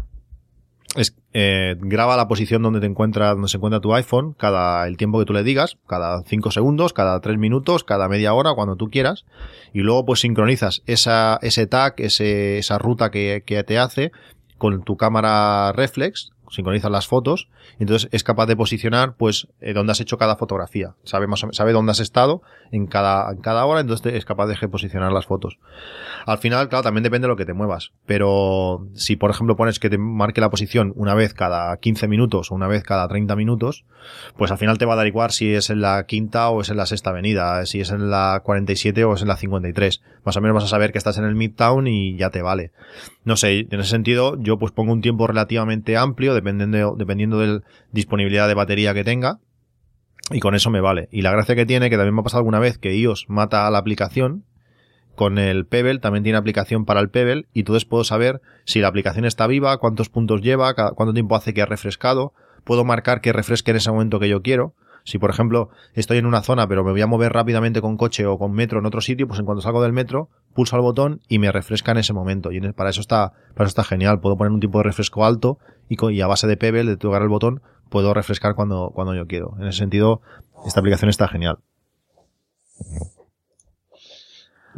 es 0.97 1.15
eh, 1.33 1.77
graba 1.79 2.17
la 2.17 2.29
posición 2.29 2.63
donde 2.63 2.81
te 2.81 2.87
encuentra 2.87 3.33
donde 3.33 3.49
se 3.49 3.59
encuentra 3.59 3.81
tu 3.81 3.95
iPhone 3.95 4.35
cada 4.39 4.87
el 4.87 4.97
tiempo 4.97 5.19
que 5.19 5.27
tú 5.27 5.33
le 5.33 5.43
digas 5.43 5.77
cada 5.87 6.23
5 6.23 6.51
segundos 6.51 6.93
cada 6.93 7.21
3 7.21 7.37
minutos 7.39 7.85
cada 7.85 8.09
media 8.09 8.33
hora 8.35 8.55
cuando 8.55 8.77
tú 8.77 8.89
quieras. 8.89 9.25
Y 9.73 9.81
luego 9.81 10.07
pues 10.07 10.21
sincronizas 10.21 10.83
esa 10.87 11.39
ese 11.43 11.67
tag 11.67 11.95
ese, 11.99 12.59
esa 12.59 12.79
ruta 12.79 13.11
que, 13.11 13.43
que 13.45 13.63
te 13.65 13.79
hace 13.79 14.13
con 14.59 14.83
tu 14.83 14.97
cámara 14.97 15.73
reflex 15.73 16.31
sincronizas 16.57 16.91
las 16.91 17.07
fotos 17.07 17.49
entonces 17.79 18.09
es 18.13 18.25
capaz 18.25 18.47
de 18.47 18.57
posicionar 18.57 19.15
pues 19.17 19.47
eh, 19.61 19.73
dónde 19.73 19.93
has 19.93 20.01
hecho 20.01 20.19
cada 20.19 20.37
fotografía 20.37 20.95
sabe 21.05 21.27
más 21.29 21.43
o 21.43 21.47
menos- 21.47 21.57
sabe 21.57 21.73
dónde 21.73 21.93
has 21.93 22.01
estado 22.01 22.43
en 22.73 22.87
cada 22.87 23.31
en 23.31 23.39
cada 23.41 23.65
hora 23.67 23.81
entonces 23.81 24.15
es 24.15 24.25
capaz 24.25 24.47
de 24.47 24.57
posicionar 24.69 25.13
las 25.13 25.27
fotos 25.27 25.59
al 26.27 26.39
final, 26.39 26.69
claro, 26.69 26.83
también 26.83 27.05
depende 27.05 27.27
de 27.27 27.29
lo 27.29 27.37
que 27.37 27.45
te 27.45 27.53
muevas. 27.53 27.93
Pero 28.05 28.89
si, 28.95 29.15
por 29.15 29.31
ejemplo, 29.31 29.55
pones 29.55 29.79
que 29.79 29.89
te 29.91 29.97
marque 29.99 30.41
la 30.41 30.51
posición 30.51 30.93
una 30.97 31.15
vez 31.15 31.35
cada 31.35 31.77
15 31.77 32.09
minutos 32.09 32.51
o 32.51 32.55
una 32.57 32.67
vez 32.67 32.83
cada 32.83 33.07
30 33.07 33.37
minutos, 33.37 33.85
pues 34.37 34.51
al 34.51 34.59
final 34.59 34.77
te 34.79 34.87
va 34.87 34.95
a 34.95 34.97
dar 34.97 35.07
igual 35.07 35.31
si 35.31 35.55
es 35.55 35.71
en 35.71 35.81
la 35.81 36.05
quinta 36.07 36.49
o 36.49 36.63
es 36.63 36.71
en 36.71 36.79
la 36.79 36.87
sexta 36.87 37.11
avenida, 37.11 37.65
si 37.67 37.81
es 37.81 37.91
en 37.93 38.11
la 38.11 38.41
47 38.43 39.05
o 39.05 39.15
es 39.15 39.23
en 39.23 39.29
la 39.29 39.37
53. 39.37 40.03
Más 40.25 40.37
o 40.37 40.41
menos 40.41 40.55
vas 40.57 40.65
a 40.65 40.69
saber 40.69 40.91
que 40.91 40.99
estás 40.99 41.19
en 41.19 41.25
el 41.25 41.37
Midtown 41.37 41.87
y 41.87 42.17
ya 42.17 42.31
te 42.31 42.43
vale. 42.43 42.73
No 43.25 43.37
sé, 43.37 43.67
en 43.71 43.81
ese 43.81 43.91
sentido, 43.91 44.37
yo 44.41 44.59
pues 44.59 44.73
pongo 44.73 44.93
un 44.93 45.03
tiempo 45.03 45.27
relativamente 45.29 45.97
amplio, 45.97 46.35
dependiendo, 46.47 46.97
dependiendo 46.97 47.39
de 47.39 47.47
la 47.47 47.63
disponibilidad 47.93 48.49
de 48.49 48.55
batería 48.55 48.95
que 48.95 49.05
tenga. 49.05 49.39
Y 50.31 50.41
con 50.41 50.55
eso 50.55 50.71
me 50.71 50.81
vale. 50.81 51.09
Y 51.13 51.23
la 51.23 51.31
gracia 51.31 51.55
que 51.55 51.67
tiene, 51.67 51.91
que 51.91 51.97
también 51.97 52.15
me 52.15 52.21
ha 52.21 52.25
pasado 52.25 52.41
alguna 52.41 52.59
vez 52.59 52.79
que 52.79 52.97
iOS 52.97 53.27
mata 53.29 53.67
a 53.67 53.71
la 53.71 53.79
aplicación, 53.79 54.45
con 55.17 55.39
el 55.39 55.67
Pebble 55.67 55.99
también 55.99 56.23
tiene 56.23 56.39
aplicación 56.39 56.85
para 56.85 57.01
el 57.01 57.09
Pebble 57.09 57.47
y 57.53 57.61
entonces 57.61 57.87
puedo 57.87 58.05
saber 58.05 58.43
si 58.65 58.81
la 58.81 58.89
aplicación 58.89 59.25
está 59.25 59.47
viva, 59.47 59.79
cuántos 59.79 60.11
puntos 60.11 60.43
lleva, 60.43 60.75
cuánto 60.75 61.15
tiempo 61.15 61.37
hace 61.37 61.55
que 61.55 61.63
ha 61.63 61.67
refrescado, 61.67 62.35
puedo 62.65 62.85
marcar 62.85 63.23
que 63.23 63.33
refresque 63.33 63.71
en 63.71 63.79
ese 63.79 63.91
momento 63.91 64.21
que 64.21 64.29
yo 64.29 64.43
quiero. 64.43 64.75
Si 65.07 65.21
por 65.21 65.31
ejemplo 65.31 65.71
estoy 65.95 66.19
en 66.19 66.27
una 66.27 66.43
zona 66.43 66.67
pero 66.67 66.83
me 66.83 66.91
voy 66.91 67.01
a 67.01 67.07
mover 67.07 67.33
rápidamente 67.33 67.81
con 67.81 67.97
coche 67.97 68.27
o 68.27 68.39
con 68.39 68.53
metro 68.53 68.81
en 68.81 68.87
otro 68.87 69.01
sitio, 69.01 69.29
pues 69.29 69.39
en 69.39 69.47
cuanto 69.47 69.63
salgo 69.63 69.81
del 69.81 69.93
metro, 69.93 70.29
pulso 70.53 70.75
al 70.75 70.83
botón 70.83 71.21
y 71.29 71.39
me 71.39 71.53
refresca 71.53 71.93
en 71.93 71.99
ese 71.99 72.13
momento. 72.13 72.51
Y 72.51 72.61
para 72.73 72.91
eso 72.91 73.01
está, 73.01 73.33
para 73.55 73.69
eso 73.69 73.69
está 73.69 73.85
genial. 73.85 74.19
Puedo 74.21 74.37
poner 74.37 74.53
un 74.53 74.59
tiempo 74.59 74.79
de 74.79 74.85
refresco 74.85 75.25
alto 75.25 75.59
y 75.89 76.21
a 76.21 76.27
base 76.27 76.49
de 76.49 76.57
Pebble, 76.57 76.85
de 76.85 76.97
tocar 76.97 77.23
el 77.23 77.29
botón, 77.29 77.63
puedo 77.89 78.13
refrescar 78.15 78.57
cuando, 78.57 78.91
cuando 78.93 79.15
yo 79.15 79.29
quiero. 79.29 79.55
En 79.61 79.69
ese 79.69 79.79
sentido, 79.79 80.21
esta 80.67 80.81
aplicación 80.81 81.09
está 81.09 81.29
genial. 81.29 81.59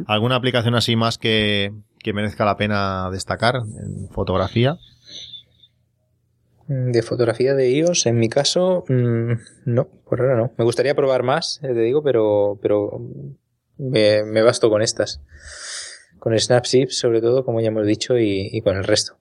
¿Alguna 0.05 0.35
aplicación 0.35 0.75
así 0.75 0.95
más 0.95 1.17
que, 1.17 1.73
que 1.97 2.13
merezca 2.13 2.45
la 2.45 2.55
pena 2.55 3.09
destacar 3.11 3.55
en 3.55 4.09
fotografía? 4.09 4.77
Mm, 6.69 6.91
De 6.91 7.01
fotografía 7.01 7.53
de 7.55 7.69
iOS, 7.71 8.05
en 8.05 8.17
mi 8.17 8.29
caso, 8.29 8.83
mm, 8.87 9.31
no, 9.65 9.87
por 10.07 10.21
ahora 10.21 10.37
no. 10.37 10.51
Me 10.57 10.63
gustaría 10.63 10.95
probar 10.95 11.23
más, 11.23 11.59
eh, 11.63 11.73
te 11.73 11.81
digo, 11.81 12.01
pero, 12.03 12.57
pero 12.61 13.01
me, 13.77 14.23
me 14.23 14.41
basto 14.41 14.69
con 14.69 14.81
estas. 14.81 15.21
Con 16.19 16.37
Snapseed, 16.37 16.89
sobre 16.89 17.21
todo, 17.21 17.43
como 17.43 17.59
ya 17.61 17.67
hemos 17.69 17.85
dicho, 17.87 18.17
y, 18.17 18.49
y 18.51 18.61
con 18.61 18.77
el 18.77 18.83
resto. 18.83 19.17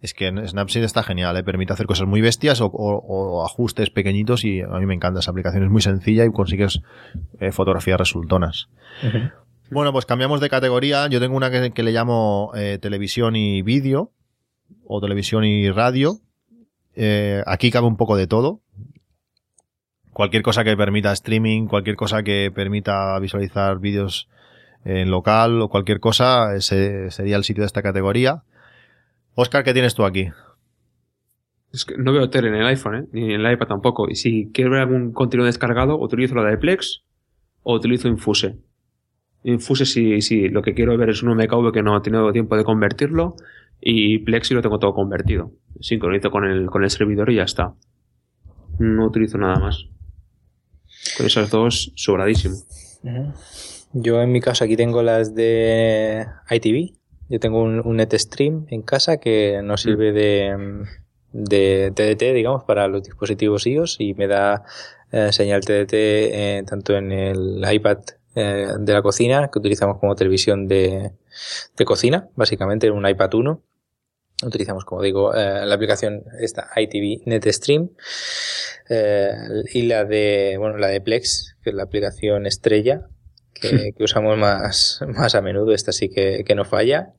Es 0.00 0.14
que 0.14 0.30
Snapseed 0.46 0.82
está 0.84 1.02
genial, 1.02 1.36
¿eh? 1.36 1.44
permite 1.44 1.72
hacer 1.72 1.86
cosas 1.86 2.06
muy 2.08 2.20
bestias 2.20 2.60
o, 2.60 2.66
o- 2.66 2.98
o 3.06 3.44
ajustes 3.46 3.90
pequeñitos 3.90 4.44
y 4.44 4.60
a 4.60 4.66
mí 4.78 4.84
me 4.86 4.94
encanta 4.94 5.20
esa 5.20 5.30
aplicación. 5.30 5.62
Es 5.64 5.70
muy 5.70 5.80
sencilla 5.80 6.24
y 6.24 6.30
consigues 6.32 6.80
eh, 7.38 7.52
fotografías 7.52 7.98
resultonas. 7.98 8.68
Bueno, 9.70 9.92
pues 9.92 10.04
cambiamos 10.04 10.40
de 10.40 10.48
categoría. 10.50 11.06
Yo 11.08 11.20
tengo 11.20 11.36
una 11.36 11.50
que, 11.52 11.70
que 11.70 11.82
le 11.84 11.92
llamo 11.92 12.50
eh, 12.56 12.78
televisión 12.82 13.36
y 13.36 13.62
vídeo 13.62 14.10
o 14.84 15.00
televisión 15.00 15.44
y 15.44 15.70
radio. 15.70 16.18
Eh, 16.94 17.42
aquí 17.46 17.70
cabe 17.70 17.86
un 17.86 17.96
poco 17.96 18.16
de 18.16 18.26
todo. 18.26 18.60
Cualquier 20.12 20.42
cosa 20.42 20.64
que 20.64 20.76
permita 20.76 21.12
streaming, 21.12 21.66
cualquier 21.66 21.96
cosa 21.96 22.22
que 22.22 22.50
permita 22.54 23.18
visualizar 23.18 23.78
vídeos 23.78 24.28
en 24.84 25.10
local 25.10 25.62
o 25.62 25.68
cualquier 25.68 26.00
cosa, 26.00 26.54
ese 26.54 27.10
sería 27.10 27.36
el 27.36 27.44
sitio 27.44 27.62
de 27.62 27.66
esta 27.66 27.82
categoría. 27.82 28.42
Oscar, 29.34 29.64
¿qué 29.64 29.72
tienes 29.72 29.94
tú 29.94 30.04
aquí? 30.04 30.28
No 31.96 32.12
veo 32.12 32.28
tele 32.28 32.48
en 32.48 32.56
el 32.56 32.66
iPhone, 32.66 32.94
¿eh? 32.96 33.06
ni 33.12 33.32
en 33.32 33.40
el 33.40 33.52
iPad 33.52 33.66
tampoco. 33.66 34.10
Y 34.10 34.16
si 34.16 34.50
quiero 34.52 34.72
ver 34.72 34.80
algún 34.80 35.12
contenido 35.12 35.46
descargado, 35.46 35.98
utilizo 35.98 36.34
la 36.34 36.44
de 36.44 36.58
Plex 36.58 37.04
o 37.62 37.74
utilizo 37.74 38.08
Infuse. 38.08 38.58
Infuse 39.44 39.86
si, 39.86 40.20
si 40.20 40.48
lo 40.48 40.60
que 40.60 40.74
quiero 40.74 40.96
ver 40.98 41.08
es 41.08 41.22
un 41.22 41.34
MKV 41.34 41.72
que 41.72 41.82
no 41.82 41.96
he 41.96 42.00
tenido 42.02 42.30
tiempo 42.32 42.56
de 42.56 42.64
convertirlo 42.64 43.36
y 43.82 44.18
Plex 44.20 44.48
si 44.48 44.54
lo 44.54 44.62
tengo 44.62 44.78
todo 44.78 44.94
convertido. 44.94 45.52
Sincronizo 45.80 46.30
con 46.30 46.44
el, 46.44 46.66
con 46.66 46.84
el 46.84 46.90
servidor 46.90 47.30
y 47.30 47.36
ya 47.36 47.42
está. 47.42 47.74
No 48.78 49.06
utilizo 49.06 49.36
nada 49.38 49.58
más. 49.58 49.86
Con 51.16 51.26
esas 51.26 51.50
dos, 51.50 51.92
sobradísimo. 51.96 52.54
Yo 53.92 54.22
en 54.22 54.30
mi 54.30 54.40
caso 54.40 54.64
aquí 54.64 54.76
tengo 54.76 55.02
las 55.02 55.34
de 55.34 56.24
ITV. 56.48 56.94
Yo 57.28 57.40
tengo 57.40 57.62
un, 57.62 57.80
un 57.84 57.96
NetStream 57.96 58.66
en 58.68 58.82
casa 58.82 59.16
que 59.16 59.60
nos 59.62 59.82
sirve 59.82 60.12
de, 60.12 60.56
mm, 60.56 60.82
de 61.32 61.92
TDT, 61.94 62.34
digamos, 62.34 62.64
para 62.64 62.86
los 62.88 63.02
dispositivos 63.02 63.66
iOS 63.66 63.96
y 63.98 64.14
me 64.14 64.28
da 64.28 64.64
eh, 65.10 65.32
señal 65.32 65.62
TDT 65.62 65.92
eh, 65.92 66.64
tanto 66.66 66.96
en 66.96 67.10
el 67.10 67.64
iPad 67.70 67.98
eh, 68.34 68.68
de 68.78 68.92
la 68.92 69.02
cocina, 69.02 69.50
que 69.52 69.58
utilizamos 69.58 69.98
como 69.98 70.14
televisión 70.14 70.68
de, 70.68 71.12
de 71.76 71.84
cocina, 71.84 72.28
básicamente 72.36 72.86
en 72.86 72.94
un 72.94 73.06
iPad 73.06 73.34
1. 73.34 73.62
Utilizamos, 74.42 74.84
como 74.84 75.02
digo, 75.02 75.34
eh, 75.34 75.64
la 75.64 75.74
aplicación 75.74 76.24
esta 76.40 76.68
ITV 76.76 77.22
NetStream 77.26 77.90
eh, 78.88 79.32
y 79.72 79.82
la 79.82 80.04
de, 80.04 80.56
bueno, 80.58 80.76
la 80.78 80.88
de 80.88 81.00
Plex, 81.00 81.56
que 81.62 81.70
es 81.70 81.76
la 81.76 81.84
aplicación 81.84 82.46
estrella 82.46 83.06
que, 83.54 83.92
que 83.96 84.04
usamos 84.04 84.36
más, 84.36 85.00
más 85.08 85.34
a 85.34 85.42
menudo. 85.42 85.72
Esta 85.72 85.92
sí 85.92 86.08
que, 86.08 86.44
que 86.44 86.54
no 86.54 86.64
falla. 86.64 87.14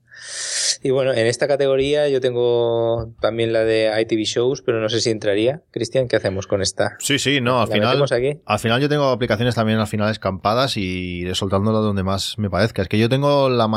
Y 0.82 0.92
bueno, 0.92 1.14
en 1.14 1.26
esta 1.28 1.48
categoría 1.48 2.08
yo 2.10 2.20
tengo 2.22 3.14
también 3.20 3.54
la 3.54 3.64
de 3.64 3.92
ITV 4.02 4.24
Shows, 4.26 4.62
pero 4.62 4.82
no 4.82 4.90
sé 4.90 5.00
si 5.00 5.10
entraría. 5.10 5.62
Cristian, 5.72 6.08
¿qué 6.08 6.18
hacemos 6.18 6.46
con 6.46 6.62
esta? 6.62 6.96
Sí, 7.00 7.20
sí, 7.20 7.42
no, 7.42 7.62
al 7.62 7.70
¿La 7.70 7.76
final. 7.76 8.04
aquí? 8.12 8.42
Al 8.46 8.60
final 8.60 8.82
yo 8.82 8.90
tengo 8.90 9.06
aplicaciones 9.06 9.56
también 9.56 9.80
al 9.80 9.88
final 9.88 10.12
escampadas 10.12 10.78
y 10.78 11.22
iré 11.22 11.36
soltándola 11.36 11.80
donde 11.80 12.04
más 12.04 12.38
me 12.38 12.50
parezca. 12.50 12.82
Es 12.82 12.90
que 12.90 13.00
yo 13.00 13.10
tengo 13.10 13.50
la, 13.50 13.68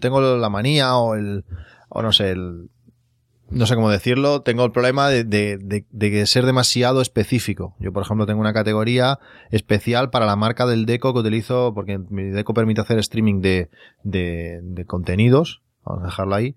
tengo 0.00 0.20
la 0.36 0.50
manía 0.50 0.96
o 0.96 1.14
el, 1.14 1.44
o 1.88 2.02
no 2.02 2.12
sé, 2.12 2.30
el, 2.30 2.68
no 3.50 3.66
sé 3.66 3.74
cómo 3.74 3.90
decirlo, 3.90 4.42
tengo 4.42 4.64
el 4.64 4.72
problema 4.72 5.08
de, 5.08 5.24
de, 5.24 5.84
de, 5.90 6.26
ser 6.26 6.46
demasiado 6.46 7.00
específico. 7.00 7.76
Yo, 7.78 7.92
por 7.92 8.02
ejemplo, 8.02 8.26
tengo 8.26 8.40
una 8.40 8.52
categoría 8.52 9.18
especial 9.50 10.10
para 10.10 10.26
la 10.26 10.36
marca 10.36 10.66
del 10.66 10.86
Deco 10.86 11.12
que 11.12 11.20
utilizo, 11.20 11.72
porque 11.74 11.98
mi 11.98 12.24
Deco 12.24 12.54
permite 12.54 12.80
hacer 12.80 12.98
streaming 12.98 13.40
de, 13.42 13.70
de, 14.02 14.84
contenidos. 14.86 15.62
Vamos 15.84 16.04
a 16.04 16.06
dejarlo 16.06 16.34
ahí. 16.34 16.56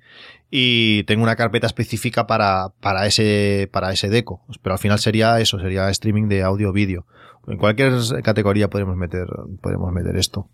Y 0.49 1.03
tengo 1.03 1.23
una 1.23 1.35
carpeta 1.35 1.67
específica 1.67 2.25
para, 2.25 2.69
para 2.79 3.05
ese, 3.05 3.69
para 3.71 3.91
ese 3.91 4.09
Deco. 4.09 4.45
Pero 4.61 4.73
al 4.73 4.79
final 4.79 4.99
sería 4.99 5.39
eso, 5.41 5.59
sería 5.59 5.89
streaming 5.89 6.29
de 6.29 6.43
audio-vídeo. 6.43 7.05
En 7.47 7.57
cualquier 7.57 7.93
categoría 8.23 8.69
podemos 8.69 8.95
meter, 8.95 9.27
podemos 9.61 9.91
meter 9.91 10.15
esto. 10.15 10.49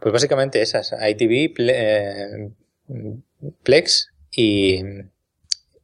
Pues 0.00 0.12
básicamente 0.12 0.60
esas, 0.60 0.92
ITV, 0.92 1.54
eh, 1.58 2.50
Plex 3.62 4.10
y... 4.30 4.82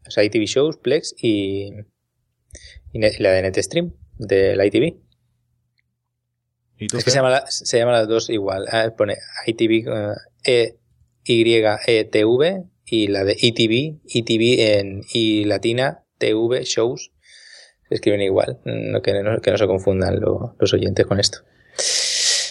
O 0.07 0.11
sea, 0.11 0.24
ITV 0.24 0.44
Shows, 0.46 0.76
Plex 0.78 1.14
y, 1.22 1.70
la 2.92 3.30
de 3.30 3.42
NetStream, 3.42 3.92
de 4.18 4.57
la 4.57 4.66
ITV. 4.66 4.96
¿Y 6.78 6.86
tú, 6.88 6.98
Es 6.98 7.05
que 7.05 7.11
se 7.11 7.16
llama, 7.16 7.30
la- 7.30 7.46
se 7.48 7.78
llaman 7.78 7.94
las 7.94 8.09
dos 8.09 8.28
igual. 8.30 8.66
Ah, 8.70 8.92
pone 8.96 9.16
ITV 9.46 9.88
eh, 10.44 10.76
E-Y-E-T-V 11.24 12.64
y 12.86 13.07
la 13.07 13.24
de 13.24 13.36
ETV, 13.40 14.00
ETV 14.12 14.78
en 14.78 15.03
I 15.12 15.44
latina, 15.44 16.05
TV, 16.18 16.64
shows. 16.64 17.12
Se 17.88 17.94
escriben 17.94 18.20
igual. 18.22 18.59
No, 18.64 19.00
que, 19.03 19.12
no, 19.22 19.40
que 19.40 19.50
no 19.53 19.59
se 19.59 19.66
confundan 19.66 20.20
lo- 20.20 20.57
los 20.59 20.74
oyentes 20.74 21.07
con 21.07 21.20
esto. 21.20 21.38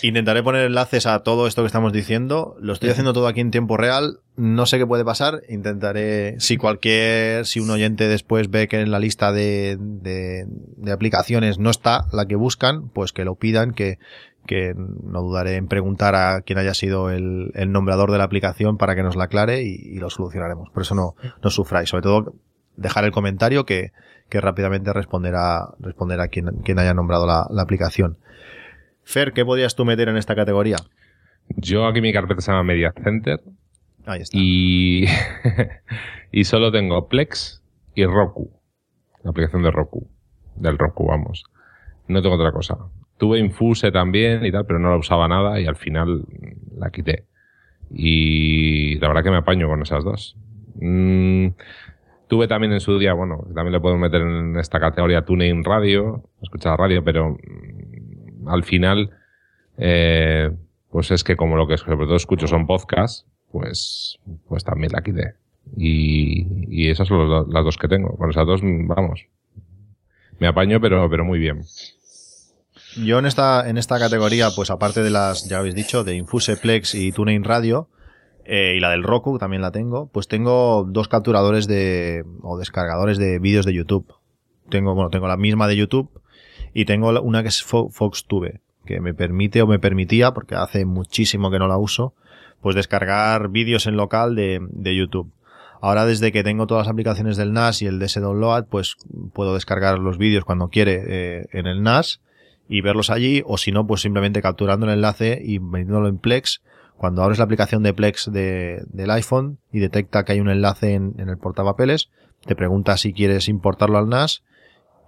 Intentaré 0.03 0.41
poner 0.41 0.65
enlaces 0.65 1.05
a 1.05 1.19
todo 1.19 1.47
esto 1.47 1.61
que 1.61 1.67
estamos 1.67 1.93
diciendo. 1.93 2.55
Lo 2.59 2.73
estoy 2.73 2.89
haciendo 2.89 3.13
todo 3.13 3.27
aquí 3.27 3.39
en 3.39 3.51
tiempo 3.51 3.77
real. 3.77 4.19
No 4.35 4.65
sé 4.65 4.77
qué 4.77 4.87
puede 4.87 5.05
pasar. 5.05 5.41
Intentaré, 5.49 6.39
si 6.39 6.57
cualquier, 6.57 7.45
si 7.45 7.59
un 7.59 7.69
oyente 7.69 8.07
después 8.07 8.49
ve 8.49 8.67
que 8.67 8.81
en 8.81 8.91
la 8.91 8.99
lista 8.99 9.31
de, 9.31 9.77
de, 9.79 10.45
de 10.47 10.91
aplicaciones 10.91 11.59
no 11.59 11.69
está 11.69 12.07
la 12.11 12.25
que 12.25 12.35
buscan, 12.35 12.89
pues 12.89 13.13
que 13.13 13.25
lo 13.25 13.35
pidan, 13.35 13.73
que, 13.73 13.99
que 14.47 14.73
no 14.75 15.21
dudaré 15.21 15.55
en 15.55 15.67
preguntar 15.67 16.15
a 16.15 16.41
quien 16.41 16.57
haya 16.57 16.73
sido 16.73 17.11
el, 17.11 17.51
el 17.53 17.71
nombrador 17.71 18.11
de 18.11 18.17
la 18.17 18.23
aplicación 18.23 18.77
para 18.77 18.95
que 18.95 19.03
nos 19.03 19.15
la 19.15 19.25
aclare 19.25 19.63
y, 19.63 19.75
y 19.75 19.99
lo 19.99 20.09
solucionaremos. 20.09 20.69
Por 20.71 20.83
eso 20.83 20.95
no, 20.95 21.15
no 21.43 21.49
sufráis. 21.49 21.89
Sobre 21.89 22.03
todo, 22.03 22.33
dejar 22.75 23.03
el 23.03 23.11
comentario 23.11 23.65
que, 23.65 23.91
que 24.29 24.41
rápidamente 24.41 24.93
responderá, 24.93 25.69
responderá 25.79 26.27
quien, 26.29 26.47
quien 26.63 26.79
haya 26.79 26.93
nombrado 26.93 27.27
la, 27.27 27.45
la 27.51 27.61
aplicación. 27.61 28.17
Fer, 29.03 29.33
¿qué 29.33 29.43
podrías 29.45 29.75
tú 29.75 29.85
meter 29.85 30.09
en 30.09 30.17
esta 30.17 30.35
categoría? 30.35 30.77
Yo 31.49 31.85
aquí 31.85 32.01
mi 32.01 32.13
carpeta 32.13 32.41
se 32.41 32.51
llama 32.51 32.63
Media 32.63 32.93
Center 33.03 33.41
Ahí 34.05 34.21
está. 34.21 34.37
y, 34.39 35.05
y 36.31 36.43
solo 36.43 36.71
tengo 36.71 37.07
Plex 37.07 37.63
y 37.95 38.05
Roku. 38.05 38.51
La 39.23 39.31
aplicación 39.31 39.63
de 39.63 39.71
Roku. 39.71 40.07
Del 40.55 40.77
Roku, 40.77 41.05
vamos. 41.07 41.43
No 42.07 42.21
tengo 42.21 42.35
otra 42.35 42.51
cosa. 42.51 42.77
Tuve 43.17 43.39
Infuse 43.39 43.91
también 43.91 44.45
y 44.45 44.51
tal, 44.51 44.65
pero 44.65 44.79
no 44.79 44.89
la 44.89 44.97
usaba 44.97 45.27
nada 45.27 45.59
y 45.59 45.67
al 45.67 45.75
final 45.75 46.25
la 46.75 46.89
quité. 46.89 47.25
Y 47.91 48.97
la 48.99 49.09
verdad 49.09 49.23
que 49.23 49.31
me 49.31 49.37
apaño 49.37 49.67
con 49.67 49.81
esas 49.81 50.03
dos. 50.03 50.35
Mm, 50.75 51.49
tuve 52.27 52.47
también 52.47 52.73
en 52.73 52.79
su 52.79 52.97
día, 52.97 53.13
bueno, 53.13 53.45
también 53.53 53.73
le 53.73 53.79
puedo 53.79 53.97
meter 53.97 54.21
en 54.21 54.57
esta 54.57 54.79
categoría 54.79 55.23
TuneIn 55.23 55.63
Radio, 55.63 56.23
escuchar 56.41 56.79
radio, 56.79 57.03
pero 57.03 57.31
mm, 57.31 57.80
al 58.47 58.63
final, 58.63 59.11
eh, 59.77 60.51
pues 60.89 61.11
es 61.11 61.23
que 61.23 61.35
como 61.35 61.55
lo 61.55 61.67
que 61.67 61.77
sobre 61.77 62.05
todo 62.05 62.15
escucho 62.15 62.47
son 62.47 62.67
podcasts, 62.67 63.25
pues, 63.51 64.19
pues 64.47 64.63
también 64.63 64.91
la 64.93 65.01
quité. 65.01 65.35
Y, 65.77 66.89
esas 66.89 67.07
son 67.07 67.51
las 67.51 67.63
dos 67.63 67.77
que 67.77 67.87
tengo. 67.87 68.15
Con 68.17 68.29
esas 68.29 68.45
dos, 68.45 68.61
vamos. 68.63 69.25
Me 70.39 70.47
apaño, 70.47 70.81
pero, 70.81 71.09
pero 71.09 71.23
muy 71.23 71.39
bien. 71.39 71.63
Yo 72.97 73.19
en 73.19 73.25
esta, 73.25 73.69
en 73.69 73.77
esta 73.77 73.99
categoría, 73.99 74.49
pues 74.55 74.69
aparte 74.69 75.01
de 75.01 75.11
las, 75.11 75.47
ya 75.47 75.59
habéis 75.59 75.75
dicho, 75.75 76.03
de 76.03 76.15
Infuse, 76.15 76.57
Plex 76.57 76.95
y 76.95 77.11
TuneIn 77.11 77.43
Radio, 77.43 77.87
eh, 78.43 78.73
y 78.75 78.79
la 78.79 78.89
del 78.89 79.03
Roku 79.03 79.37
también 79.37 79.61
la 79.61 79.71
tengo, 79.71 80.07
pues 80.07 80.27
tengo 80.27 80.85
dos 80.89 81.07
capturadores 81.07 81.67
de, 81.67 82.25
o 82.41 82.57
descargadores 82.57 83.17
de 83.17 83.39
vídeos 83.39 83.65
de 83.65 83.73
YouTube. 83.73 84.13
Tengo, 84.69 84.93
bueno, 84.93 85.09
tengo 85.09 85.27
la 85.27 85.37
misma 85.37 85.67
de 85.67 85.77
YouTube 85.77 86.20
y 86.73 86.85
tengo 86.85 87.19
una 87.21 87.41
que 87.43 87.49
es 87.49 87.63
Fo- 87.65 87.89
FoxTube, 87.91 88.61
que 88.85 88.99
me 89.01 89.13
permite 89.13 89.61
o 89.61 89.67
me 89.67 89.79
permitía, 89.79 90.33
porque 90.33 90.55
hace 90.55 90.85
muchísimo 90.85 91.51
que 91.51 91.59
no 91.59 91.67
la 91.67 91.77
uso, 91.77 92.13
pues 92.61 92.75
descargar 92.75 93.49
vídeos 93.49 93.87
en 93.87 93.97
local 93.97 94.35
de, 94.35 94.59
de 94.71 94.95
YouTube. 94.95 95.31
Ahora 95.81 96.05
desde 96.05 96.31
que 96.31 96.43
tengo 96.43 96.67
todas 96.67 96.85
las 96.85 96.91
aplicaciones 96.93 97.37
del 97.37 97.53
NAS 97.53 97.81
y 97.81 97.87
el 97.87 97.97
DS 97.99 98.21
Download, 98.21 98.65
pues 98.67 98.97
puedo 99.33 99.55
descargar 99.55 99.97
los 99.97 100.17
vídeos 100.19 100.45
cuando 100.45 100.67
quiere 100.69 101.01
eh, 101.07 101.45
en 101.53 101.65
el 101.65 101.81
NAS 101.81 102.21
y 102.69 102.81
verlos 102.81 103.09
allí, 103.09 103.41
o 103.45 103.57
si 103.57 103.71
no, 103.71 103.87
pues 103.87 104.01
simplemente 104.01 104.41
capturando 104.43 104.85
el 104.85 104.93
enlace 104.93 105.41
y 105.43 105.59
metiéndolo 105.59 106.07
en 106.07 106.19
Plex. 106.19 106.61
Cuando 106.97 107.23
abres 107.23 107.39
la 107.39 107.45
aplicación 107.45 107.81
de 107.81 107.95
Plex 107.95 108.31
de- 108.31 108.83
del 108.89 109.09
iPhone 109.09 109.57
y 109.71 109.79
detecta 109.79 110.23
que 110.23 110.33
hay 110.33 110.39
un 110.39 110.49
enlace 110.51 110.93
en, 110.93 111.15
en 111.17 111.29
el 111.29 111.37
portapapeles, 111.39 112.09
te 112.45 112.55
pregunta 112.55 112.95
si 112.97 113.11
quieres 113.11 113.49
importarlo 113.49 113.97
al 113.97 114.07
NAS 114.07 114.43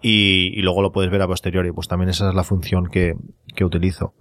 y, 0.03 0.51
y 0.53 0.61
luego 0.61 0.83
lo 0.83 0.91
puedes 0.91 1.09
ver 1.09 1.23
a 1.23 1.27
posteriori. 1.27 1.71
Pues 1.71 1.87
también 1.87 2.09
esa 2.09 2.29
es 2.29 2.35
la 2.35 2.43
función 2.43 2.87
que, 2.87 3.15
que 3.55 3.65
utilizo. 3.65 4.13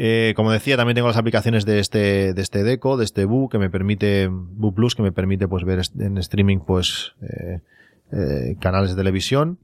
Eh, 0.00 0.32
como 0.36 0.52
decía, 0.52 0.76
también 0.76 0.94
tengo 0.94 1.08
las 1.08 1.16
aplicaciones 1.16 1.66
de 1.66 1.80
este, 1.80 2.32
de 2.32 2.40
este 2.40 2.62
Deco, 2.62 2.96
de 2.96 3.04
este 3.04 3.24
Bu, 3.24 3.48
que 3.48 3.58
me 3.58 3.68
permite, 3.68 4.28
Bu 4.30 4.72
Plus, 4.72 4.94
que 4.94 5.02
me 5.02 5.10
permite 5.10 5.48
pues 5.48 5.64
ver 5.64 5.80
en 5.98 6.16
streaming 6.18 6.58
pues 6.60 7.14
eh, 7.20 7.60
eh, 8.12 8.56
canales 8.60 8.90
de 8.90 8.96
televisión. 8.96 9.58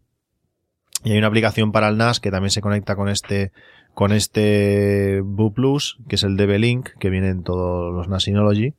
Y 1.05 1.13
hay 1.13 1.19
una 1.19 1.29
aplicación 1.29 1.71
para 1.71 1.89
el 1.89 1.97
NAS 1.97 2.19
que 2.19 2.33
también 2.33 2.51
se 2.51 2.63
conecta 2.63 2.97
con 2.97 3.09
este, 3.09 3.53
con 3.95 4.11
este 4.11 5.21
Bu 5.23 5.53
Plus, 5.55 5.99
que 6.09 6.17
es 6.17 6.25
el 6.25 6.37
DB 6.37 6.59
Link, 6.59 6.91
que 6.99 7.11
viene 7.11 7.29
en 7.29 7.45
todos 7.45 7.95
los 7.95 8.09
NAS 8.09 8.25
Synology. 8.25 8.75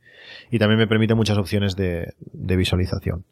Y 0.50 0.58
también 0.58 0.78
me 0.78 0.86
permite 0.86 1.14
muchas 1.14 1.38
opciones 1.38 1.74
de, 1.74 2.12
de 2.18 2.56
visualización. 2.56 3.24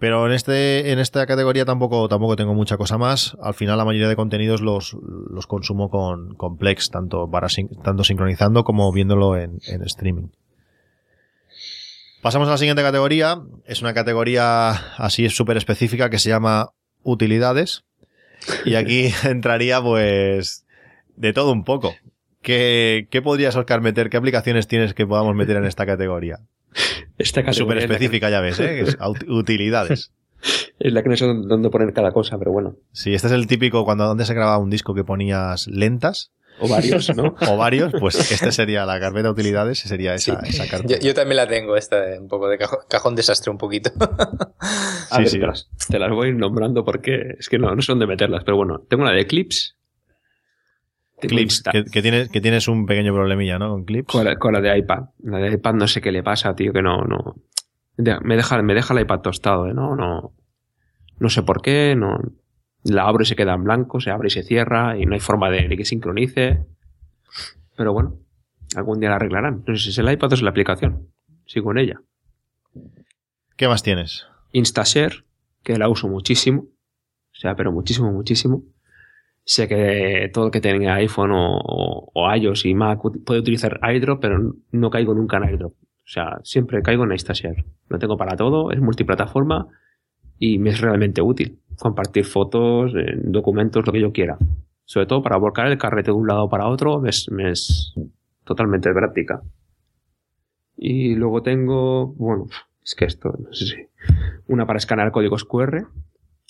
Pero 0.00 0.26
en 0.26 0.32
este, 0.32 0.90
en 0.92 0.98
esta 0.98 1.26
categoría 1.26 1.64
tampoco, 1.66 2.08
tampoco 2.08 2.34
tengo 2.34 2.54
mucha 2.54 2.76
cosa 2.78 2.96
más. 2.98 3.36
Al 3.42 3.54
final 3.54 3.76
la 3.78 3.84
mayoría 3.84 4.08
de 4.08 4.16
contenidos 4.16 4.62
los, 4.62 4.94
los 5.30 5.46
consumo 5.46 5.90
con, 5.90 6.34
con 6.36 6.56
Plex, 6.56 6.90
tanto 6.90 7.30
para, 7.30 7.48
sin- 7.50 7.68
tanto 7.82 8.02
sincronizando 8.02 8.64
como 8.64 8.90
viéndolo 8.92 9.36
en, 9.36 9.58
en 9.68 9.82
streaming. 9.82 10.28
Pasamos 12.22 12.48
a 12.48 12.52
la 12.52 12.58
siguiente 12.58 12.82
categoría. 12.82 13.40
Es 13.66 13.82
una 13.82 13.94
categoría 13.94 14.70
así 14.96 15.28
súper 15.28 15.56
específica 15.56 16.10
que 16.10 16.18
se 16.18 16.28
llama 16.30 16.70
utilidades. 17.02 17.84
Y 18.64 18.74
aquí 18.76 19.12
entraría 19.24 19.82
pues 19.82 20.64
de 21.16 21.32
todo 21.32 21.52
un 21.52 21.64
poco. 21.64 21.94
¿qué, 22.42 23.06
qué 23.10 23.20
podrías, 23.20 23.54
Oscar, 23.56 23.82
meter? 23.82 24.08
¿Qué 24.08 24.16
aplicaciones 24.16 24.66
tienes 24.66 24.94
que 24.94 25.06
podamos 25.06 25.34
meter 25.34 25.56
en 25.56 25.66
esta 25.66 25.84
categoría? 25.84 26.38
Esta 27.18 27.40
Súper 27.40 27.44
categoría 27.44 27.80
es 27.82 27.86
que- 27.86 27.92
específica, 27.94 28.30
ya 28.30 28.40
ves, 28.40 28.60
¿eh? 28.60 28.80
Es 28.80 28.96
utilidades. 29.28 30.12
Es 30.78 30.92
la 30.92 31.02
que 31.02 31.10
no 31.10 31.16
sé 31.16 31.26
dónde 31.26 31.68
poner 31.68 31.92
cada 31.92 32.12
cosa, 32.12 32.38
pero 32.38 32.52
bueno. 32.52 32.76
Sí, 32.92 33.12
este 33.14 33.26
es 33.26 33.32
el 33.34 33.46
típico 33.46 33.84
cuando 33.84 34.06
donde 34.06 34.24
se 34.24 34.32
grababa 34.34 34.58
un 34.58 34.70
disco 34.70 34.94
que 34.94 35.04
ponías 35.04 35.66
lentas 35.66 36.32
O 36.58 36.66
varios, 36.68 37.14
¿no? 37.14 37.34
o 37.46 37.56
varios, 37.58 37.92
pues 38.00 38.30
este 38.32 38.50
sería 38.52 38.86
la 38.86 38.98
carpeta 38.98 39.30
utilidades, 39.30 39.80
sería 39.80 40.14
esa, 40.14 40.40
esa 40.40 40.64
Yo, 40.64 40.70
carpeta. 40.70 40.98
yo 41.00 41.12
también 41.14 41.36
la 41.36 41.46
tengo, 41.46 41.76
esta 41.76 42.00
de 42.00 42.18
un 42.18 42.28
poco 42.28 42.48
de 42.48 42.56
cajón, 42.56 42.78
cajón 42.88 43.14
desastre 43.16 43.50
un 43.50 43.58
poquito. 43.58 43.90
A 45.10 45.16
Sí, 45.16 45.18
ver, 45.18 45.28
sí. 45.28 45.38
Te, 45.40 45.46
las, 45.46 45.68
te 45.90 45.98
las 45.98 46.10
voy 46.10 46.32
nombrando 46.34 46.84
porque 46.84 47.34
es 47.38 47.48
que 47.50 47.58
no, 47.58 47.74
no 47.74 47.82
sé 47.82 47.92
dónde 47.92 48.06
meterlas, 48.06 48.42
pero 48.44 48.56
bueno. 48.56 48.82
Tengo 48.88 49.02
una 49.02 49.12
de 49.12 49.26
Clips. 49.26 49.76
Clips, 51.28 51.62
que, 51.70 51.84
que 51.84 52.02
tienes, 52.02 52.28
que 52.28 52.40
tienes 52.40 52.68
un 52.68 52.86
pequeño 52.86 53.12
problemilla, 53.12 53.58
¿no? 53.58 53.70
Con 53.70 53.84
clips. 53.84 54.12
Con 54.12 54.24
la, 54.24 54.36
con 54.36 54.52
la 54.52 54.60
de 54.60 54.78
iPad. 54.78 55.04
La 55.22 55.38
de 55.38 55.54
iPad 55.54 55.74
no 55.74 55.86
sé 55.86 56.00
qué 56.00 56.12
le 56.12 56.22
pasa, 56.22 56.54
tío, 56.54 56.72
que 56.72 56.82
no, 56.82 57.02
no. 57.02 57.36
Me 57.96 58.36
deja, 58.36 58.62
me 58.62 58.74
deja 58.74 58.94
el 58.94 59.00
iPad 59.00 59.20
tostado, 59.20 59.66
¿eh? 59.66 59.74
No, 59.74 59.96
no. 59.96 60.32
No 61.18 61.28
sé 61.28 61.42
por 61.42 61.60
qué, 61.60 61.94
no. 61.96 62.18
La 62.82 63.04
abro 63.04 63.22
y 63.22 63.26
se 63.26 63.36
queda 63.36 63.54
en 63.54 63.64
blanco, 63.64 64.00
se 64.00 64.10
abre 64.10 64.28
y 64.28 64.30
se 64.30 64.42
cierra, 64.42 64.96
y 64.96 65.04
no 65.04 65.14
hay 65.14 65.20
forma 65.20 65.50
de, 65.50 65.68
de 65.68 65.76
que 65.76 65.84
sincronice. 65.84 66.64
Pero 67.76 67.92
bueno, 67.92 68.18
algún 68.74 69.00
día 69.00 69.10
la 69.10 69.16
arreglarán. 69.16 69.64
No 69.66 69.76
sé 69.76 69.84
si 69.84 69.90
es 69.90 69.98
el 69.98 70.10
iPad 70.10 70.32
o 70.32 70.34
es 70.34 70.42
la 70.42 70.50
aplicación. 70.50 71.08
Sigo 71.46 71.72
en 71.72 71.78
ella. 71.78 72.00
¿Qué 73.56 73.68
más 73.68 73.82
tienes? 73.82 74.26
Instashare, 74.52 75.24
que 75.62 75.76
la 75.76 75.88
uso 75.88 76.08
muchísimo. 76.08 76.62
O 76.62 77.38
sea, 77.40 77.54
pero 77.54 77.72
muchísimo, 77.72 78.10
muchísimo. 78.12 78.62
Sé 79.50 79.66
que 79.66 80.30
todo 80.32 80.44
el 80.46 80.50
que 80.52 80.60
tenga 80.60 80.94
iPhone 80.94 81.32
o, 81.34 82.34
iOS 82.36 82.66
y 82.66 82.74
Mac 82.74 83.00
puede 83.26 83.40
utilizar 83.40 83.80
airdrop, 83.82 84.20
pero 84.20 84.54
no 84.70 84.90
caigo 84.90 85.12
nunca 85.12 85.38
en 85.38 85.42
airdrop. 85.42 85.72
O 85.72 86.06
sea, 86.12 86.38
siempre 86.44 86.82
caigo 86.82 87.02
en 87.02 87.10
Instashare. 87.10 87.64
Lo 87.88 87.98
tengo 87.98 88.16
para 88.16 88.36
todo, 88.36 88.70
es 88.70 88.80
multiplataforma 88.80 89.66
y 90.38 90.60
me 90.60 90.70
es 90.70 90.80
realmente 90.80 91.20
útil. 91.20 91.58
Compartir 91.80 92.26
fotos, 92.26 92.94
eh, 92.94 93.16
documentos, 93.24 93.84
lo 93.84 93.92
que 93.92 94.00
yo 94.00 94.12
quiera. 94.12 94.38
Sobre 94.84 95.06
todo 95.06 95.20
para 95.20 95.36
volcar 95.36 95.66
el 95.66 95.78
carrete 95.78 96.12
de 96.12 96.16
un 96.16 96.28
lado 96.28 96.48
para 96.48 96.68
otro, 96.68 97.00
me 97.00 97.10
es, 97.10 97.28
me 97.32 97.50
es 97.50 97.92
totalmente 98.44 98.92
práctica. 98.92 99.42
Y 100.76 101.16
luego 101.16 101.42
tengo, 101.42 102.06
bueno, 102.14 102.46
es 102.84 102.94
que 102.94 103.04
esto, 103.04 103.34
no 103.36 103.52
sé 103.52 103.66
si, 103.66 103.76
una 104.46 104.64
para 104.64 104.76
escanear 104.76 105.10
códigos 105.10 105.44
QR, 105.44 105.88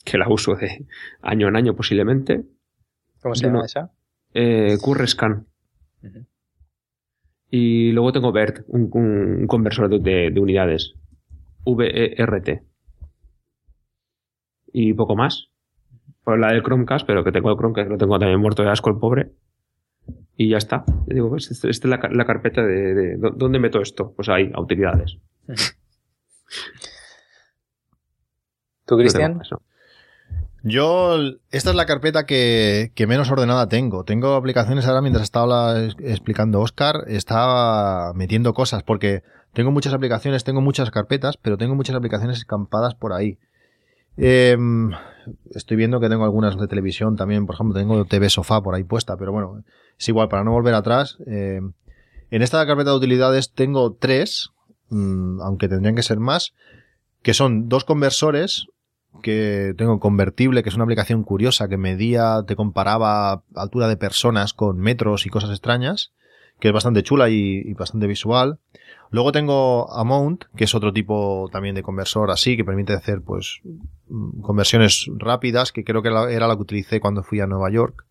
que 0.04 0.18
la 0.18 0.28
uso 0.28 0.54
de 0.54 0.84
año 1.22 1.48
en 1.48 1.56
año 1.56 1.74
posiblemente. 1.74 2.44
¿Cómo 3.22 3.34
se 3.34 3.46
llama 3.46 3.64
esa? 3.66 3.90
Eh, 4.34 4.76
QR 4.82 5.06
Scan. 5.08 5.46
Ujú. 6.02 6.26
Y 7.50 7.92
luego 7.92 8.12
tengo 8.12 8.30
BERT, 8.32 8.60
un, 8.68 9.46
conversor 9.48 9.88
de, 9.88 9.98
de- 9.98 10.30
de 10.30 10.40
unidades. 10.40 10.94
VERT. 11.66 12.62
Y 14.72 14.94
poco 14.94 15.16
más. 15.16 15.48
Por 16.22 16.38
la 16.38 16.52
del 16.52 16.62
Chromecast, 16.62 17.06
pero 17.06 17.24
que 17.24 17.32
tengo 17.32 17.50
el 17.50 17.56
Chromecast, 17.56 17.90
lo 17.90 17.98
tengo 17.98 18.18
también 18.18 18.40
muerto 18.40 18.62
de 18.62 18.70
asco 18.70 18.90
el 18.90 18.98
pobre. 18.98 19.32
Y 20.36 20.48
ya 20.50 20.58
está. 20.58 20.84
Yo 20.86 21.14
digo, 21.14 21.28
pues 21.28 21.50
esta 21.50 21.68
esta 21.68 21.86
es 21.88 21.90
la, 21.90 21.98
ca- 22.00 22.08
la 22.10 22.24
carpeta 22.24 22.62
de, 22.64 22.94
de- 22.94 23.16
¿dó- 23.18 23.30
¿Dónde 23.36 23.58
meto 23.58 23.80
esto? 23.80 24.12
Pues 24.14 24.28
ahí, 24.28 24.50
a 24.54 24.60
utilidades. 24.60 25.18
¿Tú, 28.86 28.96
Cristian? 28.96 29.40
Yo, 30.62 31.16
esta 31.50 31.70
es 31.70 31.76
la 31.76 31.86
carpeta 31.86 32.26
que, 32.26 32.92
que 32.94 33.06
menos 33.06 33.30
ordenada 33.30 33.68
tengo. 33.68 34.04
Tengo 34.04 34.34
aplicaciones 34.34 34.86
ahora 34.86 35.00
mientras 35.00 35.24
estaba 35.24 35.80
explicando 35.80 36.60
Oscar, 36.60 37.04
estaba 37.06 38.12
metiendo 38.14 38.52
cosas 38.52 38.82
porque 38.82 39.22
tengo 39.52 39.70
muchas 39.70 39.94
aplicaciones, 39.94 40.44
tengo 40.44 40.60
muchas 40.60 40.90
carpetas, 40.90 41.36
pero 41.36 41.56
tengo 41.56 41.74
muchas 41.74 41.96
aplicaciones 41.96 42.38
escampadas 42.38 42.94
por 42.94 43.12
ahí. 43.12 43.38
Em, 44.16 44.90
estoy 45.54 45.76
viendo 45.76 45.98
que 45.98 46.08
tengo 46.08 46.24
algunas 46.24 46.58
de 46.58 46.68
televisión 46.68 47.16
también, 47.16 47.46
por 47.46 47.54
ejemplo, 47.54 47.78
tengo 47.78 48.04
TV 48.04 48.28
Sofá 48.28 48.60
por 48.60 48.74
ahí 48.74 48.84
puesta, 48.84 49.16
pero 49.16 49.32
bueno, 49.32 49.64
es 49.98 50.08
igual, 50.08 50.28
para 50.28 50.44
no 50.44 50.52
volver 50.52 50.74
atrás. 50.74 51.16
em, 51.26 51.72
en 52.30 52.42
esta 52.42 52.64
carpeta 52.66 52.90
de 52.90 52.96
utilidades 52.96 53.52
tengo 53.52 53.94
tres, 53.94 54.50
mm, 54.90 55.40
aunque 55.40 55.68
tendrían 55.68 55.96
que 55.96 56.02
ser 56.02 56.20
más, 56.20 56.54
que 57.22 57.34
son 57.34 57.68
dos 57.68 57.84
conversores, 57.84 58.66
que 59.22 59.74
tengo 59.76 60.00
convertible, 60.00 60.62
que 60.62 60.68
es 60.68 60.74
una 60.74 60.84
aplicación 60.84 61.24
curiosa 61.24 61.68
que 61.68 61.76
medía, 61.76 62.44
te 62.46 62.56
comparaba 62.56 63.42
altura 63.54 63.88
de 63.88 63.96
personas 63.96 64.54
con 64.54 64.78
metros 64.78 65.26
y 65.26 65.30
cosas 65.30 65.50
extrañas, 65.50 66.12
que 66.58 66.68
es 66.68 66.74
bastante 66.74 67.02
chula 67.02 67.28
y, 67.28 67.72
bastante 67.74 68.06
visual. 68.06 68.58
Luego 69.10 69.32
tengo 69.32 69.92
Amount, 69.92 70.44
que 70.56 70.64
es 70.64 70.74
otro 70.74 70.92
tipo 70.92 71.48
también 71.50 71.74
de 71.74 71.82
conversor 71.82 72.30
así, 72.30 72.56
que 72.56 72.64
permite 72.64 72.92
hacer 72.92 73.22
pues 73.22 73.60
mm, 74.08 74.40
conversiones 74.42 75.06
rápidas, 75.16 75.72
que 75.72 75.84
creo 75.84 76.02
que 76.02 76.08
era 76.08 76.46
la 76.46 76.54
que 76.54 76.62
utilicé 76.62 77.00
cuando 77.00 77.22
fui 77.22 77.40
a 77.40 77.46
Nueva 77.46 77.70
York. 77.70 78.04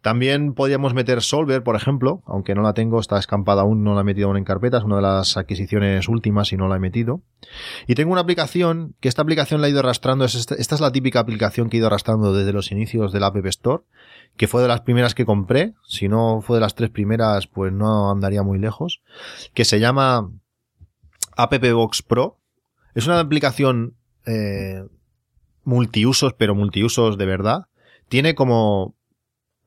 También 0.00 0.54
podíamos 0.54 0.94
meter 0.94 1.22
Solver, 1.22 1.64
por 1.64 1.74
ejemplo, 1.74 2.22
aunque 2.24 2.54
no 2.54 2.62
la 2.62 2.72
tengo, 2.72 3.00
está 3.00 3.18
escampada 3.18 3.62
aún, 3.62 3.82
no 3.82 3.94
la 3.94 4.02
he 4.02 4.04
metido 4.04 4.28
aún 4.28 4.36
en 4.36 4.44
carpeta, 4.44 4.78
es 4.78 4.84
una 4.84 4.96
de 4.96 5.02
las 5.02 5.36
adquisiciones 5.36 6.08
últimas 6.08 6.52
y 6.52 6.56
no 6.56 6.68
la 6.68 6.76
he 6.76 6.78
metido. 6.78 7.22
Y 7.88 7.96
tengo 7.96 8.12
una 8.12 8.20
aplicación, 8.20 8.94
que 9.00 9.08
esta 9.08 9.22
aplicación 9.22 9.60
la 9.60 9.66
he 9.66 9.70
ido 9.70 9.80
arrastrando, 9.80 10.24
es 10.24 10.36
esta, 10.36 10.54
esta 10.54 10.76
es 10.76 10.80
la 10.80 10.92
típica 10.92 11.18
aplicación 11.18 11.68
que 11.68 11.76
he 11.76 11.80
ido 11.80 11.88
arrastrando 11.88 12.32
desde 12.32 12.52
los 12.52 12.70
inicios 12.70 13.12
del 13.12 13.24
App 13.24 13.44
Store, 13.46 13.82
que 14.36 14.46
fue 14.46 14.62
de 14.62 14.68
las 14.68 14.82
primeras 14.82 15.16
que 15.16 15.26
compré, 15.26 15.74
si 15.86 16.08
no 16.08 16.42
fue 16.42 16.58
de 16.58 16.60
las 16.60 16.76
tres 16.76 16.90
primeras, 16.90 17.48
pues 17.48 17.72
no 17.72 18.10
andaría 18.10 18.44
muy 18.44 18.60
lejos, 18.60 19.02
que 19.52 19.64
se 19.64 19.80
llama 19.80 20.30
App 21.36 21.54
Box 21.72 22.02
Pro. 22.02 22.38
Es 22.94 23.06
una 23.06 23.18
aplicación 23.18 23.96
eh, 24.26 24.84
multiusos, 25.64 26.34
pero 26.34 26.54
multiusos 26.54 27.18
de 27.18 27.26
verdad. 27.26 27.66
Tiene 28.08 28.34
como, 28.34 28.94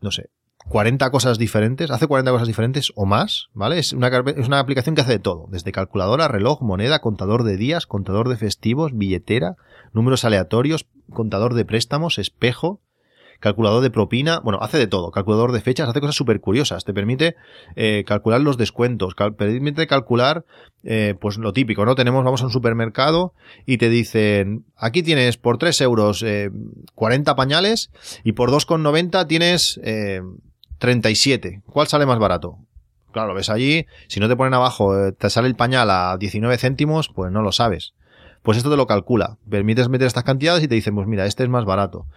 no 0.01 0.11
sé, 0.11 0.29
40 0.67 1.09
cosas 1.11 1.37
diferentes, 1.37 1.91
hace 1.91 2.07
40 2.07 2.31
cosas 2.31 2.47
diferentes 2.47 2.91
o 2.95 3.05
más, 3.05 3.49
¿vale? 3.53 3.79
Es 3.79 3.93
una, 3.93 4.07
es 4.07 4.47
una 4.47 4.59
aplicación 4.59 4.95
que 4.95 5.01
hace 5.01 5.13
de 5.13 5.19
todo, 5.19 5.47
desde 5.49 5.71
calculadora, 5.71 6.27
reloj, 6.27 6.61
moneda, 6.61 6.99
contador 6.99 7.43
de 7.43 7.57
días, 7.57 7.87
contador 7.87 8.29
de 8.29 8.37
festivos, 8.37 8.95
billetera, 8.95 9.55
números 9.93 10.23
aleatorios, 10.25 10.87
contador 11.11 11.55
de 11.55 11.65
préstamos, 11.65 12.19
espejo, 12.19 12.81
calculador 13.41 13.81
de 13.83 13.89
propina, 13.89 14.39
bueno, 14.39 14.59
hace 14.61 14.77
de 14.77 14.87
todo, 14.87 15.11
calculador 15.11 15.51
de 15.51 15.59
fechas, 15.59 15.89
hace 15.89 15.99
cosas 15.99 16.15
súper 16.15 16.39
curiosas, 16.39 16.85
te 16.85 16.93
permite 16.93 17.35
eh, 17.75 18.05
calcular 18.05 18.39
los 18.39 18.55
descuentos, 18.55 19.15
permite 19.37 19.87
calcular, 19.87 20.45
eh, 20.83 21.15
pues 21.19 21.37
lo 21.37 21.51
típico, 21.51 21.83
¿no? 21.83 21.95
Tenemos, 21.95 22.23
vamos 22.23 22.41
a 22.41 22.45
un 22.45 22.51
supermercado 22.51 23.33
y 23.65 23.77
te 23.77 23.89
dicen, 23.89 24.65
aquí 24.77 25.03
tienes 25.03 25.37
por 25.37 25.57
3 25.57 25.81
euros 25.81 26.23
eh, 26.23 26.51
40 26.95 27.35
pañales 27.35 27.89
y 28.23 28.33
por 28.33 28.51
2,90 28.51 29.27
tienes 29.27 29.79
eh, 29.83 30.21
37. 30.77 31.63
¿Cuál 31.65 31.87
sale 31.87 32.05
más 32.05 32.19
barato? 32.19 32.59
Claro, 33.11 33.29
lo 33.29 33.33
ves 33.33 33.49
allí, 33.49 33.87
si 34.07 34.19
no 34.19 34.29
te 34.29 34.35
ponen 34.35 34.53
abajo, 34.53 34.97
eh, 34.97 35.11
te 35.11 35.29
sale 35.29 35.47
el 35.47 35.55
pañal 35.55 35.89
a 35.89 36.15
19 36.17 36.57
céntimos, 36.57 37.09
pues 37.09 37.31
no 37.31 37.41
lo 37.41 37.51
sabes. 37.51 37.93
Pues 38.41 38.57
esto 38.57 38.71
te 38.71 38.77
lo 38.77 38.87
calcula. 38.87 39.37
Permites 39.49 39.89
meter 39.89 40.07
estas 40.07 40.23
cantidades 40.23 40.63
y 40.63 40.67
te 40.67 40.75
dicen, 40.75 40.95
pues 40.95 41.07
mira, 41.07 41.25
este 41.25 41.43
es 41.43 41.49
más 41.49 41.65
barato. 41.65 42.07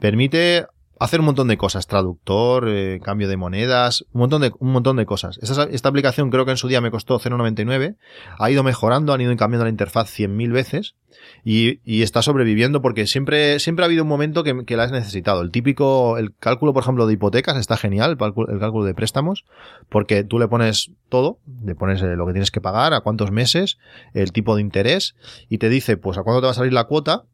Permite 0.00 0.66
hacer 0.98 1.20
un 1.20 1.26
montón 1.26 1.48
de 1.48 1.56
cosas, 1.56 1.86
traductor, 1.86 2.68
eh, 2.68 3.00
cambio 3.02 3.28
de 3.28 3.36
monedas, 3.36 4.04
un 4.12 4.20
montón 4.20 4.42
de, 4.42 4.52
un 4.58 4.72
montón 4.72 4.96
de 4.96 5.06
cosas. 5.06 5.38
Esta, 5.42 5.64
esta 5.64 5.88
aplicación 5.88 6.30
creo 6.30 6.44
que 6.44 6.52
en 6.52 6.56
su 6.56 6.68
día 6.68 6.80
me 6.80 6.90
costó 6.90 7.18
0,99, 7.18 7.96
ha 8.38 8.50
ido 8.50 8.62
mejorando, 8.62 9.12
han 9.12 9.20
ido 9.20 9.36
cambiando 9.36 9.64
la 9.64 9.70
interfaz 9.70 10.08
100.000 10.08 10.52
veces 10.52 10.94
y, 11.44 11.80
y 11.84 12.02
está 12.02 12.22
sobreviviendo 12.22 12.82
porque 12.82 13.06
siempre, 13.06 13.58
siempre 13.58 13.84
ha 13.84 13.86
habido 13.86 14.02
un 14.02 14.08
momento 14.08 14.44
que, 14.44 14.64
que 14.64 14.76
la 14.76 14.84
has 14.84 14.92
necesitado. 14.92 15.42
El 15.42 15.50
típico, 15.50 16.18
el 16.18 16.34
cálculo, 16.36 16.72
por 16.72 16.82
ejemplo, 16.82 17.06
de 17.06 17.14
hipotecas 17.14 17.56
está 17.56 17.76
genial, 17.76 18.12
el 18.12 18.18
cálculo, 18.60 18.84
de 18.84 18.94
préstamos, 18.94 19.44
porque 19.88 20.24
tú 20.24 20.38
le 20.38 20.48
pones 20.48 20.90
todo, 21.08 21.38
le 21.64 21.74
pones 21.74 22.02
eh, 22.02 22.16
lo 22.16 22.26
que 22.26 22.32
tienes 22.32 22.50
que 22.50 22.60
pagar, 22.60 22.94
a 22.94 23.00
cuántos 23.00 23.30
meses, 23.30 23.78
el 24.12 24.32
tipo 24.32 24.54
de 24.54 24.62
interés 24.62 25.16
y 25.48 25.58
te 25.58 25.68
dice, 25.68 25.96
pues 25.96 26.18
a 26.18 26.22
cuándo 26.22 26.40
te 26.40 26.46
va 26.46 26.52
a 26.52 26.54
salir 26.54 26.72
la 26.72 26.84
cuota 26.84 27.24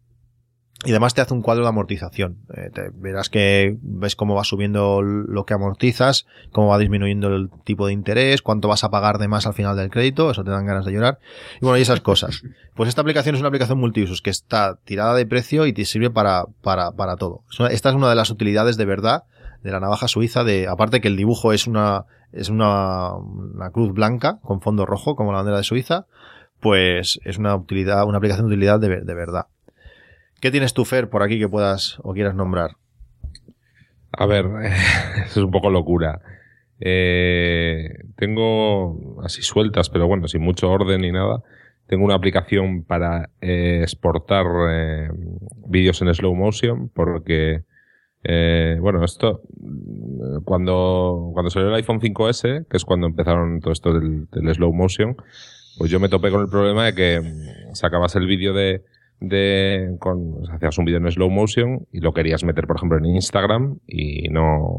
y 0.85 0.91
además 0.91 1.13
te 1.15 1.21
hace 1.21 1.35
un 1.35 1.43
cuadro 1.43 1.63
de 1.65 1.69
amortización. 1.69 2.39
Eh, 2.57 2.71
te- 2.73 2.91
verás 2.95 3.29
que 3.29 3.77
ves 3.83 4.17
cómo 4.17 4.35
va 4.35 4.45
subiendo 4.45 5.03
lo 5.03 5.45
que 5.45 5.53
amortizas, 5.55 6.27
cómo 6.53 6.69
va 6.69 6.79
disminuyendo 6.79 7.29
el 7.29 7.51
tipo 7.65 7.87
de 7.87 7.93
interés, 7.93 8.41
cuánto 8.43 8.69
vas 8.69 8.83
a 8.85 8.91
pagar 8.91 9.19
de 9.19 9.29
más 9.29 9.47
al 9.47 9.55
final 9.55 9.77
del 9.77 9.91
crédito, 9.91 10.31
eso 10.31 10.43
te 10.45 10.51
dan 10.51 10.65
ganas 10.67 10.85
de 10.87 10.93
llorar. 10.93 11.19
Y 11.61 11.65
bueno, 11.65 11.77
y 11.79 11.83
esas 11.83 12.01
cosas. 12.01 12.43
Pues 12.77 12.89
esta 12.89 13.03
aplicación 13.03 13.35
es 13.35 13.41
una 13.43 13.49
aplicación 13.49 13.79
multiusos 13.79 14.23
que 14.23 14.31
está 14.31 14.77
tirada 14.85 15.13
de 15.15 15.27
precio 15.27 15.67
y 15.67 15.75
te 15.75 15.85
sirve 15.85 16.09
para, 16.09 16.45
para, 16.63 16.93
para 16.93 17.17
todo. 17.17 17.43
Esta 17.71 17.91
es 17.91 17.95
una 17.95 18.09
de 18.09 18.15
las 18.15 18.31
utilidades 18.31 18.79
de 18.79 18.87
verdad 18.87 19.25
de 19.63 19.71
la 19.71 19.81
navaja 19.81 20.09
suiza 20.09 20.45
de, 20.45 20.67
aparte 20.67 21.03
que 21.03 21.09
el 21.09 21.17
dibujo 21.19 21.53
es 21.53 21.67
una, 21.67 22.07
es 22.33 22.49
una, 22.49 23.13
una 23.17 23.69
cruz 23.71 23.93
blanca 23.93 24.39
con 24.43 24.63
fondo 24.63 24.87
rojo 24.87 25.15
como 25.15 25.31
la 25.33 25.39
bandera 25.39 25.59
de 25.59 25.65
Suiza, 25.65 26.07
pues 26.61 27.21
es 27.25 27.37
una 27.39 27.55
utilidad, 27.57 28.05
una 28.07 28.17
aplicación 28.19 28.47
de 28.49 28.55
utilidad 28.55 28.81
de, 28.81 29.01
de 29.03 29.15
verdad. 29.15 29.47
¿Qué 30.41 30.51
tienes 30.51 30.73
tú, 30.73 30.87
Fer, 30.87 31.11
por 31.11 31.23
aquí 31.23 31.39
que 31.39 31.49
puedas 31.49 31.99
o 32.03 32.15
quieras 32.15 32.35
nombrar? 32.35 32.77
A 34.11 34.25
ver, 34.25 34.47
es 35.27 35.37
un 35.37 35.51
poco 35.51 35.69
locura. 35.69 36.23
Eh, 36.81 37.91
tengo 38.17 39.21
así 39.23 39.43
sueltas, 39.43 39.91
pero 39.91 40.07
bueno, 40.07 40.29
sin 40.29 40.41
mucho 40.41 40.71
orden 40.71 41.03
ni 41.03 41.13
nada. 41.13 41.43
Tengo 41.87 42.07
una 42.07 42.15
aplicación 42.15 42.85
para 42.85 43.29
eh, 43.43 43.81
exportar 43.83 44.47
eh, 44.71 45.11
vídeos 45.67 46.01
en 46.01 46.15
slow 46.15 46.35
motion 46.35 46.89
porque, 46.89 47.65
eh, 48.25 48.79
bueno, 48.81 49.05
esto, 49.05 49.43
cuando, 50.45 51.33
cuando 51.35 51.51
salió 51.51 51.69
el 51.69 51.75
iPhone 51.75 52.01
5S, 52.01 52.67
que 52.67 52.77
es 52.79 52.85
cuando 52.87 53.09
empezaron 53.09 53.61
todo 53.61 53.73
esto 53.75 53.93
del 53.93 54.55
slow 54.55 54.73
motion, 54.73 55.17
pues 55.77 55.91
yo 55.91 56.01
me 56.01 56.09
topé 56.09 56.31
con 56.31 56.41
el 56.41 56.49
problema 56.49 56.87
de 56.87 56.95
que 56.95 57.23
sacabas 57.75 58.17
el 58.17 58.27
vídeo 58.27 58.55
de, 58.55 58.85
de 59.21 59.97
con, 59.99 60.43
hacías 60.51 60.79
un 60.79 60.85
vídeo 60.87 60.99
en 60.99 61.11
slow 61.11 61.31
motion 61.31 61.87
y 61.93 62.01
lo 62.01 62.13
querías 62.13 62.43
meter, 62.45 62.67
por 62.67 62.77
ejemplo, 62.77 62.99
en 62.99 63.05
Instagram 63.07 63.79
y 63.87 64.29
no, 64.31 64.79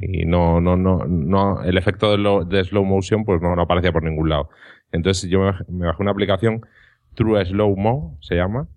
y 0.00 0.24
no, 0.26 0.60
no, 0.60 0.76
no, 0.76 1.06
no, 1.06 1.62
el 1.62 1.76
efecto 1.78 2.10
de, 2.10 2.18
lo- 2.18 2.44
de 2.44 2.62
slow 2.64 2.84
motion 2.84 3.24
pues 3.24 3.40
no, 3.42 3.52
aparecía 3.60 3.92
por 3.92 4.02
ningún 4.04 4.28
lado. 4.28 4.48
Entonces 4.92 5.28
yo 5.30 5.40
me 5.68 5.86
bajé, 5.86 6.02
una 6.02 6.10
aplicación, 6.12 6.60
True 7.14 7.44
Slow 7.46 7.74
Mo 7.76 8.18
se 8.20 8.36
llama, 8.36 8.68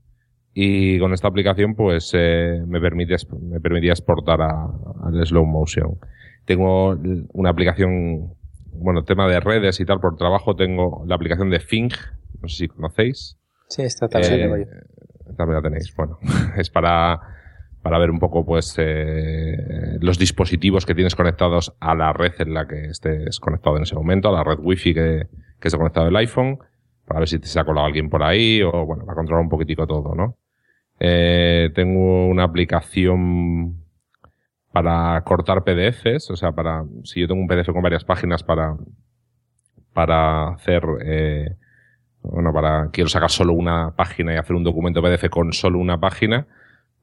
y 0.54 0.98
con 1.00 1.14
esta 1.14 1.28
aplicación 1.28 1.76
pues 1.76 2.12
eh, 2.14 2.62
me, 2.66 2.80
permite, 2.82 3.16
me 3.42 3.60
permitía 3.60 3.92
exportar 3.92 4.42
al 4.42 5.26
slow 5.26 5.46
motion. 5.46 5.98
Tengo 6.46 6.98
una 7.34 7.50
aplicación, 7.50 8.34
bueno, 8.74 9.04
tema 9.04 9.28
de 9.28 9.40
redes 9.40 9.80
y 9.80 9.86
tal, 9.86 10.00
por 10.00 10.16
trabajo 10.16 10.56
tengo 10.56 11.04
la 11.06 11.16
aplicación 11.16 11.50
de 11.50 11.60
Fing, 11.60 11.92
no 12.42 12.48
sé 12.48 12.56
si 12.56 12.68
conocéis. 12.70 13.38
Sí, 13.70 13.84
esta 13.84 14.08
también 14.08 14.52
Eh, 14.54 14.66
también 15.38 15.56
la 15.56 15.62
tenéis. 15.62 15.96
Bueno, 15.96 16.18
es 16.58 16.70
para, 16.70 17.20
para 17.82 17.98
ver 18.00 18.12
un 18.12 18.20
poco, 18.20 18.46
pues, 18.46 18.76
eh, 18.78 19.98
los 20.02 20.20
dispositivos 20.20 20.86
que 20.86 20.96
tienes 20.96 21.16
conectados 21.16 21.76
a 21.80 21.96
la 21.96 22.12
red 22.12 22.34
en 22.40 22.54
la 22.54 22.68
que 22.68 22.88
estés 22.88 23.40
conectado 23.40 23.78
en 23.78 23.84
ese 23.84 23.96
momento, 23.96 24.30
a 24.30 24.32
la 24.34 24.44
red 24.44 24.60
wifi 24.60 24.94
que, 24.94 25.28
que 25.60 25.68
esté 25.68 25.78
conectado 25.78 26.08
el 26.08 26.16
iPhone, 26.16 26.60
para 27.06 27.20
ver 27.22 27.30
si 27.30 27.40
te 27.40 27.48
se 27.48 27.60
ha 27.60 27.64
colado 27.64 27.88
alguien 27.88 28.10
por 28.10 28.24
ahí 28.24 28.62
o, 28.62 28.86
bueno, 28.86 29.06
para 29.06 29.16
controlar 29.16 29.44
un 29.44 29.50
poquitico 29.50 29.88
todo, 29.88 30.14
¿no? 30.16 30.38
Eh, 31.00 31.72
tengo 31.74 32.28
una 32.28 32.44
aplicación 32.44 33.84
para 34.72 35.22
cortar 35.24 35.64
PDFs, 35.64 36.30
o 36.30 36.36
sea, 36.36 36.52
para, 36.52 36.84
si 37.04 37.22
yo 37.22 37.28
tengo 37.28 37.42
un 37.42 37.48
PDF 37.48 37.72
con 37.72 37.82
varias 37.82 38.04
páginas 38.04 38.44
para, 38.44 38.76
para 39.94 40.50
hacer, 40.50 40.84
eh, 41.04 41.56
bueno, 42.22 42.52
para, 42.54 42.90
quiero 42.92 43.10
sacar 43.10 43.30
solo 43.30 43.54
una 43.54 43.96
página 43.96 44.34
y 44.34 44.38
hacer 44.38 44.56
un 44.56 44.64
documento 44.64 45.02
PDF 45.02 45.30
con 45.30 45.54
solo 45.54 45.80
una 45.80 46.00
página, 46.00 46.48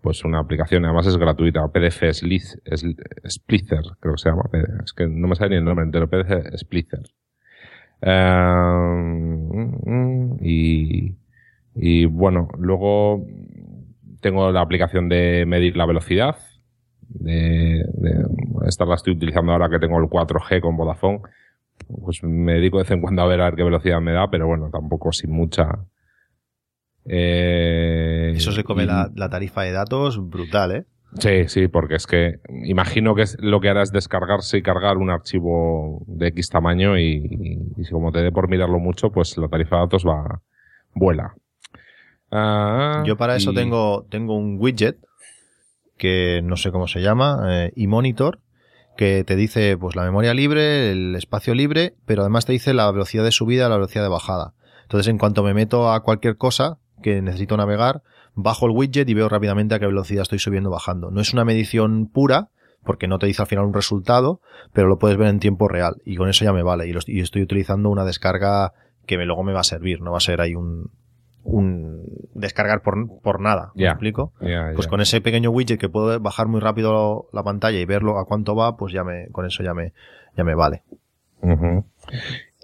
pues 0.02 0.24
una 0.24 0.38
aplicación, 0.38 0.84
además 0.84 1.06
es 1.06 1.16
gratuita, 1.16 1.66
PDF 1.68 2.02
Sliz- 2.12 2.60
Sl- 2.64 2.96
Splitter, 3.28 3.80
creo 4.00 4.14
que 4.14 4.18
se 4.22 4.28
llama, 4.28 4.44
es 4.84 4.92
que 4.92 5.06
no 5.08 5.26
me 5.28 5.34
sale 5.34 5.50
ni 5.50 5.56
el 5.56 5.64
nombre 5.64 5.84
entero, 5.84 6.08
PDF 6.08 6.56
Splitter. 6.58 7.00
Eh, 8.02 9.66
y, 10.40 11.14
y 11.74 12.04
bueno, 12.06 12.48
luego 12.58 13.24
tengo 14.20 14.50
la 14.52 14.60
aplicación 14.60 15.08
de 15.08 15.44
medir 15.46 15.76
la 15.76 15.86
velocidad. 15.86 16.36
De, 17.08 17.84
de- 17.94 18.26
esta 18.66 18.84
la 18.84 18.96
estoy 18.96 19.14
utilizando 19.14 19.52
ahora 19.52 19.68
que 19.68 19.78
tengo 19.78 19.98
el 19.98 20.06
4G 20.08 20.60
con 20.60 20.76
Vodafone. 20.76 21.20
Pues 21.88 22.22
me 22.22 22.54
dedico 22.54 22.78
de 22.78 22.82
vez 22.84 22.90
en 22.92 23.00
cuando 23.00 23.22
a 23.22 23.26
ver 23.26 23.40
a 23.40 23.44
ver 23.46 23.54
qué 23.56 23.62
velocidad 23.64 24.00
me 24.00 24.12
da, 24.12 24.28
pero 24.30 24.46
bueno, 24.46 24.70
tampoco 24.70 25.12
sin 25.12 25.30
mucha. 25.30 25.68
Eh, 27.04 28.32
Eso 28.36 28.52
se 28.52 28.64
come 28.64 28.82
y- 28.84 28.86
la, 28.86 29.10
la 29.14 29.28
tarifa 29.30 29.62
de 29.62 29.72
datos 29.72 30.18
brutal, 30.28 30.72
¿eh? 30.72 30.84
Sí, 31.20 31.48
sí, 31.48 31.68
porque 31.68 31.94
es 31.94 32.06
que 32.06 32.40
imagino 32.64 33.14
que 33.14 33.24
lo 33.38 33.60
que 33.60 33.68
hará 33.70 33.82
es 33.82 33.92
descargarse 33.92 34.58
y 34.58 34.62
cargar 34.62 34.96
un 34.98 35.08
archivo 35.08 36.02
de 36.08 36.26
X 36.28 36.50
tamaño 36.50 36.98
y, 36.98 37.70
y 37.76 37.84
si 37.84 37.90
como 37.92 38.10
te 38.12 38.18
dé 38.22 38.32
por 38.32 38.48
mirarlo 38.50 38.78
mucho, 38.80 39.10
pues 39.12 39.38
la 39.38 39.48
tarifa 39.48 39.76
de 39.76 39.82
datos 39.82 40.04
va, 40.04 40.42
vuela. 40.94 41.34
Ah, 42.30 43.04
Yo 43.06 43.16
para 43.16 43.36
eso 43.36 43.52
y- 43.52 43.54
tengo, 43.54 44.04
tengo 44.10 44.36
un 44.36 44.58
widget 44.60 44.98
que 45.96 46.42
no 46.42 46.56
sé 46.56 46.70
cómo 46.72 46.86
se 46.88 47.00
llama, 47.00 47.44
eh, 47.48 47.72
y 47.76 47.86
monitor, 47.86 48.40
que 48.96 49.24
te 49.24 49.36
dice 49.36 49.76
pues 49.76 49.96
la 49.96 50.04
memoria 50.04 50.34
libre, 50.34 50.90
el 50.90 51.14
espacio 51.14 51.54
libre, 51.54 51.94
pero 52.06 52.22
además 52.22 52.46
te 52.46 52.52
dice 52.52 52.74
la 52.74 52.90
velocidad 52.90 53.24
de 53.24 53.32
subida 53.32 53.68
la 53.68 53.76
velocidad 53.76 54.02
de 54.02 54.08
bajada. 54.08 54.54
Entonces 54.82 55.08
en 55.08 55.18
cuanto 55.18 55.42
me 55.42 55.54
meto 55.54 55.92
a 55.92 56.02
cualquier 56.02 56.36
cosa 56.36 56.78
que 57.02 57.20
necesito 57.22 57.56
navegar, 57.56 58.02
bajo 58.34 58.66
el 58.66 58.72
widget 58.72 59.08
y 59.08 59.14
veo 59.14 59.28
rápidamente 59.28 59.74
a 59.74 59.78
qué 59.78 59.86
velocidad 59.86 60.22
estoy 60.22 60.38
subiendo 60.38 60.70
bajando. 60.70 61.10
No 61.10 61.20
es 61.20 61.32
una 61.32 61.44
medición 61.44 62.06
pura, 62.06 62.50
porque 62.84 63.08
no 63.08 63.18
te 63.18 63.26
dice 63.26 63.42
al 63.42 63.48
final 63.48 63.64
un 63.64 63.74
resultado, 63.74 64.40
pero 64.72 64.88
lo 64.88 64.98
puedes 64.98 65.18
ver 65.18 65.28
en 65.28 65.40
tiempo 65.40 65.68
real 65.68 65.96
y 66.04 66.16
con 66.16 66.28
eso 66.28 66.44
ya 66.44 66.52
me 66.52 66.62
vale. 66.62 66.88
Y 66.88 67.20
estoy 67.20 67.42
utilizando 67.42 67.90
una 67.90 68.04
descarga 68.04 68.72
que 69.06 69.18
me, 69.18 69.26
luego 69.26 69.42
me 69.42 69.52
va 69.52 69.60
a 69.60 69.64
servir, 69.64 70.00
no 70.00 70.12
va 70.12 70.18
a 70.18 70.20
ser 70.20 70.40
ahí 70.40 70.54
un, 70.54 70.90
un 71.46 72.02
descargar 72.34 72.82
por, 72.82 73.20
por 73.22 73.40
nada. 73.40 73.72
¿Me 73.74 73.84
Ya. 73.84 73.90
explico? 73.90 74.32
Pues 74.74 74.86
con 74.86 75.00
ese 75.00 75.20
pequeño 75.20 75.50
widget 75.50 75.78
que 75.80 75.88
puedo 75.88 76.18
bajar 76.20 76.48
muy 76.48 76.60
rápido 76.60 77.28
la 77.32 77.42
pantalla 77.42 77.78
y 77.78 77.84
verlo 77.84 78.18
a 78.18 78.24
cuánto 78.26 78.54
va, 78.54 78.76
pues 78.76 78.92
ya 78.92 79.04
me, 79.04 79.28
con 79.32 79.46
eso 79.46 79.62
ya 79.62 79.72
me, 79.74 79.92
ya 80.36 80.44
me 80.44 80.54
vale. 80.54 80.82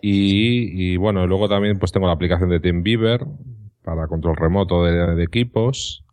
Y, 0.01 0.93
y 0.93 0.97
bueno, 0.97 1.27
luego 1.27 1.49
también 1.49 1.79
pues 1.79 1.93
tengo 1.93 2.07
la 2.07 2.13
aplicación 2.15 2.51
de 2.51 2.61
TeamViewer 2.61 3.25
para 3.85 4.07
control 4.09 4.37
remoto 4.37 4.85
de, 4.85 5.15
de 5.15 5.23
equipos 5.23 6.05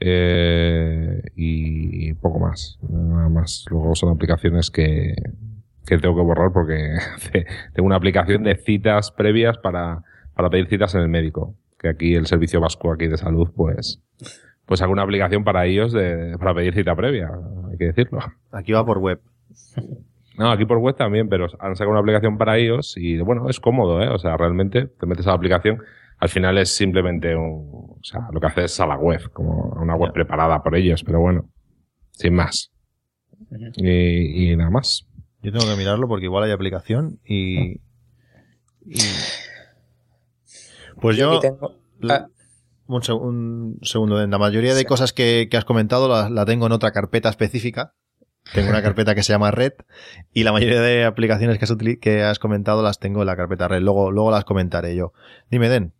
eh, 0.00 1.22
y 1.36 2.12
poco 2.14 2.40
más, 2.40 2.78
nada 2.88 3.28
más. 3.28 3.64
Luego 3.70 3.94
son 3.94 4.10
aplicaciones 4.12 4.70
que, 4.70 5.14
que 5.86 5.98
tengo 5.98 6.16
que 6.16 6.22
borrar 6.22 6.52
porque 6.52 6.96
tengo 7.74 7.86
una 7.86 7.96
aplicación 7.96 8.42
de 8.42 8.56
citas 8.56 9.10
previas 9.12 9.58
para, 9.58 10.02
para 10.34 10.50
pedir 10.50 10.66
citas 10.68 10.94
en 10.94 11.02
el 11.02 11.08
médico. 11.08 11.54
Que 11.80 11.88
aquí 11.88 12.14
el 12.14 12.26
servicio 12.26 12.60
vasco 12.60 12.92
aquí 12.92 13.06
de 13.08 13.16
salud, 13.16 13.48
pues, 13.56 14.02
pues 14.66 14.82
hago 14.82 14.92
una 14.92 15.02
aplicación 15.02 15.44
para 15.44 15.64
ellos 15.64 15.92
de, 15.92 16.36
para 16.38 16.54
pedir 16.54 16.74
cita 16.74 16.94
previa, 16.94 17.30
hay 17.70 17.78
que 17.78 17.86
decirlo. 17.86 18.18
Aquí 18.52 18.72
va 18.72 18.84
por 18.84 18.98
web. 18.98 19.18
No, 20.36 20.50
aquí 20.50 20.66
por 20.66 20.78
web 20.78 20.94
también, 20.94 21.28
pero 21.30 21.46
han 21.58 21.74
sacado 21.76 21.90
una 21.92 22.00
aplicación 22.00 22.36
para 22.36 22.58
iOS 22.58 22.96
y 22.98 23.18
bueno, 23.20 23.48
es 23.48 23.60
cómodo, 23.60 24.02
¿eh? 24.02 24.08
O 24.08 24.18
sea, 24.18 24.36
realmente 24.36 24.86
te 24.86 25.06
metes 25.06 25.26
a 25.26 25.30
la 25.30 25.36
aplicación, 25.36 25.78
al 26.18 26.28
final 26.28 26.58
es 26.58 26.68
simplemente 26.76 27.34
un, 27.34 27.70
o 27.72 27.98
sea, 28.02 28.28
lo 28.30 28.40
que 28.40 28.46
haces 28.46 28.64
es 28.72 28.80
a 28.80 28.86
la 28.86 28.96
web, 28.98 29.30
como 29.32 29.70
una 29.80 29.96
web 29.96 30.12
preparada 30.12 30.62
por 30.62 30.76
ellos, 30.76 31.02
pero 31.02 31.20
bueno, 31.20 31.48
sin 32.12 32.34
más. 32.34 32.70
Y, 33.76 34.50
y 34.52 34.56
nada 34.56 34.70
más. 34.70 35.06
Yo 35.42 35.50
tengo 35.50 35.64
que 35.64 35.78
mirarlo 35.78 36.06
porque 36.08 36.26
igual 36.26 36.44
hay 36.44 36.52
aplicación 36.52 37.18
y... 37.24 37.80
y- 38.84 39.39
Pues 41.00 41.16
yo... 41.16 41.40
tengo. 41.40 41.74
Ah, 42.08 42.26
Un, 42.86 43.02
seg- 43.02 43.20
un 43.20 43.78
segundo, 43.82 44.24
la 44.26 44.38
mayoría 44.38 44.74
de 44.74 44.84
cosas 44.84 45.12
que, 45.12 45.48
que 45.50 45.56
has 45.56 45.64
comentado 45.64 46.08
la, 46.08 46.28
la 46.30 46.44
tengo 46.44 46.66
en 46.66 46.72
otra 46.72 46.90
carpeta 46.92 47.28
específica. 47.28 47.94
Tengo 48.54 48.70
una 48.70 48.82
carpeta 48.82 49.14
que 49.14 49.22
se 49.22 49.32
llama 49.32 49.50
Red 49.50 49.72
y 50.32 50.44
la 50.44 50.52
mayoría 50.52 50.80
de 50.80 51.04
aplicaciones 51.04 51.58
que 51.58 51.64
has, 51.66 51.74
que 52.00 52.22
has 52.22 52.38
comentado 52.38 52.82
las 52.82 52.98
tengo 52.98 53.20
en 53.20 53.26
la 53.26 53.36
carpeta 53.36 53.68
Red. 53.68 53.82
Luego, 53.82 54.10
luego 54.10 54.30
las 54.30 54.44
comentaré 54.44 54.96
yo. 54.96 55.12
Dime, 55.50 55.68
Den. 55.68 55.92